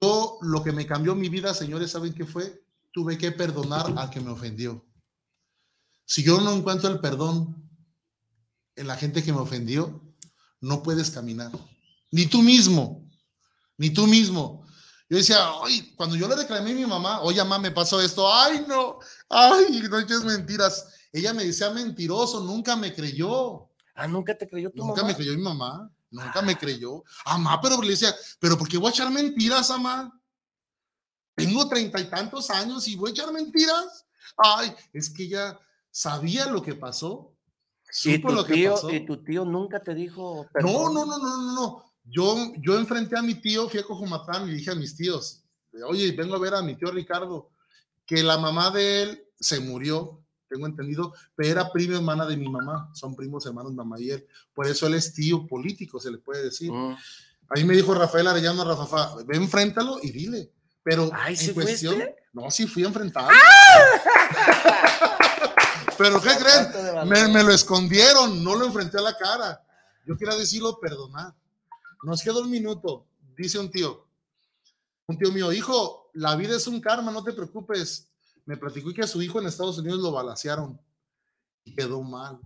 yo, 0.00 0.38
lo 0.40 0.62
que 0.62 0.72
me 0.72 0.86
cambió 0.86 1.14
mi 1.14 1.28
vida, 1.28 1.52
señores, 1.52 1.90
¿saben 1.90 2.14
qué 2.14 2.24
fue? 2.24 2.64
Tuve 2.92 3.18
que 3.18 3.32
perdonar 3.32 3.92
al 3.96 4.10
que 4.10 4.20
me 4.20 4.30
ofendió. 4.30 4.84
Si 6.06 6.22
yo 6.22 6.40
no 6.40 6.52
encuentro 6.52 6.90
el 6.90 7.00
perdón 7.00 7.70
en 8.76 8.86
la 8.86 8.96
gente 8.96 9.22
que 9.22 9.32
me 9.32 9.40
ofendió, 9.40 10.02
no 10.60 10.82
puedes 10.82 11.10
caminar. 11.10 11.52
Ni 12.10 12.26
tú 12.26 12.42
mismo, 12.42 13.08
ni 13.76 13.90
tú 13.90 14.06
mismo. 14.06 14.66
Yo 15.08 15.18
decía, 15.18 15.38
ay, 15.62 15.92
cuando 15.96 16.16
yo 16.16 16.28
le 16.28 16.36
reclamé 16.36 16.70
a 16.70 16.74
mi 16.74 16.86
mamá, 16.86 17.20
oye, 17.20 17.38
mamá, 17.38 17.58
me 17.58 17.70
pasó 17.70 18.00
esto, 18.00 18.32
ay, 18.32 18.64
no, 18.66 18.98
ay, 19.28 19.82
no 19.88 19.98
eches 19.98 20.24
mentiras. 20.24 20.86
Ella 21.12 21.34
me 21.34 21.44
decía 21.44 21.70
mentiroso, 21.70 22.40
nunca 22.40 22.74
me 22.74 22.94
creyó. 22.94 23.68
Ah, 23.94 24.08
nunca 24.08 24.36
te 24.36 24.48
creyó 24.48 24.70
tu 24.70 24.86
Nunca 24.86 25.04
me 25.04 25.14
creyó 25.14 25.34
mi 25.34 25.42
mamá. 25.42 25.90
Nunca 26.10 26.42
me 26.42 26.58
creyó. 26.58 27.04
Amá, 27.24 27.60
pero 27.60 27.80
le 27.80 27.90
decía, 27.90 28.14
pero 28.38 28.58
¿por 28.58 28.68
qué 28.68 28.76
voy 28.76 28.88
a 28.88 28.90
echar 28.90 29.10
mentiras, 29.10 29.70
amá? 29.70 30.12
Tengo 31.34 31.68
treinta 31.68 32.00
y 32.00 32.10
tantos 32.10 32.50
años 32.50 32.86
y 32.88 32.96
voy 32.96 33.10
a 33.10 33.12
echar 33.12 33.32
mentiras. 33.32 34.06
Ay, 34.36 34.74
es 34.92 35.10
que 35.10 35.24
ella 35.24 35.58
sabía 35.90 36.46
lo 36.46 36.62
que 36.62 36.74
pasó. 36.74 37.34
¿Y 38.04 38.18
tu, 38.20 38.28
lo 38.28 38.44
tío, 38.44 38.76
¿Y 38.90 39.06
tu 39.06 39.24
tío 39.24 39.44
nunca 39.44 39.82
te 39.82 39.94
dijo? 39.94 40.46
No, 40.60 40.90
no, 40.90 41.04
no, 41.04 41.18
no, 41.18 41.36
no, 41.36 41.52
no. 41.54 41.92
Yo, 42.04 42.52
yo 42.58 42.76
enfrenté 42.76 43.16
a 43.16 43.22
mi 43.22 43.34
tío, 43.34 43.68
fui 43.68 43.80
a 43.80 43.84
Cojumatlán 43.84 44.48
y 44.48 44.54
dije 44.54 44.70
a 44.70 44.74
mis 44.74 44.96
tíos, 44.96 45.44
oye, 45.86 46.12
vengo 46.12 46.34
a 46.34 46.38
ver 46.38 46.54
a 46.54 46.62
mi 46.62 46.76
tío 46.76 46.90
Ricardo, 46.90 47.50
que 48.06 48.22
la 48.22 48.38
mamá 48.38 48.70
de 48.70 49.02
él 49.02 49.24
se 49.38 49.60
murió 49.60 50.24
tengo 50.50 50.66
entendido, 50.66 51.14
pero 51.34 51.48
era 51.48 51.72
prima 51.72 51.96
hermana 51.96 52.26
de 52.26 52.36
mi 52.36 52.48
mamá, 52.48 52.90
son 52.92 53.14
primos 53.14 53.46
hermanos 53.46 53.72
mamá 53.72 53.98
y 54.00 54.10
él, 54.10 54.26
por 54.52 54.66
eso 54.66 54.86
él 54.86 54.94
es 54.94 55.14
tío 55.14 55.46
político, 55.46 56.00
se 56.00 56.10
le 56.10 56.18
puede 56.18 56.42
decir. 56.44 56.70
Mm. 56.72 56.96
Ahí 57.50 57.64
me 57.64 57.74
dijo 57.74 57.94
Rafael 57.94 58.26
Arellano, 58.26 58.64
Rafa, 58.64 59.16
ve, 59.24 59.36
enfréntalo 59.36 59.98
y 60.02 60.10
dile. 60.10 60.52
Pero 60.82 61.10
Ay, 61.12 61.34
en 61.34 61.40
¿sí 61.40 61.52
cuestión, 61.52 61.94
fuiste? 61.94 62.16
no, 62.32 62.50
sí 62.50 62.66
fui 62.66 62.84
a 62.84 62.88
enfrentarlo. 62.88 63.30
Pero 65.98 66.20
¿qué 66.20 66.30
creen? 66.30 67.08
Me, 67.08 67.28
me 67.28 67.44
lo 67.44 67.52
escondieron, 67.52 68.42
no 68.42 68.56
lo 68.56 68.64
enfrenté 68.64 68.98
a 68.98 69.02
la 69.02 69.16
cara. 69.16 69.62
Yo 70.06 70.16
quería 70.16 70.34
decirlo, 70.34 70.80
perdonar. 70.80 71.34
Nos 72.02 72.22
queda 72.22 72.38
un 72.38 72.50
minuto, 72.50 73.06
dice 73.36 73.58
un 73.58 73.70
tío. 73.70 74.06
Un 75.06 75.18
tío 75.18 75.30
mío, 75.30 75.52
hijo, 75.52 76.10
la 76.14 76.36
vida 76.36 76.56
es 76.56 76.66
un 76.66 76.80
karma, 76.80 77.12
no 77.12 77.22
te 77.22 77.32
preocupes. 77.32 78.09
Me 78.50 78.56
platicó 78.56 78.92
que 78.92 79.02
a 79.02 79.06
su 79.06 79.22
hijo 79.22 79.38
en 79.38 79.46
Estados 79.46 79.78
Unidos 79.78 80.00
lo 80.00 80.10
balacearon 80.10 80.76
y 81.62 81.72
quedó 81.72 82.02
mal. 82.02 82.40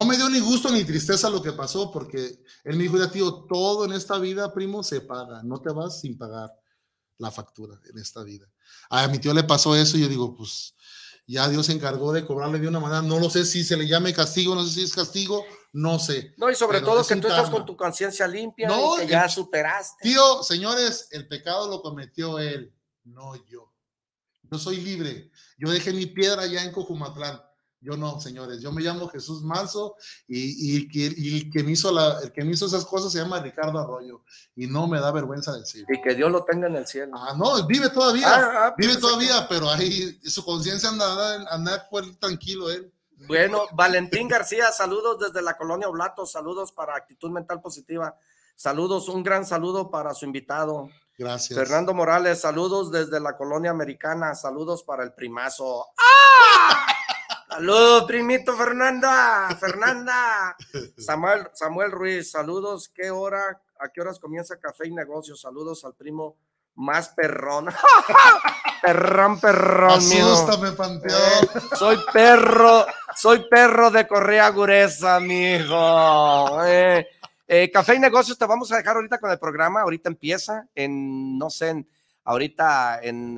No 0.00 0.04
me 0.04 0.16
dio 0.16 0.28
ni 0.28 0.40
gusto 0.40 0.68
ni 0.72 0.82
tristeza 0.82 1.30
lo 1.30 1.40
que 1.40 1.52
pasó, 1.52 1.92
porque 1.92 2.42
él 2.64 2.76
me 2.76 2.82
dijo, 2.82 2.98
ya 2.98 3.08
tío, 3.08 3.44
todo 3.44 3.84
en 3.84 3.92
esta 3.92 4.18
vida, 4.18 4.52
primo, 4.52 4.82
se 4.82 5.00
paga. 5.00 5.44
No 5.44 5.60
te 5.60 5.70
vas 5.70 6.00
sin 6.00 6.18
pagar 6.18 6.50
la 7.18 7.30
factura 7.30 7.80
en 7.88 7.98
esta 7.98 8.24
vida. 8.24 8.50
A 8.88 9.06
mi 9.06 9.20
tío 9.20 9.32
le 9.32 9.44
pasó 9.44 9.76
eso 9.76 9.96
y 9.96 10.00
yo 10.00 10.08
digo, 10.08 10.34
pues 10.34 10.74
ya 11.24 11.48
Dios 11.48 11.66
se 11.66 11.72
encargó 11.72 12.12
de 12.12 12.26
cobrarle 12.26 12.58
de 12.58 12.66
una 12.66 12.80
manera, 12.80 13.00
no 13.00 13.20
lo 13.20 13.30
sé 13.30 13.44
si 13.44 13.62
se 13.62 13.76
le 13.76 13.86
llame 13.86 14.12
castigo, 14.12 14.56
no 14.56 14.64
sé 14.64 14.72
si 14.72 14.82
es 14.82 14.92
castigo, 14.92 15.44
no 15.72 16.00
sé. 16.00 16.34
No, 16.36 16.50
y 16.50 16.56
sobre 16.56 16.80
todo 16.80 17.02
es 17.02 17.06
que 17.06 17.14
tú 17.14 17.28
estás 17.28 17.48
con 17.48 17.64
tu 17.64 17.76
conciencia 17.76 18.26
limpia 18.26 18.66
No, 18.66 18.96
y 18.96 19.02
que 19.02 19.12
ya 19.12 19.28
superaste. 19.28 20.02
Tío, 20.02 20.42
señores, 20.42 21.06
el 21.12 21.28
pecado 21.28 21.70
lo 21.70 21.80
cometió 21.80 22.40
él, 22.40 22.74
no 23.04 23.36
yo. 23.46 23.69
Yo 24.50 24.58
soy 24.58 24.78
libre. 24.78 25.30
Yo 25.58 25.70
dejé 25.70 25.92
mi 25.92 26.06
piedra 26.06 26.42
allá 26.42 26.64
en 26.64 26.72
Cojumatlán. 26.72 27.40
Yo 27.82 27.96
no, 27.96 28.20
señores. 28.20 28.60
Yo 28.60 28.72
me 28.72 28.82
llamo 28.82 29.08
Jesús 29.08 29.42
Manso 29.42 29.96
y, 30.28 30.76
y, 30.76 30.88
que- 30.88 31.14
y 31.16 31.36
el, 31.38 31.50
que 31.50 31.62
me 31.62 31.72
hizo 31.72 31.90
la, 31.90 32.18
el 32.22 32.30
que 32.30 32.44
me 32.44 32.52
hizo 32.52 32.66
esas 32.66 32.84
cosas 32.84 33.10
se 33.10 33.18
llama 33.18 33.40
Ricardo 33.40 33.78
Arroyo. 33.78 34.22
Y 34.54 34.66
no 34.66 34.86
me 34.86 35.00
da 35.00 35.10
vergüenza 35.12 35.56
decir. 35.56 35.86
Y 35.88 36.00
que 36.02 36.14
Dios 36.14 36.30
lo 36.30 36.44
tenga 36.44 36.66
en 36.66 36.76
el 36.76 36.86
cielo. 36.86 37.12
Ah, 37.16 37.34
no, 37.38 37.66
vive 37.66 37.88
todavía. 37.88 38.26
Ah, 38.28 38.66
ah, 38.66 38.74
vive 38.76 38.92
pensé 38.94 39.00
todavía, 39.06 39.46
pero 39.48 39.70
ahí 39.70 40.20
su 40.24 40.44
conciencia 40.44 40.90
anda, 40.90 41.46
anda 41.50 41.88
por- 41.88 42.14
tranquilo 42.16 42.70
él. 42.70 42.92
Bueno, 43.26 43.62
Valentín 43.72 44.28
García, 44.28 44.72
saludos 44.72 45.18
desde 45.18 45.42
la 45.42 45.56
colonia 45.56 45.88
Oblato, 45.88 46.24
saludos 46.26 46.72
para 46.72 46.96
Actitud 46.96 47.30
Mental 47.30 47.60
Positiva, 47.60 48.16
saludos, 48.56 49.08
un 49.10 49.22
gran 49.22 49.44
saludo 49.44 49.90
para 49.90 50.14
su 50.14 50.24
invitado. 50.24 50.88
Gracias. 51.20 51.58
Fernando 51.58 51.92
Morales, 51.92 52.40
saludos 52.40 52.90
desde 52.90 53.20
la 53.20 53.36
colonia 53.36 53.70
americana, 53.70 54.34
saludos 54.34 54.82
para 54.82 55.02
el 55.02 55.12
primazo. 55.12 55.88
¡Ah! 55.98 56.86
Saludos, 57.46 58.04
primito 58.04 58.56
Fernanda, 58.56 59.54
Fernanda. 59.60 60.56
Samuel, 60.96 61.50
Samuel 61.52 61.90
Ruiz, 61.90 62.30
saludos, 62.30 62.88
¿qué 62.88 63.10
hora, 63.10 63.60
a 63.78 63.88
qué 63.90 64.00
horas 64.00 64.18
comienza 64.18 64.58
Café 64.58 64.88
y 64.88 64.92
Negocios? 64.92 65.42
Saludos 65.42 65.84
al 65.84 65.92
primo 65.92 66.38
más 66.76 67.10
perrón. 67.10 67.66
perrón, 68.82 69.38
perrón. 69.40 69.90
Asústame, 69.90 70.72
Panteón. 70.72 71.20
Eh, 71.20 71.60
soy 71.76 71.98
perro, 72.14 72.86
soy 73.14 73.46
perro 73.50 73.90
de 73.90 74.08
correa 74.08 74.50
gruesa, 74.52 75.20
mijo. 75.20 76.64
Eh, 76.64 77.06
eh, 77.52 77.68
Café 77.68 77.96
y 77.96 77.98
Negocios, 77.98 78.38
te 78.38 78.46
vamos 78.46 78.70
a 78.70 78.76
dejar 78.76 78.94
ahorita 78.94 79.18
con 79.18 79.28
el 79.28 79.40
programa. 79.40 79.80
Ahorita 79.80 80.08
empieza 80.08 80.68
en, 80.72 81.36
no 81.36 81.50
sé, 81.50 81.84
ahorita 82.22 83.00
en, 83.02 83.36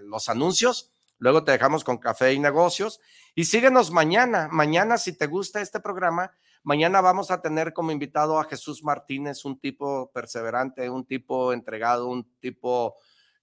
los 0.00 0.28
anuncios. 0.28 0.90
Luego 1.18 1.44
te 1.44 1.52
dejamos 1.52 1.84
con 1.84 1.98
Café 1.98 2.32
y 2.32 2.40
Negocios. 2.40 2.98
Y 3.36 3.44
síguenos 3.44 3.92
mañana. 3.92 4.48
Mañana, 4.50 4.98
si 4.98 5.12
te 5.12 5.28
gusta 5.28 5.60
este 5.60 5.78
programa, 5.78 6.32
mañana 6.64 7.00
vamos 7.00 7.30
a 7.30 7.40
tener 7.40 7.72
como 7.72 7.92
invitado 7.92 8.40
a 8.40 8.46
Jesús 8.46 8.82
Martínez, 8.82 9.44
un 9.44 9.60
tipo 9.60 10.10
perseverante, 10.12 10.90
un 10.90 11.06
tipo 11.06 11.52
entregado, 11.52 12.08
un 12.08 12.36
tipo 12.40 12.96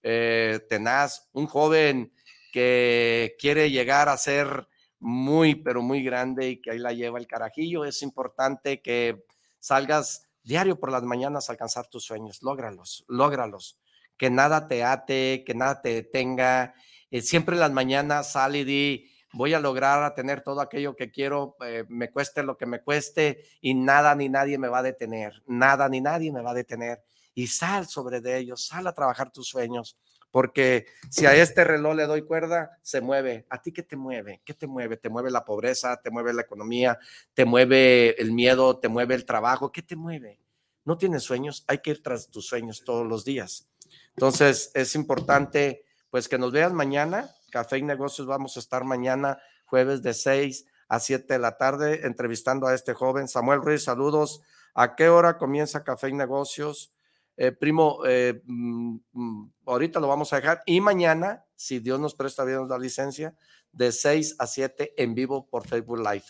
eh, 0.03 0.59
tenaz, 0.67 1.29
un 1.31 1.47
joven 1.47 2.11
que 2.51 3.37
quiere 3.39 3.71
llegar 3.71 4.09
a 4.09 4.17
ser 4.17 4.67
muy, 4.99 5.55
pero 5.55 5.81
muy 5.81 6.03
grande 6.03 6.49
y 6.49 6.61
que 6.61 6.71
ahí 6.71 6.79
la 6.79 6.91
lleva 6.91 7.19
el 7.19 7.27
carajillo. 7.27 7.85
Es 7.85 8.01
importante 8.01 8.81
que 8.81 9.28
salgas 9.59 10.29
diario 10.43 10.79
por 10.79 10.91
las 10.91 11.03
mañanas 11.03 11.49
a 11.49 11.53
alcanzar 11.53 11.87
tus 11.87 12.05
sueños. 12.05 12.41
Lógralos, 12.41 13.05
lógralos. 13.07 13.79
Que 14.17 14.29
nada 14.29 14.67
te 14.67 14.83
ate, 14.83 15.43
que 15.45 15.53
nada 15.53 15.81
te 15.81 15.93
detenga. 15.93 16.73
Eh, 17.11 17.21
siempre 17.21 17.55
en 17.55 17.61
las 17.61 17.71
mañanas 17.71 18.33
sal 18.33 18.55
y 18.55 18.63
di, 18.63 19.09
voy 19.31 19.53
a 19.53 19.59
lograr 19.59 20.03
a 20.03 20.13
tener 20.13 20.41
todo 20.41 20.61
aquello 20.61 20.95
que 20.95 21.11
quiero, 21.11 21.55
eh, 21.65 21.85
me 21.87 22.11
cueste 22.11 22.43
lo 22.43 22.57
que 22.57 22.65
me 22.65 22.81
cueste 22.81 23.43
y 23.61 23.73
nada 23.73 24.13
ni 24.15 24.27
nadie 24.27 24.57
me 24.57 24.67
va 24.67 24.79
a 24.79 24.83
detener. 24.83 25.41
Nada 25.47 25.87
ni 25.87 26.01
nadie 26.01 26.31
me 26.31 26.41
va 26.41 26.51
a 26.51 26.55
detener. 26.55 27.03
Y 27.33 27.47
sal 27.47 27.87
sobre 27.87 28.21
de 28.21 28.37
ellos, 28.37 28.65
sal 28.65 28.87
a 28.87 28.93
trabajar 28.93 29.31
tus 29.31 29.47
sueños 29.47 29.97
porque 30.31 30.85
si 31.09 31.25
a 31.25 31.35
este 31.35 31.63
reloj 31.63 31.95
le 31.95 32.05
doy 32.05 32.21
cuerda, 32.21 32.77
se 32.81 33.01
mueve. 33.01 33.45
¿A 33.49 33.61
ti 33.61 33.71
qué 33.71 33.83
te 33.83 33.95
mueve? 33.95 34.41
¿Qué 34.45 34.53
te 34.53 34.67
mueve? 34.67 34.97
¿Te 34.97 35.09
mueve 35.09 35.31
la 35.31 35.43
pobreza? 35.43 35.99
¿Te 36.01 36.11
mueve 36.11 36.33
la 36.33 36.41
economía? 36.41 36.99
¿Te 37.33 37.45
mueve 37.45 38.21
el 38.21 38.31
miedo? 38.31 38.77
¿Te 38.77 38.87
mueve 38.87 39.15
el 39.15 39.25
trabajo? 39.25 39.71
¿Qué 39.71 39.81
te 39.81 39.95
mueve? 39.95 40.39
¿No 40.85 40.97
tienes 40.97 41.23
sueños? 41.23 41.63
Hay 41.67 41.79
que 41.79 41.91
ir 41.91 42.03
tras 42.03 42.29
tus 42.29 42.47
sueños 42.47 42.83
todos 42.83 43.07
los 43.07 43.25
días. 43.25 43.67
Entonces, 44.09 44.71
es 44.73 44.95
importante, 44.95 45.83
pues, 46.09 46.27
que 46.27 46.37
nos 46.37 46.51
vean 46.51 46.75
mañana. 46.75 47.29
Café 47.51 47.79
y 47.79 47.83
Negocios 47.83 48.27
vamos 48.27 48.57
a 48.57 48.59
estar 48.59 48.83
mañana, 48.83 49.39
jueves 49.65 50.01
de 50.03 50.13
6 50.13 50.65
a 50.87 50.99
7 50.99 51.33
de 51.33 51.39
la 51.39 51.57
tarde, 51.57 52.05
entrevistando 52.05 52.67
a 52.67 52.75
este 52.75 52.93
joven. 52.93 53.27
Samuel 53.27 53.61
Ruiz, 53.61 53.83
saludos. 53.83 54.41
¿A 54.73 54.95
qué 54.95 55.09
hora 55.09 55.37
comienza 55.37 55.83
Café 55.83 56.09
y 56.09 56.13
Negocios? 56.13 56.93
Eh, 57.41 57.53
primo, 57.53 58.01
eh, 58.05 58.41
mm, 58.43 58.97
mm, 59.13 59.51
ahorita 59.65 60.01
lo 60.01 60.09
vamos 60.09 60.33
a 60.33 60.35
dejar. 60.35 60.61
Y 60.65 60.81
mañana, 60.81 61.45
si 61.55 61.79
Dios 61.79 61.97
nos 61.97 62.13
presta 62.13 62.43
bien 62.43 62.67
la 62.67 62.77
licencia, 62.77 63.33
de 63.71 63.93
6 63.93 64.35
a 64.39 64.45
7 64.45 64.93
en 65.01 65.15
vivo 65.15 65.47
por 65.49 65.65
Facebook 65.65 65.99
Live. 65.99 66.25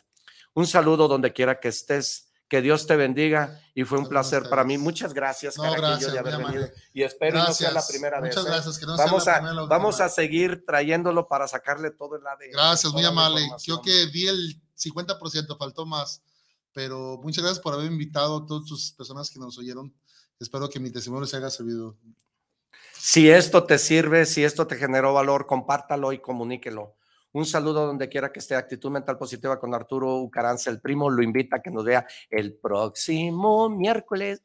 Un 0.53 0.67
saludo 0.67 1.07
donde 1.07 1.33
quiera 1.33 1.59
que 1.59 1.69
estés. 1.69 2.27
Que 2.47 2.61
Dios 2.61 2.87
te 2.87 2.95
bendiga 2.95 3.59
y 3.75 3.83
fue 3.83 3.99
un 3.99 4.05
Saludos 4.05 4.09
placer 4.29 4.49
para 4.49 4.63
mí. 4.63 4.77
Muchas 4.77 5.13
gracias, 5.13 5.57
No, 5.57 5.71
gracias, 5.71 6.11
de 6.11 6.17
haber 6.19 6.37
venido. 6.37 6.67
Y 6.93 7.03
espero 7.03 7.37
no 7.39 7.53
sea 7.53 7.69
la 7.69 7.73
Gracias. 7.73 7.91
primera 7.91 8.19
vez. 8.19 8.35
Muchas 8.35 8.45
¿eh? 8.45 8.53
gracias. 8.53 8.77
Que 8.79 8.85
no 8.87 8.95
sea 8.95 9.05
Vamos, 9.05 9.25
la 9.25 9.35
a, 9.35 9.39
primera, 9.39 9.65
vamos 9.65 10.01
a 10.01 10.09
seguir 10.09 10.63
trayéndolo 10.65 11.27
para 11.27 11.47
sacarle 11.47 11.89
todo 11.91 12.15
el 12.17 12.25
ADN. 12.25 12.51
Gracias, 12.51 12.91
muy 12.93 13.05
amable. 13.05 13.47
Creo 13.63 13.81
que 13.81 14.07
di 14.07 14.27
el 14.27 14.61
50%, 14.75 15.57
faltó 15.57 15.85
más. 15.87 16.21
Pero 16.71 17.19
muchas 17.23 17.43
gracias 17.43 17.61
por 17.61 17.73
haber 17.73 17.91
invitado 17.91 18.37
a 18.37 18.45
todas 18.45 18.65
tus 18.65 18.91
personas 18.93 19.29
que 19.29 19.39
nos 19.39 19.57
oyeron. 19.57 19.93
Espero 20.39 20.69
que 20.69 20.79
mi 20.79 20.89
testimonio 20.89 21.25
les 21.25 21.33
haya 21.33 21.49
servido. 21.49 21.97
Si 22.93 23.29
esto 23.29 23.65
te 23.65 23.77
sirve, 23.77 24.25
si 24.25 24.43
esto 24.43 24.67
te 24.67 24.77
generó 24.77 25.13
valor, 25.13 25.45
compártalo 25.45 26.13
y 26.13 26.19
comuníquelo. 26.19 26.95
Un 27.31 27.45
saludo 27.45 27.85
donde 27.85 28.09
quiera 28.09 28.31
que 28.31 28.39
esté. 28.39 28.55
Actitud 28.55 28.89
Mental 28.89 29.17
Positiva 29.17 29.59
con 29.59 29.73
Arturo 29.75 30.15
Ucaranza, 30.15 30.69
el 30.69 30.81
primo, 30.81 31.09
lo 31.09 31.21
invita 31.21 31.57
a 31.57 31.61
que 31.61 31.69
nos 31.69 31.83
vea 31.83 32.07
el 32.29 32.55
próximo 32.57 33.69
miércoles. 33.69 34.41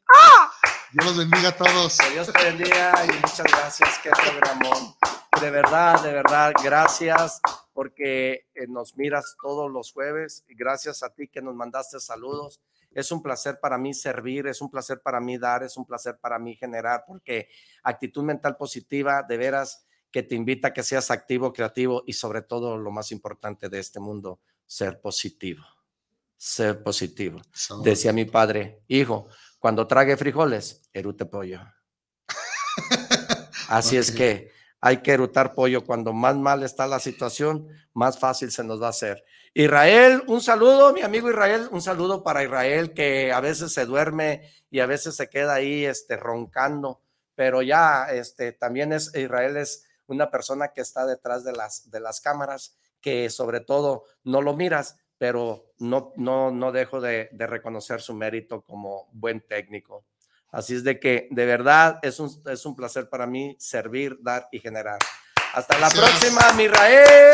Dios 0.92 1.06
los 1.06 1.16
bendiga 1.16 1.48
a 1.48 1.56
todos. 1.56 1.96
Que 1.96 2.10
Dios 2.10 2.32
te 2.32 2.44
bendiga 2.44 2.92
y 3.06 3.12
muchas 3.14 3.44
gracias. 3.44 3.98
Qué 4.02 4.10
programón. 4.10 4.94
De 5.40 5.50
verdad, 5.50 6.02
de 6.02 6.12
verdad, 6.12 6.52
gracias 6.62 7.40
porque 7.72 8.46
eh, 8.54 8.66
nos 8.68 8.96
miras 8.96 9.36
todos 9.40 9.70
los 9.70 9.92
jueves. 9.92 10.44
y 10.48 10.54
Gracias 10.54 11.02
a 11.02 11.10
ti 11.10 11.28
que 11.28 11.40
nos 11.40 11.54
mandaste 11.54 11.98
saludos. 12.00 12.60
Es 12.94 13.12
un 13.12 13.22
placer 13.22 13.58
para 13.60 13.78
mí 13.78 13.94
servir, 13.94 14.46
es 14.46 14.60
un 14.60 14.70
placer 14.70 15.00
para 15.02 15.20
mí 15.20 15.38
dar, 15.38 15.62
es 15.62 15.76
un 15.76 15.84
placer 15.84 16.18
para 16.20 16.38
mí 16.38 16.56
generar, 16.56 17.04
porque 17.06 17.48
actitud 17.82 18.22
mental 18.22 18.56
positiva, 18.56 19.22
de 19.22 19.36
veras, 19.36 19.86
que 20.10 20.22
te 20.22 20.36
invita 20.36 20.68
a 20.68 20.72
que 20.72 20.84
seas 20.84 21.10
activo, 21.10 21.52
creativo 21.52 22.04
y 22.06 22.12
sobre 22.12 22.42
todo 22.42 22.78
lo 22.78 22.92
más 22.92 23.10
importante 23.10 23.68
de 23.68 23.80
este 23.80 23.98
mundo, 23.98 24.40
ser 24.64 25.00
positivo. 25.00 25.64
Ser 26.36 26.82
positivo. 26.82 27.40
Decía 27.82 28.12
mi 28.12 28.24
padre, 28.24 28.82
hijo, 28.86 29.26
cuando 29.58 29.86
trague 29.86 30.16
frijoles, 30.16 30.88
erute 30.92 31.26
pollo. 31.26 31.60
Así 33.68 33.96
es 33.96 34.12
que 34.12 34.52
hay 34.80 34.98
que 34.98 35.12
erutar 35.12 35.54
pollo. 35.54 35.84
Cuando 35.84 36.12
más 36.12 36.36
mal 36.36 36.62
está 36.62 36.86
la 36.86 37.00
situación, 37.00 37.66
más 37.94 38.18
fácil 38.18 38.52
se 38.52 38.62
nos 38.62 38.80
va 38.80 38.88
a 38.88 38.90
hacer. 38.90 39.24
Israel, 39.56 40.24
un 40.26 40.40
saludo, 40.40 40.92
mi 40.92 41.02
amigo 41.02 41.30
Israel, 41.30 41.68
un 41.70 41.80
saludo 41.80 42.24
para 42.24 42.42
Israel 42.42 42.92
que 42.92 43.32
a 43.32 43.38
veces 43.40 43.72
se 43.72 43.86
duerme 43.86 44.50
y 44.68 44.80
a 44.80 44.86
veces 44.86 45.14
se 45.14 45.28
queda 45.30 45.54
ahí 45.54 45.84
este, 45.84 46.16
roncando, 46.16 47.00
pero 47.36 47.62
ya 47.62 48.06
este, 48.10 48.50
también 48.50 48.92
es, 48.92 49.14
Israel 49.14 49.56
es 49.56 49.86
una 50.08 50.28
persona 50.28 50.72
que 50.72 50.80
está 50.80 51.06
detrás 51.06 51.44
de 51.44 51.52
las, 51.52 51.88
de 51.88 52.00
las 52.00 52.20
cámaras, 52.20 52.76
que 53.00 53.30
sobre 53.30 53.60
todo 53.60 54.04
no 54.24 54.42
lo 54.42 54.54
miras, 54.54 54.96
pero 55.18 55.66
no, 55.78 56.12
no, 56.16 56.50
no 56.50 56.72
dejo 56.72 57.00
de, 57.00 57.28
de 57.30 57.46
reconocer 57.46 58.00
su 58.00 58.12
mérito 58.12 58.62
como 58.62 59.08
buen 59.12 59.40
técnico. 59.40 60.04
Así 60.50 60.74
es 60.74 60.82
de 60.82 60.98
que 60.98 61.28
de 61.30 61.46
verdad 61.46 62.00
es 62.02 62.18
un, 62.18 62.42
es 62.46 62.66
un 62.66 62.74
placer 62.74 63.08
para 63.08 63.26
mí 63.26 63.56
servir, 63.60 64.18
dar 64.20 64.48
y 64.50 64.58
generar. 64.58 64.98
Hasta 65.52 65.78
la 65.78 65.88
Gracias. 65.90 66.34
próxima, 66.34 66.52
mi 66.54 66.66
Rael. 66.66 67.30